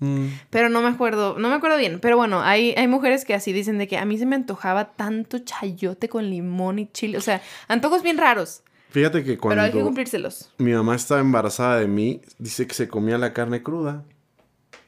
Mm, 0.00 0.26
Pero 0.50 0.68
no 0.68 0.82
me 0.82 0.88
acuerdo, 0.88 1.36
no 1.38 1.48
me 1.48 1.54
acuerdo 1.54 1.76
bien. 1.76 2.00
Pero 2.00 2.16
bueno, 2.16 2.42
hay, 2.42 2.74
hay 2.76 2.88
mujeres 2.88 3.24
que 3.24 3.34
así 3.34 3.52
dicen 3.52 3.78
de 3.78 3.86
que 3.86 3.98
a 3.98 4.04
mí 4.04 4.18
se 4.18 4.26
me 4.26 4.34
antojaba 4.34 4.86
tanto 4.94 5.38
chayote 5.38 6.08
con 6.08 6.28
limón 6.28 6.80
y 6.80 6.86
chile. 6.90 7.18
O 7.18 7.20
sea, 7.20 7.40
antojos 7.68 8.02
bien 8.02 8.18
raros. 8.18 8.62
Fíjate 8.90 9.22
que 9.22 9.38
Pero 9.40 9.60
hay 9.62 9.68
que 9.68 9.72
cuando 9.74 9.84
cumplírselos. 9.84 10.50
mi 10.58 10.72
mamá 10.72 10.96
estaba 10.96 11.20
embarazada 11.20 11.78
de 11.78 11.86
mí, 11.86 12.20
dice 12.38 12.66
que 12.66 12.74
se 12.74 12.88
comía 12.88 13.16
la 13.16 13.32
carne 13.32 13.62
cruda. 13.62 14.02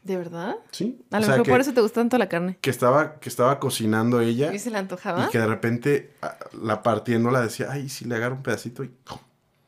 ¿De 0.05 0.17
verdad? 0.19 0.57
¿Sí? 0.71 1.01
A 1.11 1.17
O 1.17 1.21
lo 1.21 1.25
sea, 1.27 1.33
mejor 1.33 1.47
que, 1.47 1.51
por 1.51 1.61
eso 1.61 1.73
te 1.75 1.81
gusta 1.81 2.01
tanto 2.01 2.19
la 2.19 2.29
carne. 2.29 2.59
que 2.61 2.71
estaba, 2.71 3.19
que 3.21 3.29
estaba 3.31 3.59
cocinando 3.59 4.21
ella 4.21 4.53
¿Y 4.55 4.59
se 4.59 4.71
le 4.71 4.77
y 4.77 4.81
antojaba? 4.81 5.29
que 5.31 5.39
de 5.39 5.47
repente 5.47 6.13
ah, 6.23 6.37
la 6.63 6.83
partiéndola 6.83 7.41
decía, 7.41 7.69
ay, 7.71 7.89
si 7.89 8.05
le 8.05 8.15
agarro 8.15 8.37
un 8.37 8.43
pedacito 8.43 8.85
y... 8.85 8.91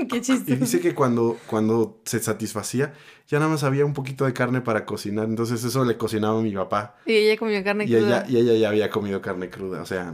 Qué 0.09 0.17
Y 0.17 0.21
chiste. 0.21 0.55
dice 0.57 0.81
que 0.81 0.93
cuando, 0.93 1.37
cuando 1.47 1.99
se 2.05 2.19
satisfacía, 2.19 2.93
ya 3.29 3.39
nada 3.39 3.49
más 3.49 3.63
había 3.63 3.85
un 3.85 3.93
poquito 3.93 4.25
de 4.25 4.33
carne 4.33 4.59
para 4.61 4.85
cocinar. 4.85 5.25
Entonces 5.25 5.63
eso 5.63 5.85
le 5.85 5.95
cocinaba 5.97 6.37
a 6.39 6.41
mi 6.43 6.51
papá. 6.53 6.95
Y 7.05 7.13
ella 7.13 7.37
comió 7.39 7.63
carne 7.63 7.85
Y 7.85 7.87
cruda. 7.87 8.25
ella, 8.25 8.25
y 8.27 8.37
ella 8.37 8.53
ya 8.59 8.69
había 8.69 8.89
comido 8.89 9.21
carne 9.21 9.49
cruda. 9.49 9.81
O 9.81 9.85
sea, 9.85 10.13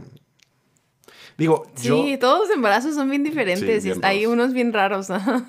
digo, 1.36 1.66
Sí, 1.74 1.88
yo... 2.12 2.18
todos 2.20 2.46
los 2.46 2.50
embarazos 2.56 2.94
son 2.94 3.10
bien 3.10 3.24
diferentes. 3.24 3.82
Sí, 3.82 3.88
bien 3.88 4.00
y 4.02 4.06
hay 4.06 4.26
unos 4.26 4.52
bien 4.52 4.72
raros. 4.72 5.10
ajá. 5.10 5.44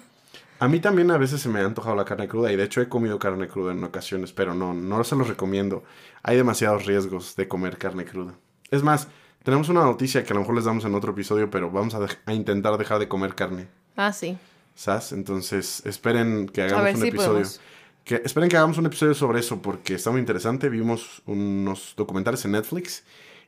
A 0.63 0.69
mí 0.69 0.79
también 0.79 1.11
a 1.11 1.17
veces 1.17 1.41
se 1.41 1.49
me 1.49 1.59
ha 1.59 1.65
antojado 1.65 1.93
la 1.93 2.05
carne 2.05 2.29
cruda 2.29 2.49
y 2.49 2.55
de 2.55 2.63
hecho 2.63 2.79
he 2.79 2.87
comido 2.87 3.19
carne 3.19 3.49
cruda 3.49 3.73
en 3.73 3.83
ocasiones, 3.83 4.31
pero 4.31 4.53
no, 4.55 4.73
no 4.73 5.03
se 5.03 5.17
los 5.17 5.27
recomiendo. 5.27 5.83
Hay 6.23 6.37
demasiados 6.37 6.85
riesgos 6.85 7.35
de 7.35 7.49
comer 7.49 7.77
carne 7.77 8.05
cruda. 8.05 8.35
Es 8.71 8.81
más, 8.81 9.09
tenemos 9.43 9.67
una 9.67 9.83
noticia 9.83 10.23
que 10.23 10.31
a 10.31 10.35
lo 10.35 10.39
mejor 10.39 10.55
les 10.55 10.63
damos 10.63 10.85
en 10.85 10.95
otro 10.95 11.11
episodio, 11.11 11.49
pero 11.49 11.69
vamos 11.69 11.95
a, 11.95 12.07
a 12.25 12.33
intentar 12.33 12.77
dejar 12.77 12.99
de 12.99 13.09
comer 13.09 13.35
carne. 13.35 13.67
Ah, 13.97 14.13
sí. 14.13 14.37
¿Sabes? 14.73 15.11
Entonces, 15.11 15.85
esperen 15.85 16.47
que 16.47 16.61
A 16.61 16.65
hagamos 16.67 16.83
ver 16.85 16.95
un 16.95 17.03
episodio. 17.07 17.27
podemos. 17.31 17.61
Que, 18.05 18.21
esperen 18.23 18.47
que 18.47 18.55
hagamos 18.55 18.77
un 18.77 18.85
episodio 18.85 19.15
sobre 19.15 19.41
eso 19.41 19.61
porque 19.61 19.95
está 19.95 20.11
muy 20.11 20.21
interesante. 20.21 20.69
Vimos 20.69 21.23
unos 21.25 21.93
documentales 21.97 22.45
en 22.45 22.51
Netflix 22.53 23.03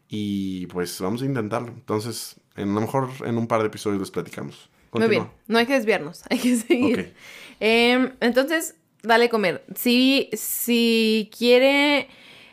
y 0.09 0.67
pues 0.67 0.99
vamos 0.99 1.21
a 1.21 1.25
intentarlo. 1.25 1.69
Entonces, 1.69 2.41
en, 2.57 2.71
a 2.71 2.73
lo 2.73 2.81
mejor 2.81 3.07
en 3.23 3.37
un 3.37 3.47
par 3.47 3.61
de 3.61 3.67
episodios 3.67 4.01
les 4.01 4.11
platicamos. 4.11 4.69
Muy 4.99 5.07
bien. 5.07 5.29
No 5.47 5.57
hay 5.57 5.65
que 5.65 5.73
desviarnos. 5.73 6.23
Hay 6.29 6.39
que 6.39 6.55
seguir. 6.55 7.13
Em, 7.59 8.13
entonces, 8.19 8.75
dale 9.03 9.25
a 9.25 9.29
comer. 9.29 9.63
Si, 9.75 10.29
si 10.33 11.29
quiere 11.37 12.09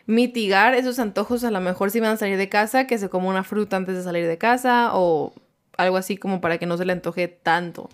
mitigar 0.07 0.75
esos 0.75 0.99
antojos, 0.99 1.45
a 1.45 1.51
lo 1.51 1.61
mejor 1.61 1.91
si 1.91 2.01
van 2.01 2.13
a 2.13 2.17
salir 2.17 2.37
de 2.37 2.49
casa, 2.49 2.87
que 2.87 2.99
se 2.99 3.09
coma 3.09 3.29
una 3.29 3.45
fruta 3.45 3.77
antes 3.77 3.97
de 3.97 4.03
salir 4.03 4.27
de 4.27 4.39
casa 4.39 4.91
o 4.95 5.35
algo 5.77 5.97
así 5.97 6.17
como 6.17 6.41
para 6.41 6.59
que 6.59 6.67
no 6.67 6.77
se 6.77 6.85
le 6.85 6.93
antoje 6.93 7.29
tanto. 7.29 7.89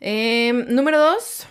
Em, 0.00 0.66
número 0.68 0.98
dos, 0.98 1.46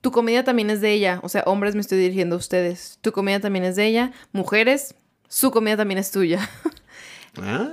tu 0.00 0.10
comida 0.10 0.44
también 0.44 0.70
es 0.70 0.80
de 0.80 0.92
ella. 0.92 1.20
O 1.22 1.28
sea, 1.28 1.42
hombres 1.46 1.74
me 1.74 1.80
estoy 1.80 1.98
dirigiendo 1.98 2.36
a 2.36 2.38
ustedes. 2.38 2.98
Tu 3.00 3.12
comida 3.12 3.40
también 3.40 3.64
es 3.64 3.76
de 3.76 3.86
ella. 3.86 4.12
Mujeres, 4.32 4.94
su 5.28 5.50
comida 5.50 5.76
también 5.76 5.98
es 5.98 6.10
tuya. 6.10 6.48
¿Ah? 7.40 7.72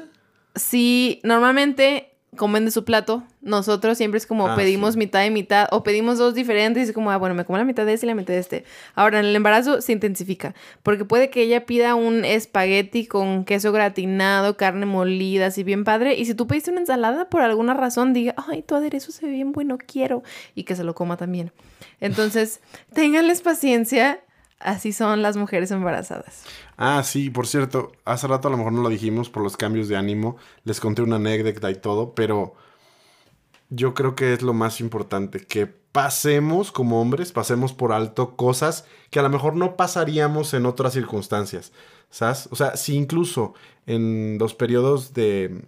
Si 0.55 1.19
normalmente 1.23 2.16
comen 2.37 2.63
de 2.63 2.71
su 2.71 2.85
plato. 2.85 3.23
Nosotros 3.41 3.97
siempre 3.97 4.17
es 4.17 4.25
como 4.25 4.47
Ah, 4.47 4.55
pedimos 4.55 4.93
sí. 4.93 4.99
mitad 4.99 5.25
y 5.25 5.29
mitad 5.29 5.67
o 5.71 5.83
pedimos 5.83 6.17
dos 6.17 6.33
diferentes 6.33 6.85
y 6.85 6.89
es 6.89 6.93
como, 6.93 7.11
ah, 7.11 7.17
bueno, 7.17 7.35
me 7.35 7.43
como 7.43 7.57
la 7.57 7.65
mitad 7.65 7.85
de 7.85 7.93
este 7.93 8.05
y 8.05 8.09
la 8.09 8.15
mitad 8.15 8.33
de 8.33 8.39
este. 8.39 8.63
Ahora, 8.95 9.19
en 9.19 9.25
el 9.25 9.35
embarazo 9.35 9.81
se 9.81 9.91
intensifica 9.91 10.55
porque 10.83 11.03
puede 11.03 11.29
que 11.29 11.41
ella 11.41 11.65
pida 11.65 11.95
un 11.95 12.23
espagueti 12.23 13.05
con 13.05 13.43
queso 13.43 13.71
gratinado, 13.73 14.55
carne 14.55 14.85
molida, 14.85 15.47
así 15.47 15.63
bien 15.63 15.83
padre. 15.83 16.15
Y 16.15 16.25
si 16.25 16.33
tú 16.33 16.47
pediste 16.47 16.71
una 16.71 16.79
ensalada, 16.79 17.29
por 17.29 17.41
alguna 17.41 17.73
razón 17.73 18.13
diga, 18.13 18.33
ay, 18.47 18.61
tu 18.61 18.75
aderezo 18.75 19.11
se 19.11 19.25
ve 19.25 19.33
bien 19.33 19.51
bueno, 19.51 19.77
quiero. 19.77 20.23
Y 20.55 20.63
que 20.63 20.75
se 20.75 20.83
lo 20.83 20.95
coma 20.95 21.17
también. 21.17 21.51
Entonces, 21.99 22.61
ténganles 22.93 23.41
paciencia. 23.41 24.19
Así 24.59 24.91
son 24.91 25.21
las 25.21 25.37
mujeres 25.37 25.69
embarazadas. 25.71 26.43
Ah, 26.77 27.03
sí, 27.03 27.29
por 27.29 27.45
cierto, 27.45 27.91
hace 28.05 28.27
rato 28.27 28.47
a 28.47 28.51
lo 28.51 28.57
mejor 28.57 28.73
no 28.73 28.81
lo 28.81 28.89
dijimos 28.89 29.29
por 29.29 29.43
los 29.43 29.55
cambios 29.55 29.87
de 29.87 29.95
ánimo, 29.95 30.37
les 30.63 30.79
conté 30.79 31.03
una 31.03 31.17
anécdota 31.17 31.69
y 31.69 31.75
todo, 31.75 32.15
pero 32.15 32.55
yo 33.69 33.93
creo 33.93 34.15
que 34.15 34.33
es 34.33 34.41
lo 34.41 34.53
más 34.53 34.79
importante, 34.79 35.45
que 35.45 35.67
pasemos 35.67 36.71
como 36.71 37.01
hombres, 37.01 37.31
pasemos 37.31 37.73
por 37.73 37.91
alto 37.91 38.35
cosas 38.35 38.85
que 39.09 39.19
a 39.19 39.23
lo 39.23 39.29
mejor 39.29 39.55
no 39.55 39.75
pasaríamos 39.75 40.53
en 40.53 40.65
otras 40.65 40.93
circunstancias, 40.93 41.71
¿sabes? 42.09 42.47
O 42.51 42.55
sea, 42.55 42.77
si 42.77 42.95
incluso 42.95 43.53
en 43.85 44.37
los 44.39 44.53
periodos 44.53 45.13
de, 45.13 45.65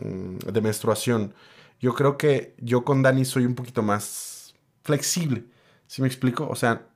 mm, 0.00 0.38
de 0.52 0.60
menstruación, 0.60 1.34
yo 1.80 1.94
creo 1.94 2.16
que 2.16 2.54
yo 2.58 2.84
con 2.84 3.02
Dani 3.02 3.24
soy 3.24 3.44
un 3.44 3.54
poquito 3.54 3.82
más 3.82 4.54
flexible, 4.82 5.44
¿sí 5.86 6.00
me 6.00 6.08
explico? 6.08 6.48
O 6.48 6.54
sea, 6.56 6.86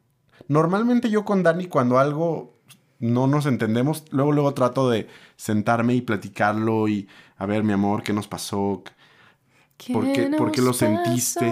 normalmente 0.49 1.11
yo 1.11 1.25
con 1.25 1.43
Dani 1.43 1.67
cuando 1.67 1.99
algo 1.99 2.59
no 2.99 3.27
nos 3.27 3.47
entendemos, 3.47 4.05
luego 4.11 4.33
luego 4.33 4.53
trato 4.55 4.91
de 4.91 5.07
sentarme 5.37 5.95
y 5.95 6.03
platicarlo 6.03 6.87
y 6.89 7.09
a 7.39 7.47
ver, 7.47 7.63
mi 7.65 7.73
amor, 7.73 8.03
¿qué 8.03 8.13
nos 8.13 8.29
pasó? 8.29 8.83
¿Por 9.93 10.13
qué, 10.13 10.31
por 10.37 10.53
qué 10.53 10.61
lo 10.61 10.73
sentiste? 10.75 11.51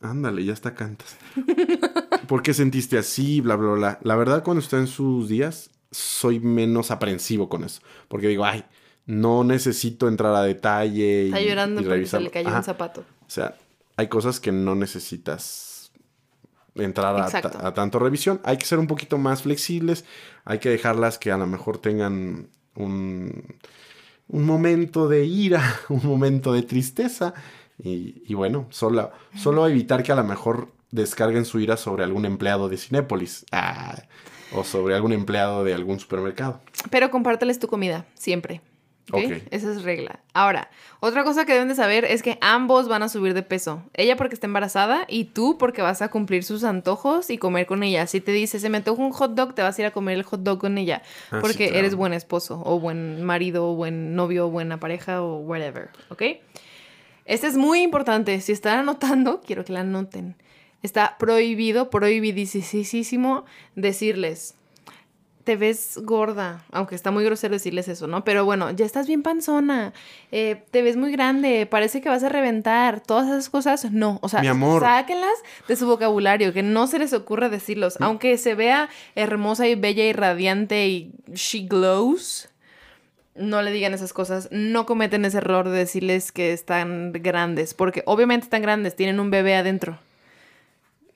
Ándale, 0.00 0.44
ya 0.44 0.52
está 0.54 0.74
cantas. 0.74 1.16
¿Por 2.28 2.42
qué 2.42 2.54
sentiste 2.54 2.96
así? 2.98 3.40
Bla, 3.40 3.56
bla, 3.56 3.72
bla. 3.72 3.98
La 4.02 4.16
verdad, 4.16 4.42
cuando 4.42 4.60
estoy 4.62 4.80
en 4.80 4.86
sus 4.86 5.28
días, 5.28 5.70
soy 5.90 6.40
menos 6.40 6.90
aprensivo 6.90 7.48
con 7.48 7.64
eso. 7.64 7.80
Porque 8.08 8.28
digo, 8.28 8.44
ay, 8.44 8.64
no 9.04 9.44
necesito 9.44 10.08
entrar 10.08 10.34
a 10.34 10.42
detalle. 10.42 11.26
Está 11.26 11.40
y- 11.40 11.48
llorando 11.48 11.80
y 11.80 11.84
porque 11.84 11.90
se 11.90 12.18
revisarlo". 12.18 12.24
le 12.24 12.30
cayó 12.30 12.48
Ajá. 12.48 12.58
un 12.58 12.64
zapato. 12.64 13.00
O 13.26 13.30
sea, 13.30 13.56
hay 13.96 14.08
cosas 14.08 14.40
que 14.40 14.52
no 14.52 14.74
necesitas 14.74 15.75
entrar 16.76 17.16
a, 17.16 17.74
tanto 17.74 17.98
revisión. 17.98 18.40
Hay 18.44 18.56
que 18.56 18.66
ser 18.66 18.78
un 18.78 18.86
poquito 18.86 19.18
más 19.18 19.42
flexibles. 19.42 20.04
Hay 20.44 20.58
que 20.58 20.68
dejarlas 20.68 21.18
que 21.18 21.32
a 21.32 21.36
lo 21.36 21.46
mejor 21.46 21.78
tengan 21.78 22.48
un, 22.74 23.56
un 24.28 24.44
momento 24.44 25.08
de 25.08 25.24
ira, 25.24 25.62
un 25.88 26.06
momento 26.06 26.52
de 26.52 26.62
tristeza. 26.62 27.34
Y, 27.78 28.22
y 28.26 28.34
bueno, 28.34 28.66
solo, 28.70 29.10
solo 29.34 29.66
evitar 29.68 30.02
que 30.02 30.12
a 30.12 30.16
lo 30.16 30.24
mejor 30.24 30.72
descarguen 30.90 31.44
su 31.44 31.60
ira 31.60 31.76
sobre 31.76 32.04
algún 32.04 32.24
empleado 32.24 32.68
de 32.68 32.78
Cinépolis. 32.78 33.44
Ah, 33.52 34.02
o 34.52 34.64
sobre 34.64 34.94
algún 34.94 35.12
empleado 35.12 35.64
de 35.64 35.74
algún 35.74 36.00
supermercado. 36.00 36.60
Pero 36.90 37.10
compárteles 37.10 37.58
tu 37.58 37.68
comida, 37.68 38.06
siempre. 38.14 38.60
¿Ok? 39.12 39.24
Ok. 39.24 39.42
Esa 39.50 39.72
es 39.72 39.82
regla. 39.82 40.20
Ahora, 40.34 40.70
otra 41.00 41.24
cosa 41.24 41.44
que 41.44 41.52
deben 41.52 41.68
de 41.68 41.74
saber 41.74 42.04
es 42.04 42.22
que 42.22 42.38
ambos 42.40 42.88
van 42.88 43.02
a 43.02 43.08
subir 43.08 43.34
de 43.34 43.42
peso. 43.42 43.82
Ella 43.94 44.16
porque 44.16 44.34
está 44.34 44.46
embarazada 44.46 45.04
y 45.08 45.24
tú 45.24 45.58
porque 45.58 45.82
vas 45.82 46.02
a 46.02 46.08
cumplir 46.08 46.44
sus 46.44 46.64
antojos 46.64 47.30
y 47.30 47.38
comer 47.38 47.66
con 47.66 47.82
ella. 47.82 48.06
Si 48.06 48.20
te 48.20 48.32
dice, 48.32 48.58
se 48.58 48.68
me 48.68 48.78
antoja 48.78 49.02
un 49.02 49.12
hot 49.12 49.34
dog, 49.34 49.54
te 49.54 49.62
vas 49.62 49.78
a 49.78 49.82
ir 49.82 49.86
a 49.86 49.90
comer 49.90 50.16
el 50.16 50.22
hot 50.24 50.40
dog 50.40 50.58
con 50.58 50.78
ella. 50.78 51.02
Ah, 51.30 51.36
sí, 51.36 51.38
porque 51.40 51.66
claro. 51.68 51.78
eres 51.78 51.94
buen 51.94 52.12
esposo 52.12 52.62
o 52.64 52.80
buen 52.80 53.22
marido 53.22 53.70
o 53.70 53.74
buen 53.74 54.14
novio 54.14 54.46
o 54.46 54.50
buena 54.50 54.80
pareja 54.80 55.22
o 55.22 55.38
whatever. 55.38 55.90
¿Ok? 56.08 56.22
Este 57.26 57.46
es 57.48 57.56
muy 57.56 57.82
importante. 57.82 58.40
Si 58.40 58.52
están 58.52 58.78
anotando, 58.78 59.40
quiero 59.46 59.64
que 59.64 59.72
la 59.72 59.80
anoten. 59.80 60.36
Está 60.82 61.16
prohibido, 61.18 61.90
prohibidísimo 61.90 63.44
decirles, 63.74 64.54
te 65.46 65.54
ves 65.54 66.00
gorda, 66.02 66.64
aunque 66.72 66.96
está 66.96 67.12
muy 67.12 67.24
grosero 67.24 67.54
decirles 67.54 67.86
eso, 67.86 68.08
¿no? 68.08 68.24
Pero 68.24 68.44
bueno, 68.44 68.72
ya 68.72 68.84
estás 68.84 69.06
bien 69.06 69.22
panzona, 69.22 69.92
eh, 70.32 70.64
te 70.72 70.82
ves 70.82 70.96
muy 70.96 71.12
grande, 71.12 71.66
parece 71.66 72.00
que 72.00 72.08
vas 72.08 72.24
a 72.24 72.28
reventar, 72.28 73.00
todas 73.00 73.28
esas 73.28 73.48
cosas, 73.48 73.92
no, 73.92 74.18
o 74.22 74.28
sea, 74.28 74.40
Mi 74.40 74.48
amor. 74.48 74.82
sáquenlas 74.82 75.38
de 75.68 75.76
su 75.76 75.86
vocabulario, 75.86 76.52
que 76.52 76.64
no 76.64 76.88
se 76.88 76.98
les 76.98 77.12
ocurra 77.12 77.48
decirlos, 77.48 77.96
aunque 78.00 78.36
se 78.38 78.56
vea 78.56 78.88
hermosa 79.14 79.68
y 79.68 79.76
bella 79.76 80.04
y 80.04 80.12
radiante 80.12 80.88
y 80.88 81.12
she 81.32 81.60
glows. 81.60 82.48
No 83.36 83.62
le 83.62 83.70
digan 83.70 83.94
esas 83.94 84.12
cosas, 84.12 84.48
no 84.50 84.84
cometen 84.84 85.24
ese 85.24 85.38
error 85.38 85.68
de 85.68 85.78
decirles 85.78 86.32
que 86.32 86.52
están 86.52 87.12
grandes, 87.12 87.72
porque 87.72 88.02
obviamente 88.06 88.46
están 88.46 88.62
grandes, 88.62 88.96
tienen 88.96 89.20
un 89.20 89.30
bebé 89.30 89.54
adentro. 89.54 90.00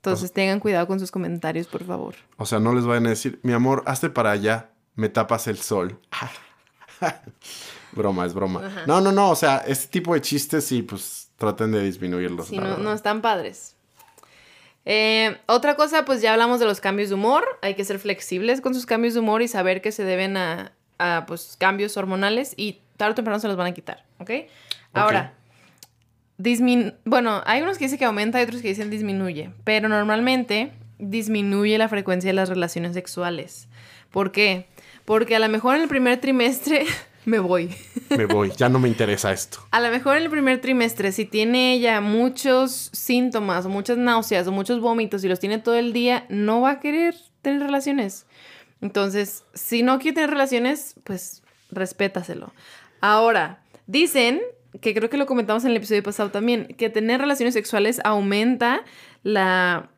Entonces 0.01 0.33
tengan 0.33 0.61
cuidado 0.61 0.87
con 0.87 0.99
sus 0.99 1.11
comentarios, 1.11 1.67
por 1.67 1.85
favor. 1.85 2.15
O 2.39 2.47
sea, 2.47 2.59
no 2.59 2.75
les 2.75 2.87
vayan 2.87 3.07
a 3.07 3.11
decir, 3.11 3.39
mi 3.43 3.53
amor, 3.53 3.83
hazte 3.87 4.09
para 4.09 4.31
allá, 4.31 4.71
me 4.95 5.11
tapas 5.11 5.47
el 5.47 5.59
sol. 5.59 6.01
broma, 7.93 8.25
es 8.25 8.33
broma. 8.33 8.67
Ajá. 8.67 8.83
No, 8.87 9.03
no, 9.03 9.13
no, 9.13 9.31
o 9.31 9.37
sea, 9.37 9.59
este 9.59 9.89
tipo 9.89 10.15
de 10.15 10.23
chistes 10.23 10.65
sí, 10.65 10.81
pues 10.81 11.31
traten 11.37 11.73
de 11.73 11.83
disminuirlos. 11.83 12.49
Sí, 12.49 12.57
no 12.57 12.93
están 12.93 13.21
padres. 13.21 13.77
Eh, 14.85 15.39
otra 15.47 15.77
cosa, 15.77 16.05
pues 16.05 16.23
ya 16.23 16.33
hablamos 16.33 16.61
de 16.61 16.67
los 16.67 16.81
cambios 16.81 17.11
de 17.11 17.15
humor. 17.15 17.45
Hay 17.63 17.75
que 17.75 17.85
ser 17.85 17.99
flexibles 17.99 18.61
con 18.61 18.75
sus 18.75 18.87
cambios 18.87 19.15
de 19.15 19.21
humor 19.21 19.43
y 19.43 19.49
saber 19.49 19.83
que 19.83 19.93
se 19.93 20.05
deben 20.05 20.37
a, 20.37 20.73
a, 20.99 21.27
pues, 21.27 21.57
cambios 21.59 21.97
hormonales 21.97 22.55
y 22.57 22.81
tarde 22.97 23.13
o 23.13 23.15
temprano 23.15 23.41
se 23.41 23.49
los 23.49 23.57
van 23.57 23.67
a 23.67 23.73
quitar, 23.73 24.05
¿ok? 24.19 24.31
Ahora, 24.93 25.35
dismin 26.43 26.95
bueno, 27.05 27.43
hay 27.45 27.63
unos 27.63 27.79
que 27.79 27.85
dicen 27.85 27.99
que 27.99 28.05
aumenta 28.05 28.41
y 28.41 28.45
otros 28.45 28.63
que 28.63 28.69
dicen 28.69 28.91
disminuye, 28.91 29.51
pero 29.65 29.89
normalmente 29.89 30.73
disminuye 30.99 31.79
la 31.79 31.89
frecuencia 31.89 32.29
de 32.29 32.35
las 32.35 32.49
relaciones 32.49 32.95
sexuales. 32.95 33.69
¿Por 34.11 34.33
qué? 34.33 34.67
Porque 35.05 35.37
a 35.37 35.39
lo 35.39 35.49
mejor 35.49 35.77
en 35.77 35.83
el 35.83 35.89
primer 35.89 36.21
trimestre 36.21 36.87
me 37.25 37.39
voy. 37.39 37.75
Me 38.11 38.27
voy, 38.27 38.53
ya 38.57 38.69
no 38.69 38.79
me 38.79 38.89
interesa 38.89 39.33
esto. 39.33 39.59
A 39.71 39.81
lo 39.81 39.91
mejor 39.91 40.17
en 40.17 40.25
el 40.25 40.31
primer 40.31 40.61
trimestre, 40.61 41.13
si 41.13 41.25
tiene 41.25 41.75
ella 41.75 42.01
muchos 42.01 42.91
síntomas, 42.93 43.67
o 43.67 43.69
muchas 43.69 43.99
náuseas, 43.99 44.47
o 44.47 44.53
muchos 44.53 44.81
vómitos 44.81 45.23
y 45.25 45.29
los 45.29 45.41
tiene 45.41 45.59
todo 45.59 45.77
el 45.77 45.93
día, 45.93 46.27
no 46.29 46.63
va 46.63 46.73
a 46.73 46.81
querer 46.81 47.15
tener 47.43 47.61
relaciones. 47.61 48.27
Entonces, 48.81 49.45
si 49.55 49.83
no 49.83 49.99
quiere 49.99 50.15
tener 50.15 50.31
relaciones, 50.31 50.95
pues 51.05 51.43
respétaselo. 51.71 52.53
Ahora, 53.01 53.63
dicen, 53.87 54.41
que 54.81 54.95
creo 54.95 55.11
que 55.11 55.17
lo 55.17 55.27
comentamos 55.27 55.65
en 55.65 55.71
el 55.73 55.77
episodio 55.79 56.03
pasado 56.03 56.31
también, 56.31 56.67
que 56.79 56.91
tener 56.91 57.21
relaciones 57.21 57.55
sexuales 57.55 58.01
aumenta 58.05 58.83
la... 59.23 59.91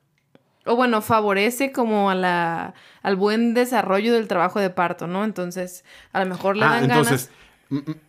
O 0.64 0.76
bueno, 0.76 1.02
favorece 1.02 1.72
como 1.72 2.08
a 2.08 2.14
la, 2.14 2.74
al 3.02 3.16
buen 3.16 3.52
desarrollo 3.52 4.14
del 4.14 4.28
trabajo 4.28 4.60
de 4.60 4.70
parto, 4.70 5.08
¿no? 5.08 5.24
Entonces, 5.24 5.84
a 6.12 6.22
lo 6.22 6.30
mejor 6.30 6.56
le 6.56 6.64
Ah, 6.64 6.68
dan 6.68 6.84
entonces, 6.84 7.30
mm, 7.30 7.41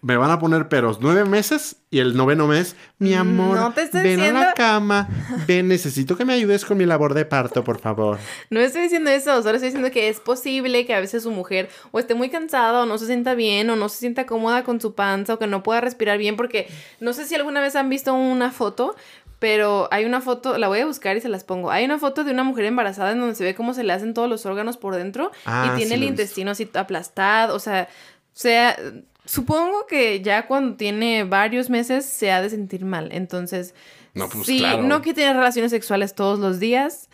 me 0.02 0.18
van 0.18 0.30
a 0.32 0.40
poner 0.40 0.68
peros 0.68 1.00
nueve 1.02 1.26
meses 1.26 1.78
y 1.90 2.00
el 2.00 2.16
noveno 2.18 2.48
mes, 2.48 2.76
mi 3.00 3.14
amor, 3.14 3.58
No 3.58 3.72
te 3.74 3.84
estoy 3.84 4.02
ven 4.02 4.20
a 4.20 4.24
diciendo- 4.24 4.40
la 4.42 4.54
cama, 4.54 5.08
ven, 5.48 5.68
necesito 5.68 6.18
que 6.18 6.26
me 6.26 6.34
ayudes 6.34 6.66
con 6.66 6.78
mi 6.78 6.86
labor 6.86 7.14
de 7.14 7.26
parto, 7.26 7.64
por 7.64 7.80
favor. 7.80 8.18
No 8.50 8.60
estoy 8.60 8.82
diciendo 8.84 9.10
eso, 9.10 9.42
solo 9.42 9.56
estoy 9.56 9.70
diciendo 9.70 9.92
que 9.92 10.10
es 10.10 10.20
posible 10.20 10.86
que 10.86 10.94
a 10.94 11.00
veces 11.00 11.24
su 11.24 11.32
mujer 11.32 11.70
o 11.92 12.00
esté 12.00 12.14
muy 12.16 12.30
cansada 12.30 12.82
o 12.82 12.86
no 12.86 12.98
se 12.98 13.06
sienta 13.06 13.36
bien 13.36 13.70
o 13.70 13.76
no 13.76 13.90
se 13.90 13.98
sienta 14.00 14.26
cómoda 14.26 14.64
con 14.64 14.82
su 14.82 14.96
panza 14.96 15.36
o 15.36 15.40
que 15.40 15.48
no 15.48 15.64
pueda 15.64 15.82
respirar 15.82 16.18
bien 16.18 16.36
porque 16.36 16.68
no 17.00 17.14
sé 17.14 17.26
si 17.26 17.36
alguna 17.36 17.62
vez 17.62 17.76
han 17.76 17.90
visto 17.90 18.14
una 18.14 18.52
foto, 18.52 18.96
pero 19.40 19.88
hay 19.92 20.06
una 20.06 20.22
foto, 20.22 20.58
la 20.58 20.68
voy 20.68 20.80
a 20.80 20.86
buscar 20.86 21.18
y 21.18 21.22
se 21.22 21.30
las 21.30 21.44
pongo. 21.44 21.70
Hay 21.70 21.84
una 21.86 22.00
foto 22.00 22.24
de 22.24 22.32
una 22.32 22.44
mujer 22.44 22.66
embarazada 22.66 23.12
en 23.12 23.20
donde 23.20 23.36
se 23.36 23.44
ve 23.44 23.56
cómo 23.56 23.74
se 23.74 23.84
le 23.84 23.92
hacen 23.94 24.14
todos 24.14 24.30
los 24.30 24.46
órganos 24.46 24.78
por 24.78 24.96
dentro 24.96 25.32
Ah, 25.46 25.66
y 25.74 25.78
tiene 25.78 25.96
sí 25.96 26.02
el 26.02 26.04
intestino 26.04 26.52
así 26.52 26.70
aplastado, 26.74 27.56
o 27.56 27.60
sea, 27.60 27.88
o 27.92 28.36
sea, 28.40 28.76
supongo 29.26 29.86
que 29.88 30.22
ya 30.22 30.48
cuando 30.48 30.76
tiene 30.76 31.24
varios 31.24 31.70
meses 31.70 32.06
se 32.06 32.32
ha 32.32 32.42
de 32.42 32.50
sentir 32.50 32.86
mal, 32.86 33.10
entonces... 33.12 33.74
No, 34.16 34.30
pues, 34.30 34.46
si 34.46 34.60
claro. 34.60 34.84
no 34.84 35.02
quiere 35.02 35.16
tener 35.22 35.36
relaciones 35.36 35.72
sexuales 35.72 36.14
todos 36.14 36.38
los 36.40 36.60
días, 36.60 37.10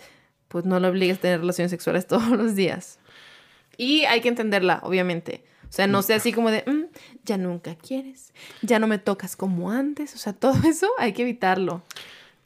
pues 0.49 0.65
no 0.65 0.79
lo 0.81 0.89
obligues 0.89 1.17
a 1.19 1.21
tener 1.21 1.39
relaciones 1.39 1.71
sexuales 1.71 2.07
todos 2.07 2.29
los 2.29 2.55
días. 2.55 2.99
Y 3.77 4.03
hay 4.05 4.19
que 4.21 4.27
entenderla, 4.29 4.81
obviamente. 4.83 5.45
O 5.69 5.71
sea, 5.71 5.87
no 5.87 6.01
sea 6.01 6.17
así 6.17 6.33
como 6.33 6.49
de, 6.51 6.63
"Mm, 6.65 6.85
ya 7.23 7.37
nunca 7.37 7.75
quieres, 7.75 8.33
ya 8.63 8.79
no 8.79 8.87
me 8.87 8.97
tocas 8.97 9.35
como 9.35 9.71
antes. 9.71 10.15
O 10.15 10.17
sea, 10.17 10.33
todo 10.39 10.57
eso 10.67 10.87
hay 10.97 11.13
que 11.13 11.21
evitarlo. 11.21 11.83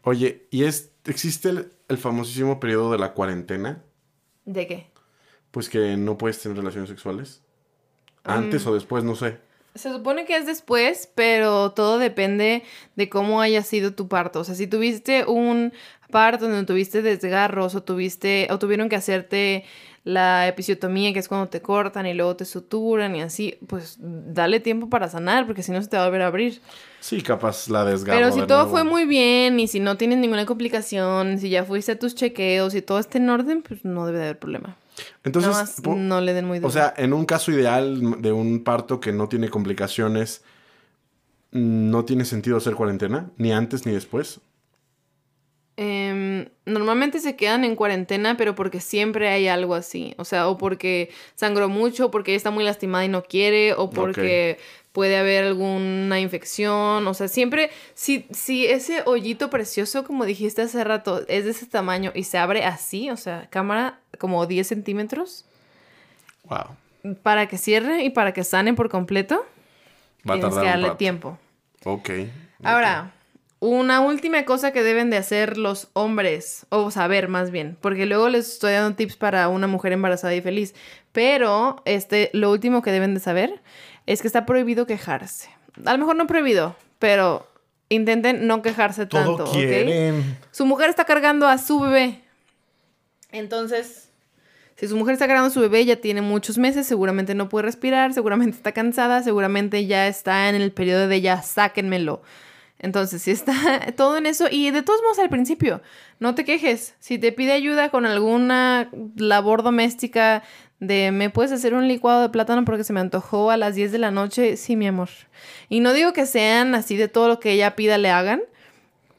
Oye, 0.04 0.46
¿y 0.52 0.66
es, 0.66 0.92
existe 1.06 1.50
el, 1.50 1.72
el 1.88 1.98
famosísimo 1.98 2.60
periodo 2.60 2.92
de 2.92 2.98
la 3.00 3.14
cuarentena? 3.14 3.82
¿De 4.46 4.68
qué? 4.68 4.92
Pues 5.52 5.70
que 5.70 5.96
no 5.98 6.18
puedes 6.18 6.40
tener 6.42 6.58
relaciones 6.58 6.90
sexuales. 6.90 7.42
Antes 8.26 8.66
Mm. 8.66 8.70
o 8.70 8.74
después, 8.74 9.04
no 9.04 9.16
sé. 9.16 9.40
Se 9.76 9.92
supone 9.92 10.26
que 10.26 10.38
es 10.38 10.46
después, 10.46 11.10
pero 11.16 11.72
todo 11.72 11.98
depende 11.98 12.64
de 12.96 13.10
cómo 13.10 13.42
haya 13.42 13.64
sido 13.64 13.94
tu 13.94 14.08
parto. 14.08 14.42
O 14.42 14.44
sea, 14.44 14.56
si 14.56 14.68
tuviste 14.68 15.26
un 15.26 15.74
parto 16.12 16.48
donde 16.48 16.66
tuviste 16.66 17.02
desgarros 17.02 17.74
o 17.74 17.82
tuviste 17.82 18.48
o 18.52 18.60
tuvieron 18.60 18.88
que 18.88 18.96
hacerte 18.96 19.66
la 20.04 20.48
episiotomía, 20.48 21.14
que 21.14 21.20
es 21.20 21.28
cuando 21.28 21.48
te 21.48 21.62
cortan 21.62 22.06
y 22.06 22.14
luego 22.14 22.36
te 22.36 22.46
suturan 22.46 23.16
y 23.16 23.22
así, 23.22 23.58
pues 23.68 23.98
dale 24.00 24.60
tiempo 24.60 24.90
para 24.90 25.10
sanar, 25.10 25.48
porque 25.48 25.64
si 25.64 25.72
no 25.72 25.82
se 25.82 25.88
te 25.88 25.98
va 25.98 26.04
a 26.04 26.06
volver 26.08 26.24
a 26.24 26.28
abrir. 26.28 26.62
Sí, 27.00 27.22
capaz 27.22 27.70
la 27.70 27.86
desgarro. 27.86 28.20
Pero 28.20 28.32
si 28.34 28.42
de 28.42 28.48
todo 28.48 28.64
nuevo. 28.64 28.72
fue 28.72 28.84
muy 28.84 29.06
bien 29.06 29.60
y 29.60 29.68
si 29.68 29.80
no 29.80 29.98
tienes 29.98 30.20
ninguna 30.20 30.46
complicación, 30.46 31.40
si 31.40 31.50
ya 31.50 31.64
fuiste 31.64 31.94
a 31.94 32.00
tus 32.00 32.16
chequeos 32.16 32.76
y 32.76 32.82
todo 32.82 33.00
está 33.00 33.18
en 33.18 33.30
orden, 33.30 33.62
pues 33.62 33.86
no 33.86 34.06
debe 34.06 34.20
de 34.20 34.24
haber 34.26 34.40
problema. 34.40 34.78
Entonces, 35.24 35.52
Nada 35.52 35.64
más 35.64 35.84
no 35.84 36.22
le 36.22 36.34
den 36.34 36.46
muy 36.46 36.60
duro. 36.60 36.68
o 36.68 36.72
sea, 36.72 36.94
en 36.98 37.14
un 37.14 37.26
caso 37.26 37.52
ideal 37.52 38.22
de 38.22 38.32
un 38.32 38.64
parto 38.64 39.00
que 39.00 39.12
no 39.12 39.28
tiene 39.30 39.50
complicaciones, 39.50 40.44
no 41.52 42.06
tiene 42.06 42.26
sentido 42.26 42.58
hacer 42.58 42.76
cuarentena, 42.76 43.32
ni 43.38 43.52
antes 43.52 43.86
ni 43.86 43.94
después. 43.94 44.42
Em, 45.76 46.50
normalmente 46.66 47.20
se 47.20 47.36
quedan 47.36 47.64
en 47.64 47.76
cuarentena, 47.76 48.38
pero 48.38 48.54
porque 48.54 48.80
siempre 48.80 49.30
hay 49.30 49.48
algo 49.48 49.74
así. 49.74 50.14
O 50.18 50.26
sea, 50.26 50.48
o 50.48 50.58
porque 50.58 51.10
sangró 51.36 51.68
mucho, 51.68 52.12
porque 52.12 52.32
ella 52.32 52.38
está 52.38 52.52
muy 52.52 52.64
lastimada 52.64 53.06
y 53.06 53.10
no 53.10 53.24
quiere, 53.24 53.74
o 53.74 53.90
porque 53.90 54.60
puede 54.94 55.18
haber 55.18 55.44
alguna 55.44 56.20
infección. 56.22 57.06
O 57.06 57.14
sea, 57.14 57.28
siempre, 57.28 57.70
si, 57.96 58.26
si 58.32 58.66
ese 58.68 59.04
hoyito 59.06 59.50
precioso, 59.50 60.06
como 60.06 60.24
dijiste 60.24 60.62
hace 60.62 60.84
rato, 60.86 61.24
es 61.28 61.44
de 61.44 61.52
ese 61.52 61.66
tamaño 61.66 62.12
y 62.16 62.24
se 62.24 62.38
abre 62.38 62.64
así, 62.64 63.10
o 63.10 63.18
sea, 63.18 63.48
cámara 63.50 64.00
como 64.20 64.46
10 64.46 64.66
centímetros, 64.66 65.46
Wow. 66.46 66.76
para 67.24 67.48
que 67.48 67.58
cierre 67.58 68.04
y 68.04 68.10
para 68.10 68.34
que 68.34 68.44
sane 68.44 68.74
por 68.74 68.90
completo, 68.90 69.46
Va 70.30 70.36
a 70.36 70.38
tienes 70.38 70.54
tardar 70.54 70.64
que 70.64 70.70
darle 70.82 70.96
tiempo. 70.98 71.38
Ok. 71.86 72.10
Ahora, 72.64 73.12
una 73.60 74.02
última 74.02 74.44
cosa 74.46 74.72
que 74.72 74.84
deben 74.84 75.10
de 75.10 75.18
hacer 75.18 75.58
los 75.58 75.88
hombres, 75.94 76.66
o 76.70 76.92
saber 76.92 77.30
más 77.30 77.50
bien, 77.50 77.78
porque 77.82 78.06
luego 78.06 78.30
les 78.30 78.48
estoy 78.54 78.74
dando 78.74 78.96
tips 78.96 79.16
para 79.16 79.48
una 79.50 79.68
mujer 79.68 79.94
embarazada 79.94 80.36
y 80.36 80.42
feliz, 80.42 80.76
pero 81.14 81.82
este, 81.86 82.30
lo 82.34 82.52
último 82.52 82.82
que 82.82 82.92
deben 82.92 83.14
de 83.14 83.20
saber 83.22 83.62
es 84.06 84.22
que 84.22 84.28
está 84.28 84.46
prohibido 84.46 84.86
quejarse. 84.86 85.50
A 85.86 85.94
lo 85.94 86.00
mejor 86.00 86.16
no 86.16 86.28
prohibido, 86.28 86.76
pero 87.00 87.48
intenten 87.90 88.48
no 88.48 88.62
quejarse 88.62 89.06
Todo 89.06 89.38
tanto, 89.38 89.44
¿ok? 89.46 89.56
quieren. 89.56 90.38
Su 90.52 90.66
mujer 90.66 90.90
está 90.90 91.06
cargando 91.06 91.48
a 91.48 91.58
su 91.58 91.80
bebé. 91.80 92.22
Entonces, 93.32 94.10
si 94.76 94.88
su 94.88 94.98
mujer 94.98 95.14
está 95.14 95.28
cargando 95.28 95.48
a 95.48 95.54
su 95.54 95.62
bebé, 95.62 95.86
ya 95.86 95.96
tiene 95.96 96.22
muchos 96.22 96.58
meses, 96.58 96.86
seguramente 96.86 97.36
no 97.36 97.50
puede 97.50 97.66
respirar, 97.66 98.14
seguramente 98.14 98.58
está 98.58 98.72
cansada, 98.72 99.24
seguramente 99.24 99.86
ya 99.86 100.08
está 100.08 100.50
en 100.50 100.56
el 100.56 100.72
periodo 100.72 101.08
de 101.08 101.22
ya 101.22 101.42
sáquenmelo. 101.42 102.22
Entonces, 102.84 103.22
si 103.22 103.32
está 103.32 103.54
todo 103.98 104.18
en 104.18 104.26
eso, 104.26 104.48
y 104.52 104.70
de 104.70 104.84
todos 104.84 105.02
modos 105.02 105.18
al 105.18 105.30
principio, 105.30 105.82
no 106.20 106.36
te 106.36 106.44
quejes. 106.44 106.96
Si 107.00 107.18
te 107.18 107.32
pide 107.32 107.54
ayuda 107.54 107.90
con 107.90 108.06
alguna 108.06 108.90
labor 109.16 109.64
doméstica 109.64 110.44
de 110.82 111.12
me 111.14 111.30
puedes 111.30 111.54
hacer 111.54 111.74
un 111.74 111.88
licuado 111.88 112.24
de 112.24 112.30
plátano 112.30 112.66
porque 112.66 112.84
se 112.84 112.92
me 112.92 113.00
antojó 113.00 113.52
a 113.52 113.58
las 113.58 113.76
10 113.76 113.94
de 113.94 114.00
la 114.00 114.12
noche, 114.12 114.58
sí, 114.58 114.76
mi 114.76 114.86
amor. 114.86 115.08
Y 115.70 115.80
no 115.80 115.94
digo 115.94 116.12
que 116.12 116.26
sean 116.26 116.76
así 116.76 116.98
de 116.98 117.08
todo 117.08 117.30
lo 117.30 117.40
que 117.40 117.52
ella 117.52 117.78
pida 117.78 117.98
le 117.98 118.10
hagan, 118.10 118.42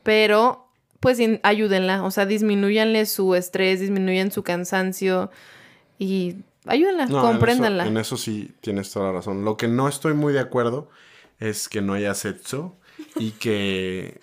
pero 0.02 0.68
pues 1.00 1.18
ayúdenla, 1.42 2.04
o 2.04 2.10
sea, 2.10 2.26
disminuyanle 2.26 3.06
su 3.06 3.34
estrés, 3.34 3.80
disminuyan 3.80 4.30
su 4.30 4.42
cansancio 4.42 5.30
y 5.98 6.36
ayúdenla, 6.66 7.06
No, 7.06 7.22
compréndanla. 7.22 7.84
En 7.84 7.88
eso, 7.88 7.92
en 7.92 7.98
eso 7.98 8.16
sí 8.18 8.54
tienes 8.60 8.90
toda 8.90 9.06
la 9.06 9.12
razón. 9.12 9.46
Lo 9.46 9.56
que 9.56 9.68
no 9.68 9.88
estoy 9.88 10.12
muy 10.12 10.34
de 10.34 10.40
acuerdo 10.40 10.90
es 11.40 11.70
que 11.70 11.80
no 11.80 11.94
haya 11.94 12.14
sexo 12.14 12.76
y 13.16 13.32
que, 13.32 14.20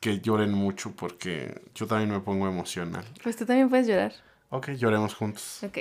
que 0.00 0.20
lloren 0.20 0.52
mucho 0.52 0.92
porque 0.92 1.60
yo 1.74 1.86
también 1.86 2.10
me 2.10 2.20
pongo 2.20 2.48
emocional. 2.48 3.04
Pues 3.22 3.36
tú 3.36 3.44
también 3.46 3.68
puedes 3.68 3.86
llorar. 3.86 4.12
Ok, 4.50 4.70
lloremos 4.70 5.14
juntos. 5.14 5.60
Ok. 5.62 5.78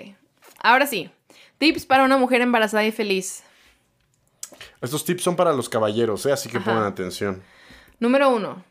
Ahora 0.62 0.86
sí, 0.86 1.10
tips 1.58 1.86
para 1.86 2.04
una 2.04 2.18
mujer 2.18 2.42
embarazada 2.42 2.86
y 2.86 2.92
feliz. 2.92 3.44
Estos 4.82 5.06
tips 5.06 5.24
son 5.24 5.36
para 5.36 5.54
los 5.54 5.70
caballeros, 5.70 6.26
¿eh? 6.26 6.32
así 6.32 6.50
que 6.50 6.58
Ajá. 6.58 6.66
pongan 6.66 6.84
atención. 6.86 7.42
Número 8.00 8.30
uno. 8.30 8.64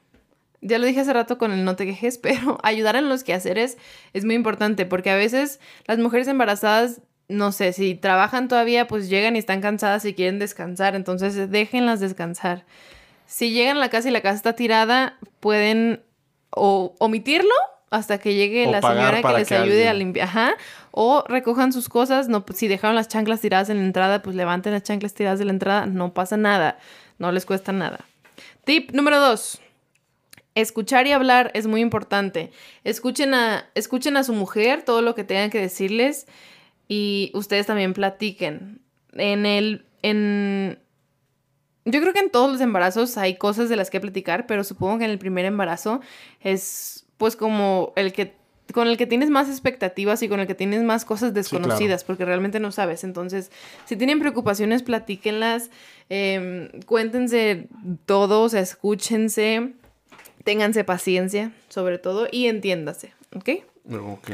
Ya 0.60 0.78
lo 0.78 0.86
dije 0.86 1.00
hace 1.00 1.12
rato 1.12 1.38
con 1.38 1.52
el 1.52 1.64
no 1.64 1.76
te 1.76 1.86
quejes, 1.86 2.18
pero 2.22 2.58
ayudar 2.62 2.96
en 2.96 3.08
los 3.08 3.24
quehaceres 3.24 3.78
es 4.12 4.24
muy 4.24 4.34
importante 4.34 4.86
porque 4.86 5.10
a 5.10 5.16
veces 5.16 5.60
las 5.86 5.98
mujeres 5.98 6.28
embarazadas, 6.28 7.00
no 7.28 7.52
sé, 7.52 7.72
si 7.72 7.94
trabajan 7.94 8.48
todavía, 8.48 8.86
pues 8.88 9.08
llegan 9.08 9.36
y 9.36 9.38
están 9.38 9.60
cansadas 9.60 10.04
y 10.04 10.14
quieren 10.14 10.38
descansar, 10.38 10.94
entonces 10.94 11.50
déjenlas 11.50 12.00
descansar. 12.00 12.64
Si 13.28 13.50
llegan 13.50 13.76
a 13.76 13.80
la 13.80 13.90
casa 13.90 14.08
y 14.08 14.10
la 14.10 14.22
casa 14.22 14.36
está 14.36 14.54
tirada, 14.54 15.18
pueden 15.38 16.02
o 16.48 16.94
omitirlo 16.98 17.52
hasta 17.90 18.16
que 18.16 18.34
llegue 18.34 18.66
O 18.66 18.72
la 18.72 18.80
señora 18.80 19.22
que 19.22 19.32
les 19.34 19.48
que 19.48 19.54
ayude 19.54 19.86
a 19.86 19.92
limpiar. 19.92 20.28
Ajá. 20.28 20.54
O 20.92 21.22
recojan 21.28 21.74
sus 21.74 21.90
cosas. 21.90 22.28
No, 22.28 22.46
pues, 22.46 22.58
si 22.58 22.68
dejaron 22.68 22.96
las 22.96 23.06
chanclas 23.06 23.42
tiradas 23.42 23.68
en 23.68 23.76
la 23.76 23.84
entrada, 23.84 24.22
pues 24.22 24.34
levanten 24.34 24.72
las 24.72 24.82
chanclas 24.82 25.12
tiradas 25.12 25.38
de 25.38 25.44
la 25.44 25.52
entrada. 25.52 25.84
No 25.84 26.14
pasa 26.14 26.38
nada. 26.38 26.78
No 27.18 27.30
les 27.30 27.44
cuesta 27.44 27.70
nada. 27.70 28.00
Tip 28.64 28.92
número 28.92 29.20
dos. 29.20 29.60
Escuchar 30.54 31.06
y 31.06 31.12
hablar 31.12 31.50
es 31.52 31.66
muy 31.66 31.82
importante. 31.82 32.50
Escuchen 32.82 33.34
a, 33.34 33.68
escuchen 33.74 34.16
a 34.16 34.24
su 34.24 34.32
mujer 34.32 34.84
todo 34.84 35.02
lo 35.02 35.14
que 35.14 35.22
tengan 35.22 35.50
que 35.50 35.60
decirles 35.60 36.26
y 36.88 37.30
ustedes 37.34 37.66
también 37.66 37.92
platiquen. 37.92 38.80
En 39.12 39.44
el, 39.44 39.84
en, 40.00 40.78
yo 41.90 42.00
creo 42.00 42.12
que 42.12 42.20
en 42.20 42.30
todos 42.30 42.50
los 42.50 42.60
embarazos 42.60 43.16
hay 43.16 43.36
cosas 43.36 43.68
de 43.68 43.76
las 43.76 43.90
que 43.90 44.00
platicar, 44.00 44.46
pero 44.46 44.64
supongo 44.64 44.98
que 44.98 45.04
en 45.04 45.10
el 45.10 45.18
primer 45.18 45.44
embarazo 45.44 46.00
es 46.40 47.06
pues 47.16 47.36
como 47.36 47.92
el 47.96 48.12
que 48.12 48.36
con 48.72 48.86
el 48.86 48.98
que 48.98 49.06
tienes 49.06 49.30
más 49.30 49.48
expectativas 49.48 50.22
y 50.22 50.28
con 50.28 50.40
el 50.40 50.46
que 50.46 50.54
tienes 50.54 50.82
más 50.82 51.06
cosas 51.06 51.32
desconocidas, 51.32 52.04
porque 52.04 52.26
realmente 52.26 52.60
no 52.60 52.70
sabes. 52.70 53.02
Entonces, 53.02 53.50
si 53.86 53.96
tienen 53.96 54.18
preocupaciones, 54.18 54.82
platíquenlas, 54.82 55.70
eh, 56.10 56.70
cuéntense 56.84 57.68
todo, 58.04 58.42
o 58.42 58.48
sea, 58.50 58.60
escúchense, 58.60 59.72
ténganse 60.44 60.84
paciencia, 60.84 61.52
sobre 61.70 61.98
todo, 61.98 62.28
y 62.30 62.46
entiéndase, 62.46 63.14
¿ok? 63.34 63.50
Ok. 63.90 64.30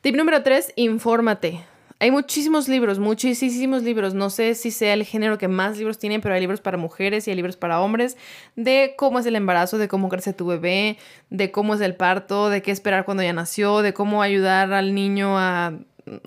Tip 0.00 0.16
número 0.16 0.42
tres, 0.42 0.72
infórmate. 0.76 1.60
Hay 2.00 2.10
muchísimos 2.10 2.68
libros, 2.68 2.98
muchísimos 2.98 3.82
libros. 3.82 4.14
No 4.14 4.28
sé 4.28 4.54
si 4.54 4.70
sea 4.70 4.94
el 4.94 5.04
género 5.04 5.38
que 5.38 5.48
más 5.48 5.78
libros 5.78 5.98
tienen, 5.98 6.20
pero 6.20 6.34
hay 6.34 6.40
libros 6.40 6.60
para 6.60 6.76
mujeres 6.76 7.26
y 7.26 7.30
hay 7.30 7.36
libros 7.36 7.56
para 7.56 7.80
hombres 7.80 8.16
de 8.56 8.94
cómo 8.98 9.18
es 9.20 9.26
el 9.26 9.36
embarazo, 9.36 9.78
de 9.78 9.88
cómo 9.88 10.08
crece 10.08 10.32
tu 10.32 10.46
bebé, 10.46 10.98
de 11.30 11.50
cómo 11.50 11.74
es 11.74 11.80
el 11.80 11.94
parto, 11.94 12.50
de 12.50 12.62
qué 12.62 12.72
esperar 12.72 13.04
cuando 13.04 13.22
ya 13.22 13.32
nació, 13.32 13.82
de 13.82 13.94
cómo 13.94 14.22
ayudar 14.22 14.72
al 14.72 14.94
niño 14.94 15.38
a 15.38 15.78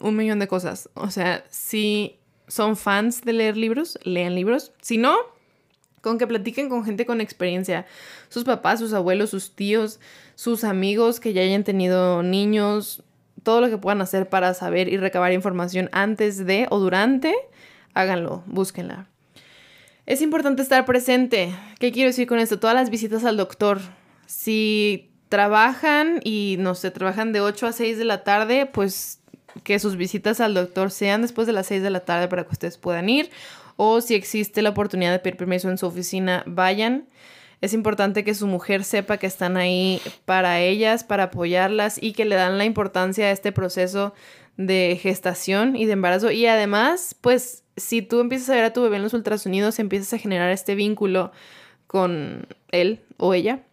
un 0.02 0.16
millón 0.16 0.40
de 0.40 0.48
cosas. 0.48 0.90
O 0.94 1.12
sea, 1.12 1.44
si 1.50 2.18
son 2.48 2.78
fans 2.78 3.22
de 3.24 3.34
leer 3.34 3.58
libros, 3.58 4.00
lean 4.04 4.36
libros. 4.36 4.72
Si 4.82 4.98
no, 4.98 5.18
con 6.02 6.18
que 6.18 6.28
platiquen 6.28 6.70
con 6.70 6.86
gente 6.86 7.06
con 7.06 7.22
experiencia, 7.22 7.86
sus 8.30 8.44
papás, 8.44 8.80
sus 8.80 8.94
abuelos, 8.94 9.32
sus 9.32 9.56
tíos, 9.56 10.00
sus 10.36 10.64
amigos 10.64 11.20
que 11.20 11.34
ya 11.34 11.42
hayan 11.42 11.64
tenido 11.64 12.24
niños, 12.24 13.04
todo 13.44 13.62
lo 13.62 13.70
que 13.70 13.78
puedan 13.78 14.02
hacer 14.02 14.30
para 14.30 14.54
saber 14.54 14.88
y 14.88 14.98
recabar 14.98 15.32
información 15.32 15.90
antes 15.92 16.46
de 16.46 16.68
o 16.70 16.80
durante, 16.80 17.34
háganlo, 17.94 18.44
búsquenla. 18.46 19.08
Es 20.06 20.22
importante 20.22 20.62
estar 20.62 20.86
presente. 20.86 21.54
¿Qué 21.80 21.92
quiero 21.92 22.08
decir 22.08 22.28
con 22.28 22.40
esto? 22.40 22.60
Todas 22.60 22.76
las 22.76 22.90
visitas 22.90 23.26
al 23.26 23.36
doctor. 23.36 23.80
Si 24.26 25.12
trabajan 25.28 26.22
y 26.24 26.56
no 26.60 26.76
sé, 26.76 26.92
trabajan 26.92 27.34
de 27.34 27.42
8 27.42 27.68
a 27.68 27.72
6 27.74 27.98
de 27.98 28.06
la 28.06 28.24
tarde, 28.24 28.66
pues 28.66 29.20
que 29.64 29.80
sus 29.80 29.98
visitas 29.98 30.40
al 30.40 30.54
doctor 30.54 30.92
sean 30.92 31.22
después 31.22 31.48
de 31.48 31.54
las 31.54 31.68
6 31.68 31.84
de 31.84 31.90
la 31.90 32.02
tarde 32.02 32.28
para 32.28 32.44
que 32.44 32.54
ustedes 32.54 32.78
puedan 32.78 33.10
ir. 33.10 33.30
O 33.76 34.02
si 34.02 34.16
existe 34.16 34.62
la 34.62 34.70
oportunidad 34.70 35.12
de 35.12 35.20
pedir 35.20 35.38
permiso 35.38 35.70
en 35.70 35.78
su 35.78 35.86
oficina, 35.86 36.44
vayan. 36.46 37.08
Es 37.60 37.74
importante 37.74 38.24
que 38.24 38.36
su 38.36 38.46
mujer 38.46 38.84
sepa 38.84 39.18
que 39.18 39.26
están 39.26 39.58
ahí 39.58 40.00
para 40.26 40.62
ellas, 40.62 41.04
para 41.04 41.24
apoyarlas 41.24 42.02
y 42.02 42.14
que 42.14 42.26
le 42.26 42.36
dan 42.36 42.58
la 42.58 42.66
importancia 42.66 43.26
a 43.26 43.32
este 43.32 43.52
proceso 43.52 44.14
de 44.58 45.00
gestación 45.02 45.76
y 45.76 45.86
de 45.86 45.94
embarazo. 45.94 46.32
Y 46.32 46.46
además, 46.46 47.16
pues, 47.20 47.64
si 47.76 48.02
tú 48.02 48.20
empiezas 48.20 48.50
a 48.50 48.56
ver 48.56 48.64
a 48.66 48.74
tu 48.74 48.82
bebé 48.84 48.98
en 48.98 49.04
los 49.04 49.14
ultrasonidos, 49.14 49.80
empiezas 49.80 50.14
a 50.14 50.18
generar 50.20 50.52
este 50.52 50.76
vínculo 50.76 51.32
con 51.88 52.48
él 52.72 53.02
o 53.18 53.34
ella. 53.34 53.64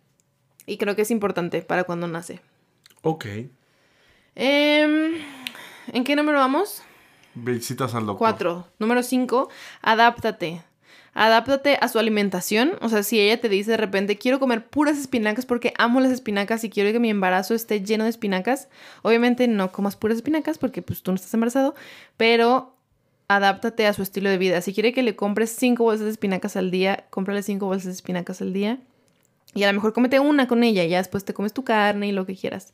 Y 0.66 0.78
creo 0.78 0.96
que 0.96 1.02
es 1.02 1.10
importante 1.10 1.60
para 1.60 1.84
cuando 1.84 2.08
nace. 2.08 2.40
Ok. 3.02 3.26
Em, 4.34 5.14
¿En 5.92 6.04
qué 6.04 6.16
número 6.16 6.38
vamos? 6.38 6.82
Visitas 7.34 7.94
al 7.94 8.06
doctor. 8.06 8.18
Cuatro. 8.18 8.68
Número 8.78 9.02
cinco, 9.02 9.50
adáptate. 9.82 10.62
Adáptate 11.14 11.78
a 11.80 11.88
su 11.88 11.98
alimentación. 11.98 12.72
O 12.80 12.88
sea, 12.88 13.04
si 13.04 13.20
ella 13.20 13.40
te 13.40 13.48
dice 13.48 13.72
de 13.72 13.76
repente, 13.76 14.18
quiero 14.18 14.40
comer 14.40 14.66
puras 14.66 14.98
espinacas 14.98 15.46
porque 15.46 15.72
amo 15.78 16.00
las 16.00 16.10
espinacas 16.10 16.64
y 16.64 16.70
quiero 16.70 16.92
que 16.92 16.98
mi 16.98 17.10
embarazo 17.10 17.54
esté 17.54 17.82
lleno 17.82 18.04
de 18.04 18.10
espinacas. 18.10 18.68
Obviamente 19.02 19.46
no 19.46 19.70
comas 19.70 19.96
puras 19.96 20.16
espinacas 20.16 20.58
porque 20.58 20.82
pues 20.82 21.02
tú 21.02 21.12
no 21.12 21.16
estás 21.16 21.32
embarazado. 21.32 21.74
Pero 22.16 22.74
adáptate 23.28 23.86
a 23.86 23.92
su 23.92 24.02
estilo 24.02 24.28
de 24.28 24.38
vida. 24.38 24.60
Si 24.60 24.74
quiere 24.74 24.92
que 24.92 25.02
le 25.02 25.14
compres 25.16 25.50
cinco 25.50 25.84
bolsas 25.84 26.06
de 26.06 26.10
espinacas 26.10 26.56
al 26.56 26.70
día, 26.70 27.04
cómprale 27.10 27.42
cinco 27.42 27.66
bolsas 27.66 27.86
de 27.86 27.92
espinacas 27.92 28.40
al 28.42 28.52
día. 28.52 28.78
Y 29.54 29.62
a 29.62 29.68
lo 29.68 29.72
mejor 29.72 29.92
cómete 29.92 30.18
una 30.18 30.48
con 30.48 30.64
ella 30.64 30.84
y 30.84 30.88
ya 30.88 30.98
después 30.98 31.24
te 31.24 31.32
comes 31.32 31.52
tu 31.52 31.62
carne 31.62 32.08
y 32.08 32.12
lo 32.12 32.26
que 32.26 32.34
quieras. 32.34 32.72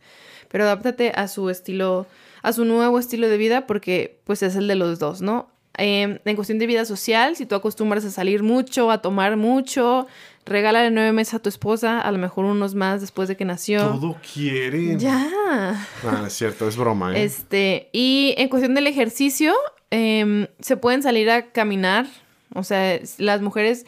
Pero 0.48 0.64
adáptate 0.64 1.12
a 1.14 1.28
su 1.28 1.50
estilo, 1.50 2.06
a 2.42 2.52
su 2.52 2.64
nuevo 2.64 2.98
estilo 2.98 3.28
de 3.28 3.36
vida 3.36 3.66
porque 3.66 4.18
pues 4.24 4.42
es 4.42 4.56
el 4.56 4.66
de 4.66 4.76
los 4.76 4.98
dos, 4.98 5.20
¿no? 5.20 5.50
Em, 5.76 6.18
en 6.24 6.36
cuestión 6.36 6.58
de 6.58 6.66
vida 6.66 6.84
social, 6.84 7.36
si 7.36 7.46
tú 7.46 7.54
acostumbras 7.54 8.04
a 8.04 8.10
salir 8.10 8.42
mucho, 8.42 8.90
a 8.90 9.00
tomar 9.00 9.36
mucho, 9.36 10.06
regálale 10.44 10.90
nueve 10.90 11.12
meses 11.12 11.34
a 11.34 11.38
tu 11.38 11.48
esposa, 11.48 12.00
a 12.00 12.12
lo 12.12 12.18
mejor 12.18 12.44
unos 12.44 12.74
más 12.74 13.00
después 13.00 13.28
de 13.28 13.36
que 13.36 13.44
nació. 13.44 13.86
Todo 13.86 14.16
quieren. 14.34 14.98
Ya. 14.98 15.86
Ah, 16.04 16.24
es 16.26 16.32
cierto, 16.32 16.68
es 16.68 16.76
broma, 16.76 17.16
¿eh? 17.16 17.24
Este, 17.24 17.88
y 17.92 18.34
en 18.36 18.48
cuestión 18.48 18.74
del 18.74 18.88
ejercicio, 18.88 19.54
em, 19.90 20.48
se 20.58 20.76
pueden 20.76 21.02
salir 21.02 21.30
a 21.30 21.50
caminar. 21.50 22.06
O 22.54 22.64
sea, 22.64 22.98
las 23.18 23.40
mujeres 23.40 23.86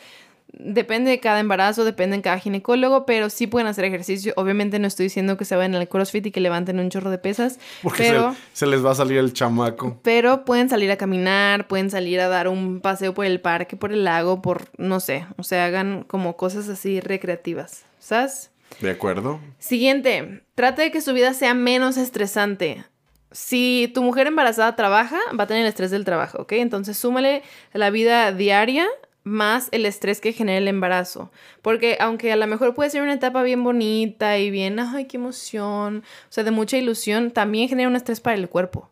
depende 0.52 1.10
de 1.10 1.20
cada 1.20 1.40
embarazo, 1.40 1.84
depende 1.84 2.16
de 2.16 2.22
cada 2.22 2.38
ginecólogo, 2.38 3.06
pero 3.06 3.30
sí 3.30 3.46
pueden 3.46 3.66
hacer 3.66 3.84
ejercicio. 3.84 4.32
Obviamente 4.36 4.78
no 4.78 4.86
estoy 4.86 5.04
diciendo 5.04 5.36
que 5.36 5.44
se 5.44 5.56
vayan 5.56 5.74
al 5.74 5.88
CrossFit 5.88 6.26
y 6.26 6.30
que 6.30 6.40
levanten 6.40 6.78
un 6.78 6.90
chorro 6.90 7.10
de 7.10 7.18
pesas. 7.18 7.58
Porque 7.82 8.04
pero, 8.04 8.34
se, 8.52 8.60
se, 8.60 8.66
les 8.66 8.84
va 8.84 8.92
a 8.92 8.94
salir 8.94 9.18
el 9.18 9.32
chamaco. 9.32 9.98
Pero 10.02 10.44
pueden 10.44 10.68
salir 10.68 10.90
a 10.90 10.96
caminar, 10.96 11.68
pueden 11.68 11.90
salir 11.90 12.20
a 12.20 12.28
dar 12.28 12.48
un 12.48 12.80
paseo 12.80 13.14
por 13.14 13.26
el 13.26 13.40
parque, 13.40 13.76
por 13.76 13.92
el 13.92 14.04
lago, 14.04 14.42
por, 14.42 14.68
no 14.78 15.00
sé, 15.00 15.26
o 15.36 15.42
sea, 15.42 15.64
hagan 15.64 16.04
como 16.04 16.36
cosas 16.36 16.68
así 16.68 17.00
recreativas, 17.00 17.84
¿sabes? 17.98 18.50
De 18.80 18.90
acuerdo. 18.90 19.40
Siguiente, 19.58 20.42
trate 20.54 20.82
de 20.82 20.90
que 20.90 21.00
su 21.00 21.12
vida 21.12 21.34
sea 21.34 21.54
menos 21.54 21.96
estresante. 21.96 22.84
Si 23.30 23.90
tu 23.94 24.02
mujer 24.02 24.26
embarazada 24.26 24.76
trabaja, 24.76 25.18
va 25.38 25.44
a 25.44 25.46
tener 25.46 25.62
el 25.62 25.68
estrés 25.68 25.90
del 25.90 26.04
trabajo, 26.04 26.42
¿ok? 26.42 26.52
Entonces 26.52 26.98
súmale 26.98 27.42
la 27.72 27.90
vida 27.90 28.32
diaria 28.32 28.86
más 29.24 29.68
el 29.70 29.86
estrés 29.86 30.20
que 30.20 30.32
genera 30.32 30.58
el 30.58 30.68
embarazo. 30.68 31.30
Porque 31.62 31.96
aunque 32.00 32.32
a 32.32 32.36
lo 32.36 32.46
mejor 32.46 32.74
puede 32.74 32.90
ser 32.90 33.02
una 33.02 33.14
etapa 33.14 33.42
bien 33.42 33.62
bonita 33.62 34.38
y 34.38 34.50
bien, 34.50 34.78
ay, 34.80 35.06
qué 35.06 35.16
emoción, 35.16 36.02
o 36.28 36.32
sea, 36.32 36.44
de 36.44 36.50
mucha 36.50 36.76
ilusión, 36.76 37.30
también 37.30 37.68
genera 37.68 37.88
un 37.88 37.96
estrés 37.96 38.20
para 38.20 38.36
el 38.36 38.48
cuerpo. 38.48 38.90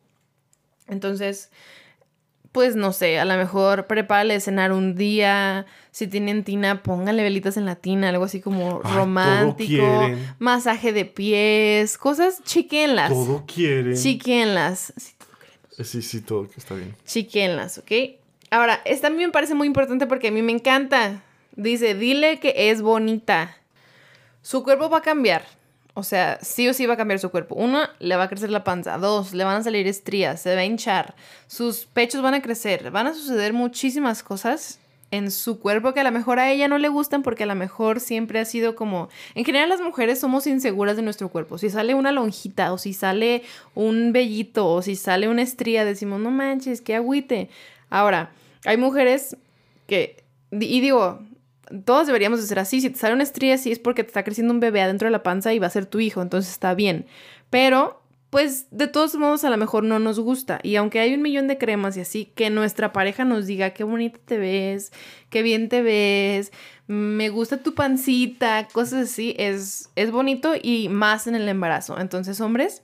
Entonces, 0.87 1.51
pues 2.53 2.75
no 2.75 2.93
sé, 2.93 3.19
a 3.21 3.25
lo 3.25 3.37
mejor 3.37 3.87
prepárale 3.87 4.35
de 4.35 4.41
cenar 4.41 4.73
un 4.73 4.97
día, 4.97 5.67
si 5.93 6.09
tienen 6.09 6.43
tina, 6.43 6.83
pónganle 6.83 7.23
velitas 7.23 7.57
en 7.57 7.65
la 7.65 7.77
tina, 7.77 8.09
algo 8.09 8.25
así 8.25 8.41
como 8.41 8.81
Ay, 8.83 8.95
romántico, 8.95 10.11
masaje 10.39 10.93
de 10.93 11.05
pies, 11.05 11.97
cosas 11.97 12.43
chiquenlas. 12.43 13.11
Todo 13.11 13.45
quieren. 13.47 13.95
Chiquenlas. 13.97 14.93
Sí, 14.97 15.85
sí, 15.85 16.03
sí, 16.03 16.21
todo 16.21 16.49
que 16.49 16.59
está 16.59 16.75
bien. 16.75 16.97
Chiquenlas, 17.07 17.79
¿ok? 17.79 18.20
Ahora, 18.51 18.81
esta 18.85 19.07
a 19.07 19.11
mí 19.11 19.17
me 19.25 19.31
parece 19.31 19.55
muy 19.55 19.67
importante 19.67 20.07
porque 20.07 20.29
a 20.29 20.33
mí 20.33 20.43
me 20.43 20.53
encanta. 20.53 21.23
Dice, 21.55 21.95
dile 21.95 22.41
que 22.41 22.71
es 22.71 22.83
bonita. 22.83 23.57
Su 24.43 24.65
cuerpo 24.65 24.91
va 24.91 24.99
a 24.99 25.03
cambiar. 25.03 25.45
O 25.95 26.03
sea, 26.03 26.39
sí 26.41 26.69
o 26.69 26.75
sí 26.75 26.87
va 26.87 26.95
a 26.95 26.97
cambiar 26.97 27.21
su 27.21 27.31
cuerpo. 27.31 27.55
Uno, 27.55 27.81
le 27.99 28.17
va 28.17 28.25
a 28.25 28.29
crecer 28.29 28.51
la 28.51 28.65
panza. 28.65 28.99
Dos, 28.99 29.35
le 29.35 29.45
van 29.45 29.57
a 29.57 29.63
salir 29.63 29.87
estrías. 29.87 30.41
Se 30.41 30.55
va 30.55 30.63
a 30.63 30.65
hinchar. 30.65 31.15
Sus 31.47 31.87
pechos 31.87 32.23
van 32.23 32.35
a 32.35 32.43
crecer. 32.43 32.91
Van 32.91 33.07
a 33.07 33.15
suceder 33.15 33.53
muchísimas 33.53 34.23
cosas 34.23 34.81
en 35.13 35.31
su 35.31 35.59
cuerpo 35.59 35.93
que 35.93 36.01
a 36.01 36.05
lo 36.05 36.13
mejor 36.13 36.39
a 36.39 36.51
ella 36.51 36.69
no 36.69 36.79
le 36.79 36.89
gustan 36.89 37.23
porque 37.23 37.43
a 37.43 37.47
lo 37.47 37.55
mejor 37.55 38.01
siempre 38.01 38.39
ha 38.39 38.45
sido 38.45 38.77
como... 38.77 39.09
En 39.35 39.45
general 39.45 39.69
las 39.69 39.81
mujeres 39.81 40.21
somos 40.21 40.47
inseguras 40.47 40.97
de 40.97 41.03
nuestro 41.03 41.29
cuerpo. 41.29 41.59
Si 41.59 41.71
sale 41.71 41.95
una 41.95 42.13
lonjita 42.13 42.73
o 42.73 42.79
si 42.79 42.93
sale 42.93 43.43
un 43.75 44.13
vellito 44.13 44.69
o 44.69 44.83
si 44.83 44.97
sale 44.97 45.29
una 45.29 45.43
estría, 45.43 45.85
decimos, 45.85 46.21
no 46.21 46.31
manches, 46.31 46.81
qué 46.81 46.95
agüite. 46.95 47.51
Ahora, 47.91 48.31
hay 48.65 48.77
mujeres 48.77 49.37
que, 49.87 50.23
y 50.51 50.81
digo, 50.81 51.21
todos 51.85 52.07
deberíamos 52.07 52.41
de 52.41 52.47
ser 52.47 52.59
así. 52.59 52.81
Si 52.81 52.91
te 52.91 52.99
sale 52.99 53.15
una 53.15 53.23
estría, 53.23 53.57
sí 53.59 53.73
es 53.73 53.79
porque 53.79 54.03
te 54.03 54.09
está 54.09 54.25
creciendo 54.25 54.53
un 54.53 54.61
bebé 54.61 54.83
adentro 54.83 55.07
de 55.07 55.13
la 55.13 55.23
panza 55.23 55.53
y 55.53 55.59
va 55.59 55.67
a 55.67 55.71
ser 55.71 55.87
tu 55.87 56.01
hijo, 56.01 56.23
entonces 56.23 56.53
está 56.53 56.75
bien. 56.75 57.07
Pero, 57.49 58.03
pues, 58.31 58.67
de 58.71 58.87
todos 58.89 59.15
modos, 59.17 59.45
a 59.45 59.51
lo 59.51 59.57
mejor 59.57 59.85
no 59.85 59.99
nos 59.99 60.21
gusta. 60.21 60.61
Y 60.63 60.77
aunque 60.77 61.01
hay 61.01 61.15
un 61.15 61.23
millón 61.23 61.49
de 61.49 61.59
cremas 61.59 61.97
y 61.97 62.01
así, 62.01 62.27
que 62.35 62.51
nuestra 62.51 62.93
pareja 62.93 63.25
nos 63.25 63.47
diga 63.47 63.71
qué 63.71 63.85
bonita 63.85 64.19
te 64.25 64.39
ves, 64.39 64.93
qué 65.31 65.43
bien 65.43 65.69
te 65.69 65.83
ves, 65.83 66.53
me 66.87 67.29
gusta 67.29 67.63
tu 67.63 67.75
pancita, 67.75 68.67
cosas 68.73 69.11
así, 69.11 69.35
es, 69.39 69.91
es 69.95 70.11
bonito 70.11 70.55
y 70.61 70.89
más 70.89 71.27
en 71.27 71.37
el 71.37 71.49
embarazo. 71.49 71.99
Entonces, 71.99 72.41
hombres, 72.41 72.83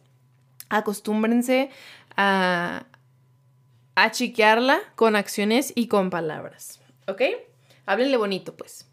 acostúmbrense 0.68 1.70
a, 2.16 2.86
a 3.96 4.12
chiquearla 4.12 4.78
con 4.94 5.16
acciones 5.16 5.72
y 5.74 5.88
con 5.88 6.10
palabras. 6.10 6.80
¿Ok? 7.08 7.22
Háblenle 7.86 8.16
bonito, 8.16 8.54
pues. 8.54 8.86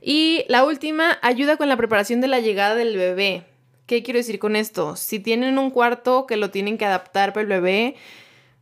Y 0.00 0.44
la 0.48 0.64
última, 0.64 1.18
ayuda 1.22 1.56
con 1.56 1.68
la 1.68 1.76
preparación 1.76 2.20
de 2.20 2.28
la 2.28 2.38
llegada 2.38 2.76
del 2.76 2.96
bebé. 2.96 3.46
¿Qué 3.86 4.02
quiero 4.02 4.18
decir 4.18 4.38
con 4.38 4.54
esto? 4.54 4.96
Si 4.96 5.18
tienen 5.18 5.58
un 5.58 5.70
cuarto 5.70 6.26
que 6.26 6.36
lo 6.36 6.50
tienen 6.50 6.78
que 6.78 6.84
adaptar 6.84 7.32
para 7.32 7.42
el 7.42 7.48
bebé, 7.48 7.96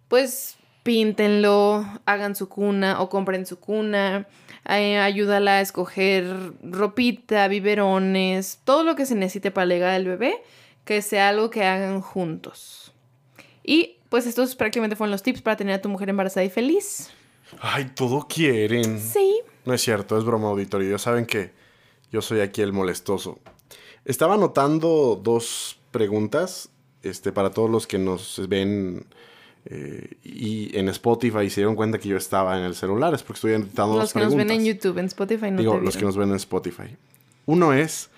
pues 0.08 0.56
píntenlo, 0.84 1.84
hagan 2.06 2.36
su 2.36 2.48
cuna 2.48 3.00
o 3.02 3.08
compren 3.08 3.44
su 3.44 3.58
cuna. 3.58 4.28
Eh, 4.68 4.98
ayúdala 4.98 5.56
a 5.56 5.60
escoger 5.60 6.26
ropita, 6.62 7.48
biberones, 7.48 8.60
todo 8.64 8.84
lo 8.84 8.94
que 8.94 9.04
se 9.04 9.16
necesite 9.16 9.50
para 9.50 9.66
la 9.66 9.74
llegada 9.74 9.92
del 9.94 10.06
bebé, 10.06 10.42
que 10.84 11.02
sea 11.02 11.28
algo 11.28 11.50
que 11.50 11.64
hagan 11.64 12.00
juntos. 12.00 12.92
Y 13.64 13.95
pues 14.08 14.26
estos 14.26 14.54
prácticamente 14.56 14.96
fueron 14.96 15.10
los 15.10 15.22
tips 15.22 15.42
para 15.42 15.56
tener 15.56 15.74
a 15.74 15.80
tu 15.80 15.88
mujer 15.88 16.08
embarazada 16.08 16.44
y 16.44 16.50
feliz. 16.50 17.10
Ay, 17.60 17.90
todo 17.94 18.26
quieren. 18.28 19.00
Sí. 19.00 19.40
No 19.64 19.74
es 19.74 19.82
cierto, 19.82 20.18
es 20.18 20.24
broma 20.24 20.48
auditorio. 20.48 20.90
Ya 20.90 20.98
saben 20.98 21.26
que 21.26 21.52
yo 22.10 22.22
soy 22.22 22.40
aquí 22.40 22.62
el 22.62 22.72
molestoso. 22.72 23.38
Estaba 24.04 24.34
anotando 24.34 25.20
dos 25.22 25.78
preguntas 25.90 26.70
este, 27.02 27.32
para 27.32 27.50
todos 27.50 27.70
los 27.70 27.86
que 27.86 27.98
nos 27.98 28.40
ven 28.48 29.06
eh, 29.64 30.16
y 30.22 30.76
en 30.78 30.88
Spotify 30.90 31.40
y 31.40 31.50
se 31.50 31.60
dieron 31.60 31.74
cuenta 31.74 31.98
que 31.98 32.08
yo 32.08 32.16
estaba 32.16 32.56
en 32.58 32.64
el 32.64 32.74
celular. 32.74 33.14
Es 33.14 33.22
porque 33.22 33.38
estoy 33.38 33.54
anotando 33.54 33.98
Los 33.98 34.12
que 34.12 34.20
nos 34.20 34.34
ven 34.34 34.50
en 34.50 34.64
YouTube, 34.64 34.98
en 34.98 35.06
Spotify 35.06 35.50
no 35.50 35.58
Digo, 35.58 35.78
te 35.78 35.84
los 35.84 35.96
que 35.96 36.04
nos 36.04 36.16
ven 36.16 36.30
en 36.30 36.36
Spotify. 36.36 36.96
Uno 37.46 37.72
es, 37.72 38.10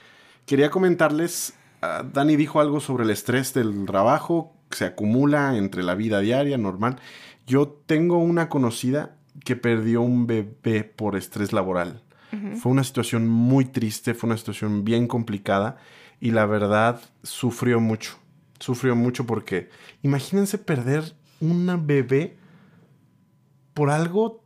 quería 0.44 0.70
comentarles, 0.70 1.54
ah, 1.80 2.04
Dani 2.12 2.36
dijo 2.36 2.60
algo 2.60 2.80
sobre 2.80 3.04
el 3.04 3.10
estrés 3.10 3.54
del 3.54 3.86
trabajo, 3.86 4.52
se 4.70 4.84
acumula 4.84 5.56
entre 5.56 5.82
la 5.82 5.94
vida 5.94 6.20
diaria, 6.20 6.58
normal. 6.58 6.96
Yo 7.46 7.68
tengo 7.68 8.18
una 8.18 8.48
conocida 8.48 9.16
que 9.44 9.56
perdió 9.56 10.02
un 10.02 10.26
bebé 10.26 10.84
por 10.84 11.16
estrés 11.16 11.52
laboral. 11.52 12.02
Fue 12.60 12.70
una 12.70 12.84
situación 12.84 13.26
muy 13.26 13.64
triste, 13.64 14.12
fue 14.12 14.28
una 14.28 14.36
situación 14.36 14.84
bien 14.84 15.06
complicada 15.06 15.78
y 16.20 16.30
la 16.32 16.44
verdad 16.44 17.00
sufrió 17.22 17.80
mucho. 17.80 18.18
Sufrió 18.60 18.94
mucho 18.94 19.24
porque 19.24 19.70
imagínense 20.02 20.58
perder 20.58 21.14
una 21.40 21.78
bebé 21.78 22.36
por 23.72 23.88
algo 23.88 24.42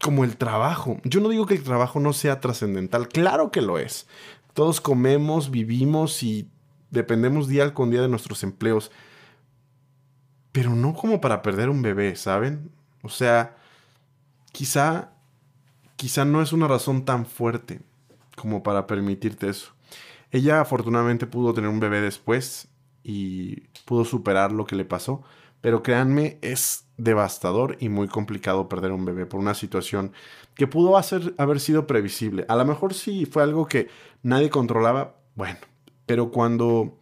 como 0.00 0.24
el 0.24 0.36
trabajo. 0.36 0.98
Yo 1.04 1.20
no 1.20 1.28
digo 1.28 1.44
que 1.44 1.54
el 1.54 1.62
trabajo 1.62 2.00
no 2.00 2.12
sea 2.12 2.40
trascendental, 2.40 3.08
claro 3.08 3.50
que 3.50 3.60
lo 3.60 3.78
es. 3.78 4.06
Todos 4.54 4.80
comemos, 4.80 5.50
vivimos 5.50 6.22
y 6.22 6.48
dependemos 6.94 7.48
día 7.48 7.74
con 7.74 7.90
día 7.90 8.00
de 8.00 8.08
nuestros 8.08 8.42
empleos. 8.42 8.90
Pero 10.52 10.70
no 10.70 10.94
como 10.94 11.20
para 11.20 11.42
perder 11.42 11.68
un 11.68 11.82
bebé, 11.82 12.16
¿saben? 12.16 12.70
O 13.02 13.08
sea, 13.08 13.56
quizá 14.52 15.14
quizá 15.96 16.24
no 16.24 16.42
es 16.42 16.52
una 16.52 16.68
razón 16.68 17.04
tan 17.04 17.26
fuerte 17.26 17.80
como 18.36 18.62
para 18.62 18.86
permitirte 18.86 19.48
eso. 19.48 19.72
Ella 20.30 20.60
afortunadamente 20.60 21.26
pudo 21.26 21.54
tener 21.54 21.70
un 21.70 21.80
bebé 21.80 22.00
después 22.00 22.68
y 23.02 23.68
pudo 23.84 24.04
superar 24.04 24.52
lo 24.52 24.66
que 24.66 24.76
le 24.76 24.84
pasó, 24.84 25.22
pero 25.60 25.82
créanme, 25.82 26.38
es 26.42 26.86
devastador 26.96 27.76
y 27.80 27.88
muy 27.88 28.08
complicado 28.08 28.68
perder 28.68 28.92
un 28.92 29.04
bebé 29.04 29.26
por 29.26 29.40
una 29.40 29.54
situación 29.54 30.12
que 30.54 30.66
pudo 30.66 30.96
hacer, 30.96 31.34
haber 31.38 31.60
sido 31.60 31.86
previsible. 31.86 32.44
A 32.48 32.56
lo 32.56 32.64
mejor 32.64 32.94
sí 32.94 33.26
fue 33.26 33.42
algo 33.42 33.66
que 33.66 33.88
nadie 34.22 34.50
controlaba, 34.50 35.16
bueno, 35.36 35.58
pero 36.06 36.30
cuando 36.30 36.98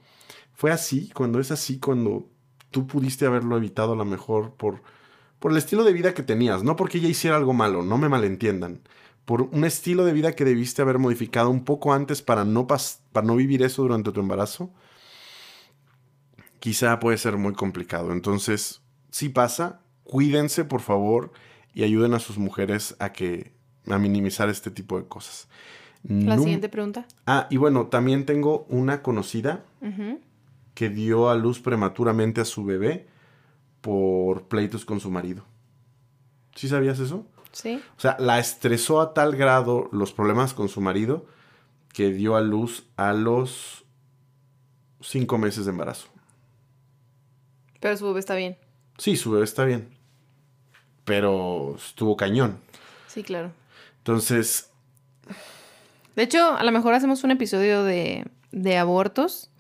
fue 0.52 0.70
así, 0.70 1.10
cuando 1.14 1.40
es 1.40 1.50
así, 1.50 1.78
cuando 1.78 2.28
tú 2.70 2.86
pudiste 2.86 3.26
haberlo 3.26 3.56
evitado 3.56 3.92
a 3.92 3.96
lo 3.96 4.04
mejor 4.04 4.54
por, 4.54 4.82
por 5.38 5.52
el 5.52 5.58
estilo 5.58 5.84
de 5.84 5.92
vida 5.92 6.14
que 6.14 6.22
tenías, 6.22 6.62
no 6.62 6.76
porque 6.76 6.98
ella 6.98 7.08
hiciera 7.08 7.36
algo 7.36 7.52
malo, 7.52 7.82
no 7.82 7.98
me 7.98 8.08
malentiendan, 8.08 8.80
por 9.24 9.42
un 9.42 9.64
estilo 9.64 10.04
de 10.04 10.12
vida 10.12 10.32
que 10.32 10.44
debiste 10.44 10.82
haber 10.82 10.98
modificado 10.98 11.50
un 11.50 11.64
poco 11.64 11.92
antes 11.92 12.22
para 12.22 12.44
no, 12.44 12.66
para 12.66 13.26
no 13.26 13.36
vivir 13.36 13.62
eso 13.62 13.82
durante 13.82 14.10
tu 14.12 14.20
embarazo, 14.20 14.72
quizá 16.58 16.98
puede 16.98 17.18
ser 17.18 17.36
muy 17.36 17.54
complicado. 17.54 18.12
Entonces, 18.12 18.82
si 19.10 19.28
pasa, 19.28 19.80
cuídense 20.04 20.64
por 20.64 20.80
favor 20.80 21.32
y 21.74 21.84
ayuden 21.84 22.14
a 22.14 22.18
sus 22.18 22.38
mujeres 22.38 22.96
a 22.98 23.12
que 23.12 23.52
a 23.88 23.98
minimizar 23.98 24.48
este 24.48 24.70
tipo 24.70 24.98
de 24.98 25.06
cosas. 25.06 25.48
La 26.04 26.34
Num- 26.36 26.42
siguiente 26.42 26.68
pregunta. 26.68 27.06
Ah, 27.26 27.46
y 27.50 27.56
bueno, 27.58 27.86
también 27.86 28.26
tengo 28.26 28.66
una 28.68 29.02
conocida 29.02 29.64
que 30.74 30.88
dio 30.88 31.28
a 31.30 31.34
luz 31.36 31.60
prematuramente 31.60 32.40
a 32.40 32.44
su 32.44 32.64
bebé 32.64 33.06
por 33.80 34.44
pleitos 34.48 34.84
con 34.84 35.00
su 35.00 35.10
marido. 35.10 35.44
¿Sí 36.54 36.68
sabías 36.68 36.98
eso? 36.98 37.26
Sí. 37.52 37.80
O 37.96 38.00
sea, 38.00 38.16
la 38.18 38.38
estresó 38.38 39.00
a 39.00 39.12
tal 39.14 39.36
grado 39.36 39.88
los 39.92 40.12
problemas 40.12 40.54
con 40.54 40.68
su 40.68 40.80
marido 40.80 41.26
que 41.92 42.10
dio 42.12 42.36
a 42.36 42.40
luz 42.40 42.86
a 42.96 43.12
los 43.12 43.84
cinco 45.00 45.36
meses 45.38 45.66
de 45.66 45.70
embarazo. 45.72 46.08
Pero 47.80 47.96
su 47.96 48.06
bebé 48.06 48.20
está 48.20 48.34
bien. 48.34 48.56
Sí, 48.98 49.16
su 49.16 49.30
bebé 49.32 49.44
está 49.44 49.64
bien. 49.64 49.88
Pero 51.04 51.74
estuvo 51.76 52.16
cañón. 52.16 52.58
Sí, 53.08 53.22
claro. 53.22 53.50
Entonces, 53.98 54.70
De 56.16 56.22
hecho, 56.22 56.56
a 56.56 56.62
lo 56.64 56.72
mejor 56.72 56.94
hacemos 56.94 57.24
un 57.24 57.30
episodio 57.30 57.82
de, 57.84 58.24
de 58.50 58.76
abortos, 58.76 59.50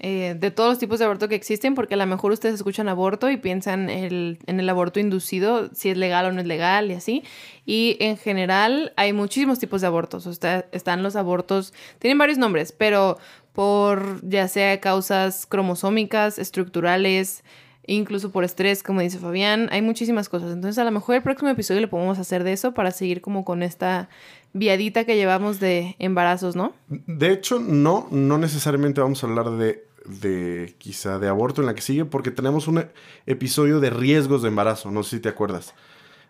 eh, 0.00 0.34
de 0.38 0.50
todos 0.50 0.70
los 0.70 0.78
tipos 0.78 0.98
de 0.98 1.04
aborto 1.04 1.28
que 1.28 1.34
existen, 1.36 1.74
porque 1.74 1.94
a 1.94 1.96
lo 1.96 2.06
mejor 2.06 2.32
ustedes 2.32 2.56
escuchan 2.56 2.88
aborto 2.88 3.30
y 3.30 3.36
piensan 3.36 3.88
el- 3.90 4.38
en 4.46 4.58
el 4.60 4.68
aborto 4.68 4.98
inducido, 5.00 5.70
si 5.74 5.90
es 5.90 5.96
legal 5.96 6.26
o 6.26 6.32
no 6.32 6.40
es 6.40 6.46
legal 6.46 6.90
y 6.90 6.94
así. 6.94 7.22
Y 7.64 7.96
en 8.00 8.16
general 8.16 8.92
hay 8.96 9.12
muchísimos 9.12 9.58
tipos 9.58 9.80
de 9.82 9.86
abortos. 9.86 10.26
O 10.26 10.30
están 10.72 11.02
los 11.02 11.16
abortos, 11.16 11.72
tienen 12.00 12.18
varios 12.18 12.38
nombres, 12.38 12.72
pero 12.72 13.18
por 13.52 14.20
ya 14.28 14.48
sea 14.48 14.80
causas 14.80 15.46
cromosómicas, 15.46 16.38
estructurales, 16.40 17.44
incluso 17.86 18.30
por 18.30 18.44
estrés, 18.44 18.82
como 18.82 19.00
dice 19.00 19.18
Fabián, 19.18 19.68
hay 19.70 19.82
muchísimas 19.82 20.28
cosas. 20.28 20.52
Entonces, 20.52 20.78
a 20.78 20.84
lo 20.84 20.90
mejor 20.90 21.16
el 21.16 21.22
próximo 21.22 21.50
episodio 21.50 21.80
le 21.80 21.88
podemos 21.88 22.18
hacer 22.18 22.44
de 22.44 22.52
eso 22.52 22.72
para 22.74 22.90
seguir 22.90 23.20
como 23.20 23.44
con 23.44 23.62
esta 23.62 24.08
viadita 24.52 25.04
que 25.04 25.16
llevamos 25.16 25.60
de 25.60 25.96
embarazos, 25.98 26.54
¿no? 26.56 26.72
de 26.88 27.32
hecho, 27.32 27.58
no, 27.58 28.06
no 28.10 28.38
necesariamente 28.38 29.00
vamos 29.00 29.22
a 29.22 29.26
hablar 29.26 29.50
de, 29.50 29.84
de 30.06 30.74
quizá 30.78 31.18
de 31.18 31.28
aborto 31.28 31.60
en 31.60 31.66
la 31.66 31.74
que 31.74 31.82
sigue, 31.82 32.04
porque 32.04 32.30
tenemos 32.30 32.68
un 32.68 32.84
episodio 33.26 33.80
de 33.80 33.90
riesgos 33.90 34.42
de 34.42 34.48
embarazo, 34.48 34.90
no 34.90 35.02
sé 35.02 35.16
si 35.16 35.22
te 35.22 35.28
acuerdas, 35.28 35.74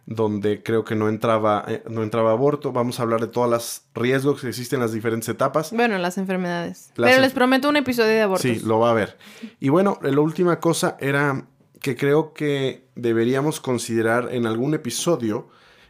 donde 0.06 0.62
creo 0.62 0.84
que 0.84 0.94
no 0.94 1.08
entraba, 1.08 1.64
eh, 1.66 1.82
no 1.88 2.02
entraba 2.02 2.32
aborto. 2.32 2.72
Vamos 2.72 3.00
a 3.00 3.02
hablar 3.04 3.20
de 3.20 3.28
todos 3.28 3.50
los 3.50 3.82
riesgos 3.94 4.40
que 4.40 4.48
existen 4.48 4.78
en 4.78 4.82
las 4.82 4.92
diferentes 4.92 5.28
etapas. 5.28 5.72
Bueno, 5.72 5.96
las 5.98 6.18
enfermedades. 6.18 6.90
Las 6.96 7.10
Pero 7.10 7.22
les 7.22 7.32
prometo 7.32 7.68
un 7.68 7.76
episodio 7.76 8.10
de 8.10 8.22
abortos. 8.22 8.42
Sí, 8.42 8.60
lo 8.64 8.78
va 8.80 8.90
a 8.90 8.94
ver. 8.94 9.16
Y 9.60 9.70
bueno, 9.70 9.98
la 10.02 10.20
última 10.20 10.60
cosa 10.60 10.96
era 11.00 11.46
que 11.80 11.96
creo 11.96 12.34
que 12.34 12.86
deberíamos 12.94 13.60
considerar 13.60 14.28
en 14.32 14.46
algún 14.46 14.74
episodio 14.74 15.48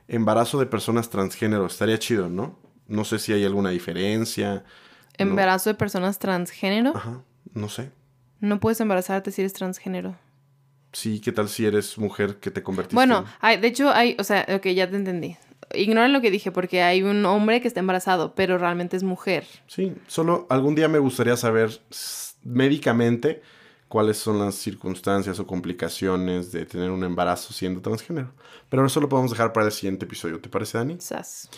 embarazo 0.08 0.58
de 0.58 0.66
personas 0.66 1.10
transgénero. 1.10 1.66
Estaría 1.66 1.98
chido, 1.98 2.28
¿no? 2.28 2.58
No 2.86 3.04
sé 3.04 3.18
si 3.18 3.32
hay 3.32 3.44
alguna 3.44 3.70
diferencia. 3.70 4.54
no. 4.54 4.62
Embarazo 5.18 5.70
de 5.70 5.74
personas 5.74 6.18
transgénero. 6.18 6.92
Ajá, 6.96 7.22
no 7.52 7.68
sé. 7.68 7.90
No 8.40 8.60
puedes 8.60 8.80
embarazarte 8.80 9.30
si 9.30 9.42
eres 9.42 9.54
transgénero. 9.54 10.16
Sí, 10.94 11.20
¿qué 11.20 11.32
tal 11.32 11.48
si 11.48 11.66
eres 11.66 11.98
mujer 11.98 12.36
que 12.36 12.50
te 12.50 12.62
convertiste? 12.62 12.94
Bueno, 12.94 13.24
hay, 13.40 13.58
de 13.58 13.66
hecho 13.68 13.90
hay, 13.90 14.16
o 14.18 14.24
sea, 14.24 14.46
ok, 14.48 14.66
ya 14.68 14.88
te 14.88 14.96
entendí. 14.96 15.36
Ignoren 15.74 16.12
lo 16.12 16.20
que 16.20 16.30
dije 16.30 16.52
porque 16.52 16.82
hay 16.82 17.02
un 17.02 17.26
hombre 17.26 17.60
que 17.60 17.66
está 17.68 17.80
embarazado, 17.80 18.34
pero 18.34 18.58
realmente 18.58 18.96
es 18.96 19.02
mujer. 19.02 19.44
Sí, 19.66 19.92
solo 20.06 20.46
algún 20.48 20.74
día 20.76 20.88
me 20.88 21.00
gustaría 21.00 21.36
saber 21.36 21.80
médicamente 22.44 23.42
cuáles 23.88 24.18
son 24.18 24.38
las 24.38 24.54
circunstancias 24.54 25.38
o 25.40 25.46
complicaciones 25.46 26.52
de 26.52 26.64
tener 26.66 26.90
un 26.90 27.02
embarazo 27.04 27.52
siendo 27.52 27.80
transgénero. 27.80 28.32
Pero 28.68 28.86
eso 28.86 29.00
lo 29.00 29.08
podemos 29.08 29.30
dejar 29.30 29.52
para 29.52 29.66
el 29.66 29.72
siguiente 29.72 30.04
episodio. 30.04 30.40
¿Te 30.40 30.48
parece, 30.48 30.78
Dani? 30.78 30.96
Sas. 31.00 31.48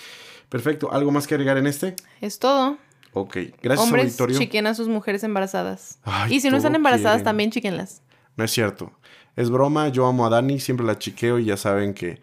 Perfecto. 0.49 0.93
¿Algo 0.93 1.11
más 1.11 1.27
que 1.27 1.35
agregar 1.35 1.59
en 1.59 1.67
este? 1.67 1.95
Es 2.21 2.39
todo. 2.39 2.79
Ok. 3.13 3.37
Gracias, 3.63 3.87
Hombres 3.87 4.05
auditorio. 4.05 4.39
chiquen 4.39 4.67
a 4.67 4.75
sus 4.75 4.89
mujeres 4.89 5.25
embarazadas. 5.25 5.99
Ay, 6.05 6.35
y 6.35 6.41
si 6.41 6.51
no 6.51 6.57
están 6.59 6.75
embarazadas, 6.75 7.17
quieren. 7.17 7.25
también 7.25 7.51
chiquenlas. 7.51 8.03
No 8.37 8.45
es 8.45 8.51
cierto. 8.51 8.93
Es 9.37 9.51
broma. 9.51 9.89
Yo 9.89 10.07
amo 10.07 10.27
a 10.27 10.31
Dani. 10.31 10.59
Siempre 10.59 10.87
la 10.87 10.99
chiqueo 10.99 11.39
y 11.39 11.45
ya 11.45 11.57
saben 11.57 11.95
que 11.95 12.21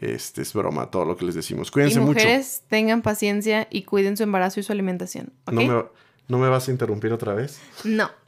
este 0.00 0.42
es 0.42 0.52
broma 0.52 0.90
todo 0.90 1.04
lo 1.04 1.16
que 1.16 1.24
les 1.24 1.34
decimos. 1.34 1.70
Cuídense 1.70 1.98
y 1.98 2.02
mucho. 2.02 2.14
mujeres, 2.20 2.62
tengan 2.68 3.02
paciencia 3.02 3.68
y 3.70 3.82
cuiden 3.82 4.16
su 4.16 4.22
embarazo 4.24 4.60
y 4.60 4.62
su 4.62 4.72
alimentación. 4.72 5.32
No, 5.46 5.60
me, 5.60 5.84
¿No 6.28 6.38
me 6.38 6.48
vas 6.48 6.68
a 6.68 6.70
interrumpir 6.70 7.12
otra 7.12 7.34
vez? 7.34 7.60
no. 7.84 8.10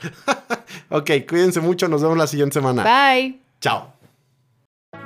Ok, 0.91 1.11
cuídense 1.29 1.61
mucho. 1.61 1.89
Nos 1.89 2.03
vemos 2.03 2.17
la 2.17 2.27
siguiente 2.27 2.55
semana. 2.55 2.85
Bye. 2.85 3.41
Chao. 3.61 3.93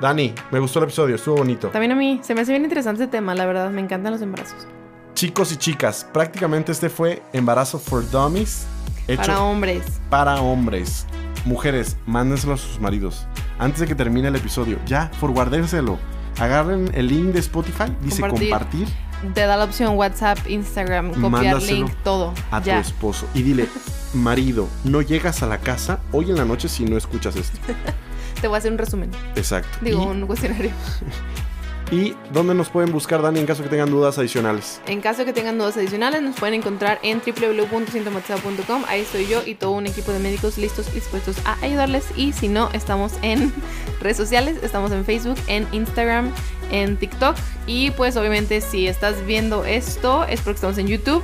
Dani, 0.01 0.35
me 0.51 0.59
gustó 0.59 0.81
el 0.81 0.85
episodio. 0.85 1.15
Estuvo 1.15 1.37
bonito. 1.37 1.69
También 1.69 1.93
a 1.93 1.95
mí. 1.95 2.21
Se 2.23 2.35
me 2.35 2.43
hace 2.43 2.53
bien 2.53 2.65
interesante 2.65 3.05
este 3.05 3.17
tema, 3.17 3.35
la 3.35 3.47
verdad. 3.47 3.71
Me 3.71 3.81
encantan 3.81 4.13
los 4.13 4.21
embarazos. 4.21 4.67
Chicos 5.15 5.53
y 5.53 5.57
chicas, 5.57 6.07
prácticamente 6.13 6.73
este 6.73 6.89
fue 6.89 7.23
Embarazo 7.33 7.79
for 7.79 8.09
Dummies. 8.11 8.67
Hecho 9.07 9.23
Para 9.23 9.43
hombres. 9.43 9.85
para 10.11 10.41
hombres. 10.41 11.07
Mujeres, 11.45 11.97
mándenselo 12.07 12.55
a 12.55 12.57
sus 12.57 12.81
maridos. 12.81 13.27
Antes 13.59 13.81
de 13.81 13.87
que 13.87 13.95
termine 13.95 14.29
el 14.29 14.37
episodio. 14.37 14.79
Ya, 14.87 15.11
forwardérselo. 15.21 15.99
Agarren 16.39 16.91
el 16.95 17.09
link 17.09 17.33
de 17.33 17.41
Spotify. 17.41 17.85
Dice 18.03 18.21
Compartir. 18.21 18.51
compartir, 18.51 18.89
Te 19.35 19.41
da 19.41 19.57
la 19.57 19.65
opción 19.65 19.97
WhatsApp, 19.97 20.39
Instagram, 20.49 21.09
copiar 21.09 21.31
Mándaselo 21.31 21.87
link, 21.87 21.97
todo. 22.05 22.33
a 22.51 22.63
ya. 22.63 22.77
tu 22.77 22.81
esposo. 22.89 23.27
Y 23.35 23.43
dile, 23.43 23.69
marido, 24.15 24.69
no 24.85 25.03
llegas 25.03 25.43
a 25.43 25.47
la 25.47 25.59
casa 25.59 26.01
hoy 26.13 26.31
en 26.31 26.37
la 26.37 26.45
noche 26.45 26.69
si 26.69 26.85
no 26.85 26.97
escuchas 26.97 27.35
esto. 27.37 27.59
Te 28.41 28.47
voy 28.47 28.55
a 28.55 28.59
hacer 28.59 28.71
un 28.71 28.79
resumen. 28.79 29.11
Exacto. 29.35 29.79
Digo, 29.81 30.05
y, 30.05 30.07
un 30.07 30.27
cuestionario. 30.27 30.71
¿Y 31.91 32.15
dónde 32.35 32.55
nos 32.55 32.69
pueden 32.69 32.93
buscar, 32.93 33.23
Dani, 33.23 33.41
en 33.41 33.47
caso 33.47 33.63
que 33.63 33.71
tengan 33.71 33.91
dudas 33.91 34.19
adicionales? 34.19 34.83
En 34.87 35.01
caso 35.01 35.21
de 35.21 35.25
que 35.25 35.33
tengan 35.33 35.57
dudas 35.57 35.77
adicionales, 35.79 36.21
nos 36.21 36.37
pueden 36.37 36.55
encontrar 36.55 36.99
en 37.03 37.23
www.sintomatizado.com. 37.25 38.85
Ahí 38.89 39.01
estoy 39.01 39.27
yo 39.27 39.41
y 39.47 39.55
todo 39.55 39.71
un 39.71 39.87
equipo 39.87 40.13
de 40.13 40.19
médicos 40.19 40.59
listos 40.59 40.89
y 40.91 40.97
dispuestos 40.97 41.37
a 41.47 41.57
ayudarles. 41.63 42.05
Y 42.15 42.33
si 42.33 42.49
no, 42.49 42.69
estamos 42.75 43.15
en 43.23 43.55
redes 44.01 44.19
sociales, 44.19 44.59
estamos 44.63 44.93
en 44.93 45.07
Facebook, 45.07 45.39
en 45.47 45.67
Instagram, 45.73 46.31
en 46.71 46.99
TikTok. 46.99 47.37
Y 47.67 47.91
pues 47.93 48.19
obviamente 48.19 48.61
si 48.61 48.87
estás 48.87 49.25
viendo 49.25 49.65
esto 49.65 50.25
es 50.25 50.43
porque 50.43 50.57
estamos 50.57 50.77
en 50.77 50.89
YouTube. 50.89 51.23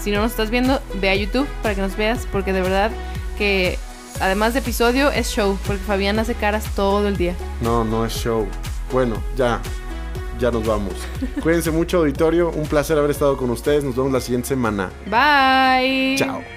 Si 0.00 0.10
no 0.12 0.22
nos 0.22 0.30
estás 0.30 0.48
viendo, 0.48 0.80
ve 0.98 1.10
a 1.10 1.14
YouTube 1.14 1.46
para 1.62 1.74
que 1.74 1.82
nos 1.82 1.94
veas, 1.94 2.26
porque 2.32 2.54
de 2.54 2.62
verdad 2.62 2.90
que 3.36 3.78
además 4.20 4.54
de 4.54 4.60
episodio 4.60 5.10
es 5.10 5.28
show, 5.28 5.58
porque 5.66 5.82
Fabián 5.82 6.18
hace 6.18 6.34
caras 6.34 6.64
todo 6.74 7.06
el 7.06 7.18
día. 7.18 7.34
No, 7.60 7.84
no 7.84 8.06
es 8.06 8.14
show. 8.14 8.46
Bueno, 8.92 9.22
ya. 9.36 9.60
Ya 10.38 10.50
nos 10.50 10.66
vamos. 10.66 10.94
Cuídense 11.42 11.70
mucho, 11.70 11.98
auditorio. 11.98 12.50
Un 12.50 12.66
placer 12.66 12.98
haber 12.98 13.10
estado 13.10 13.36
con 13.36 13.50
ustedes. 13.50 13.84
Nos 13.84 13.96
vemos 13.96 14.12
la 14.12 14.20
siguiente 14.20 14.48
semana. 14.48 14.90
Bye. 15.06 16.16
Chao. 16.16 16.55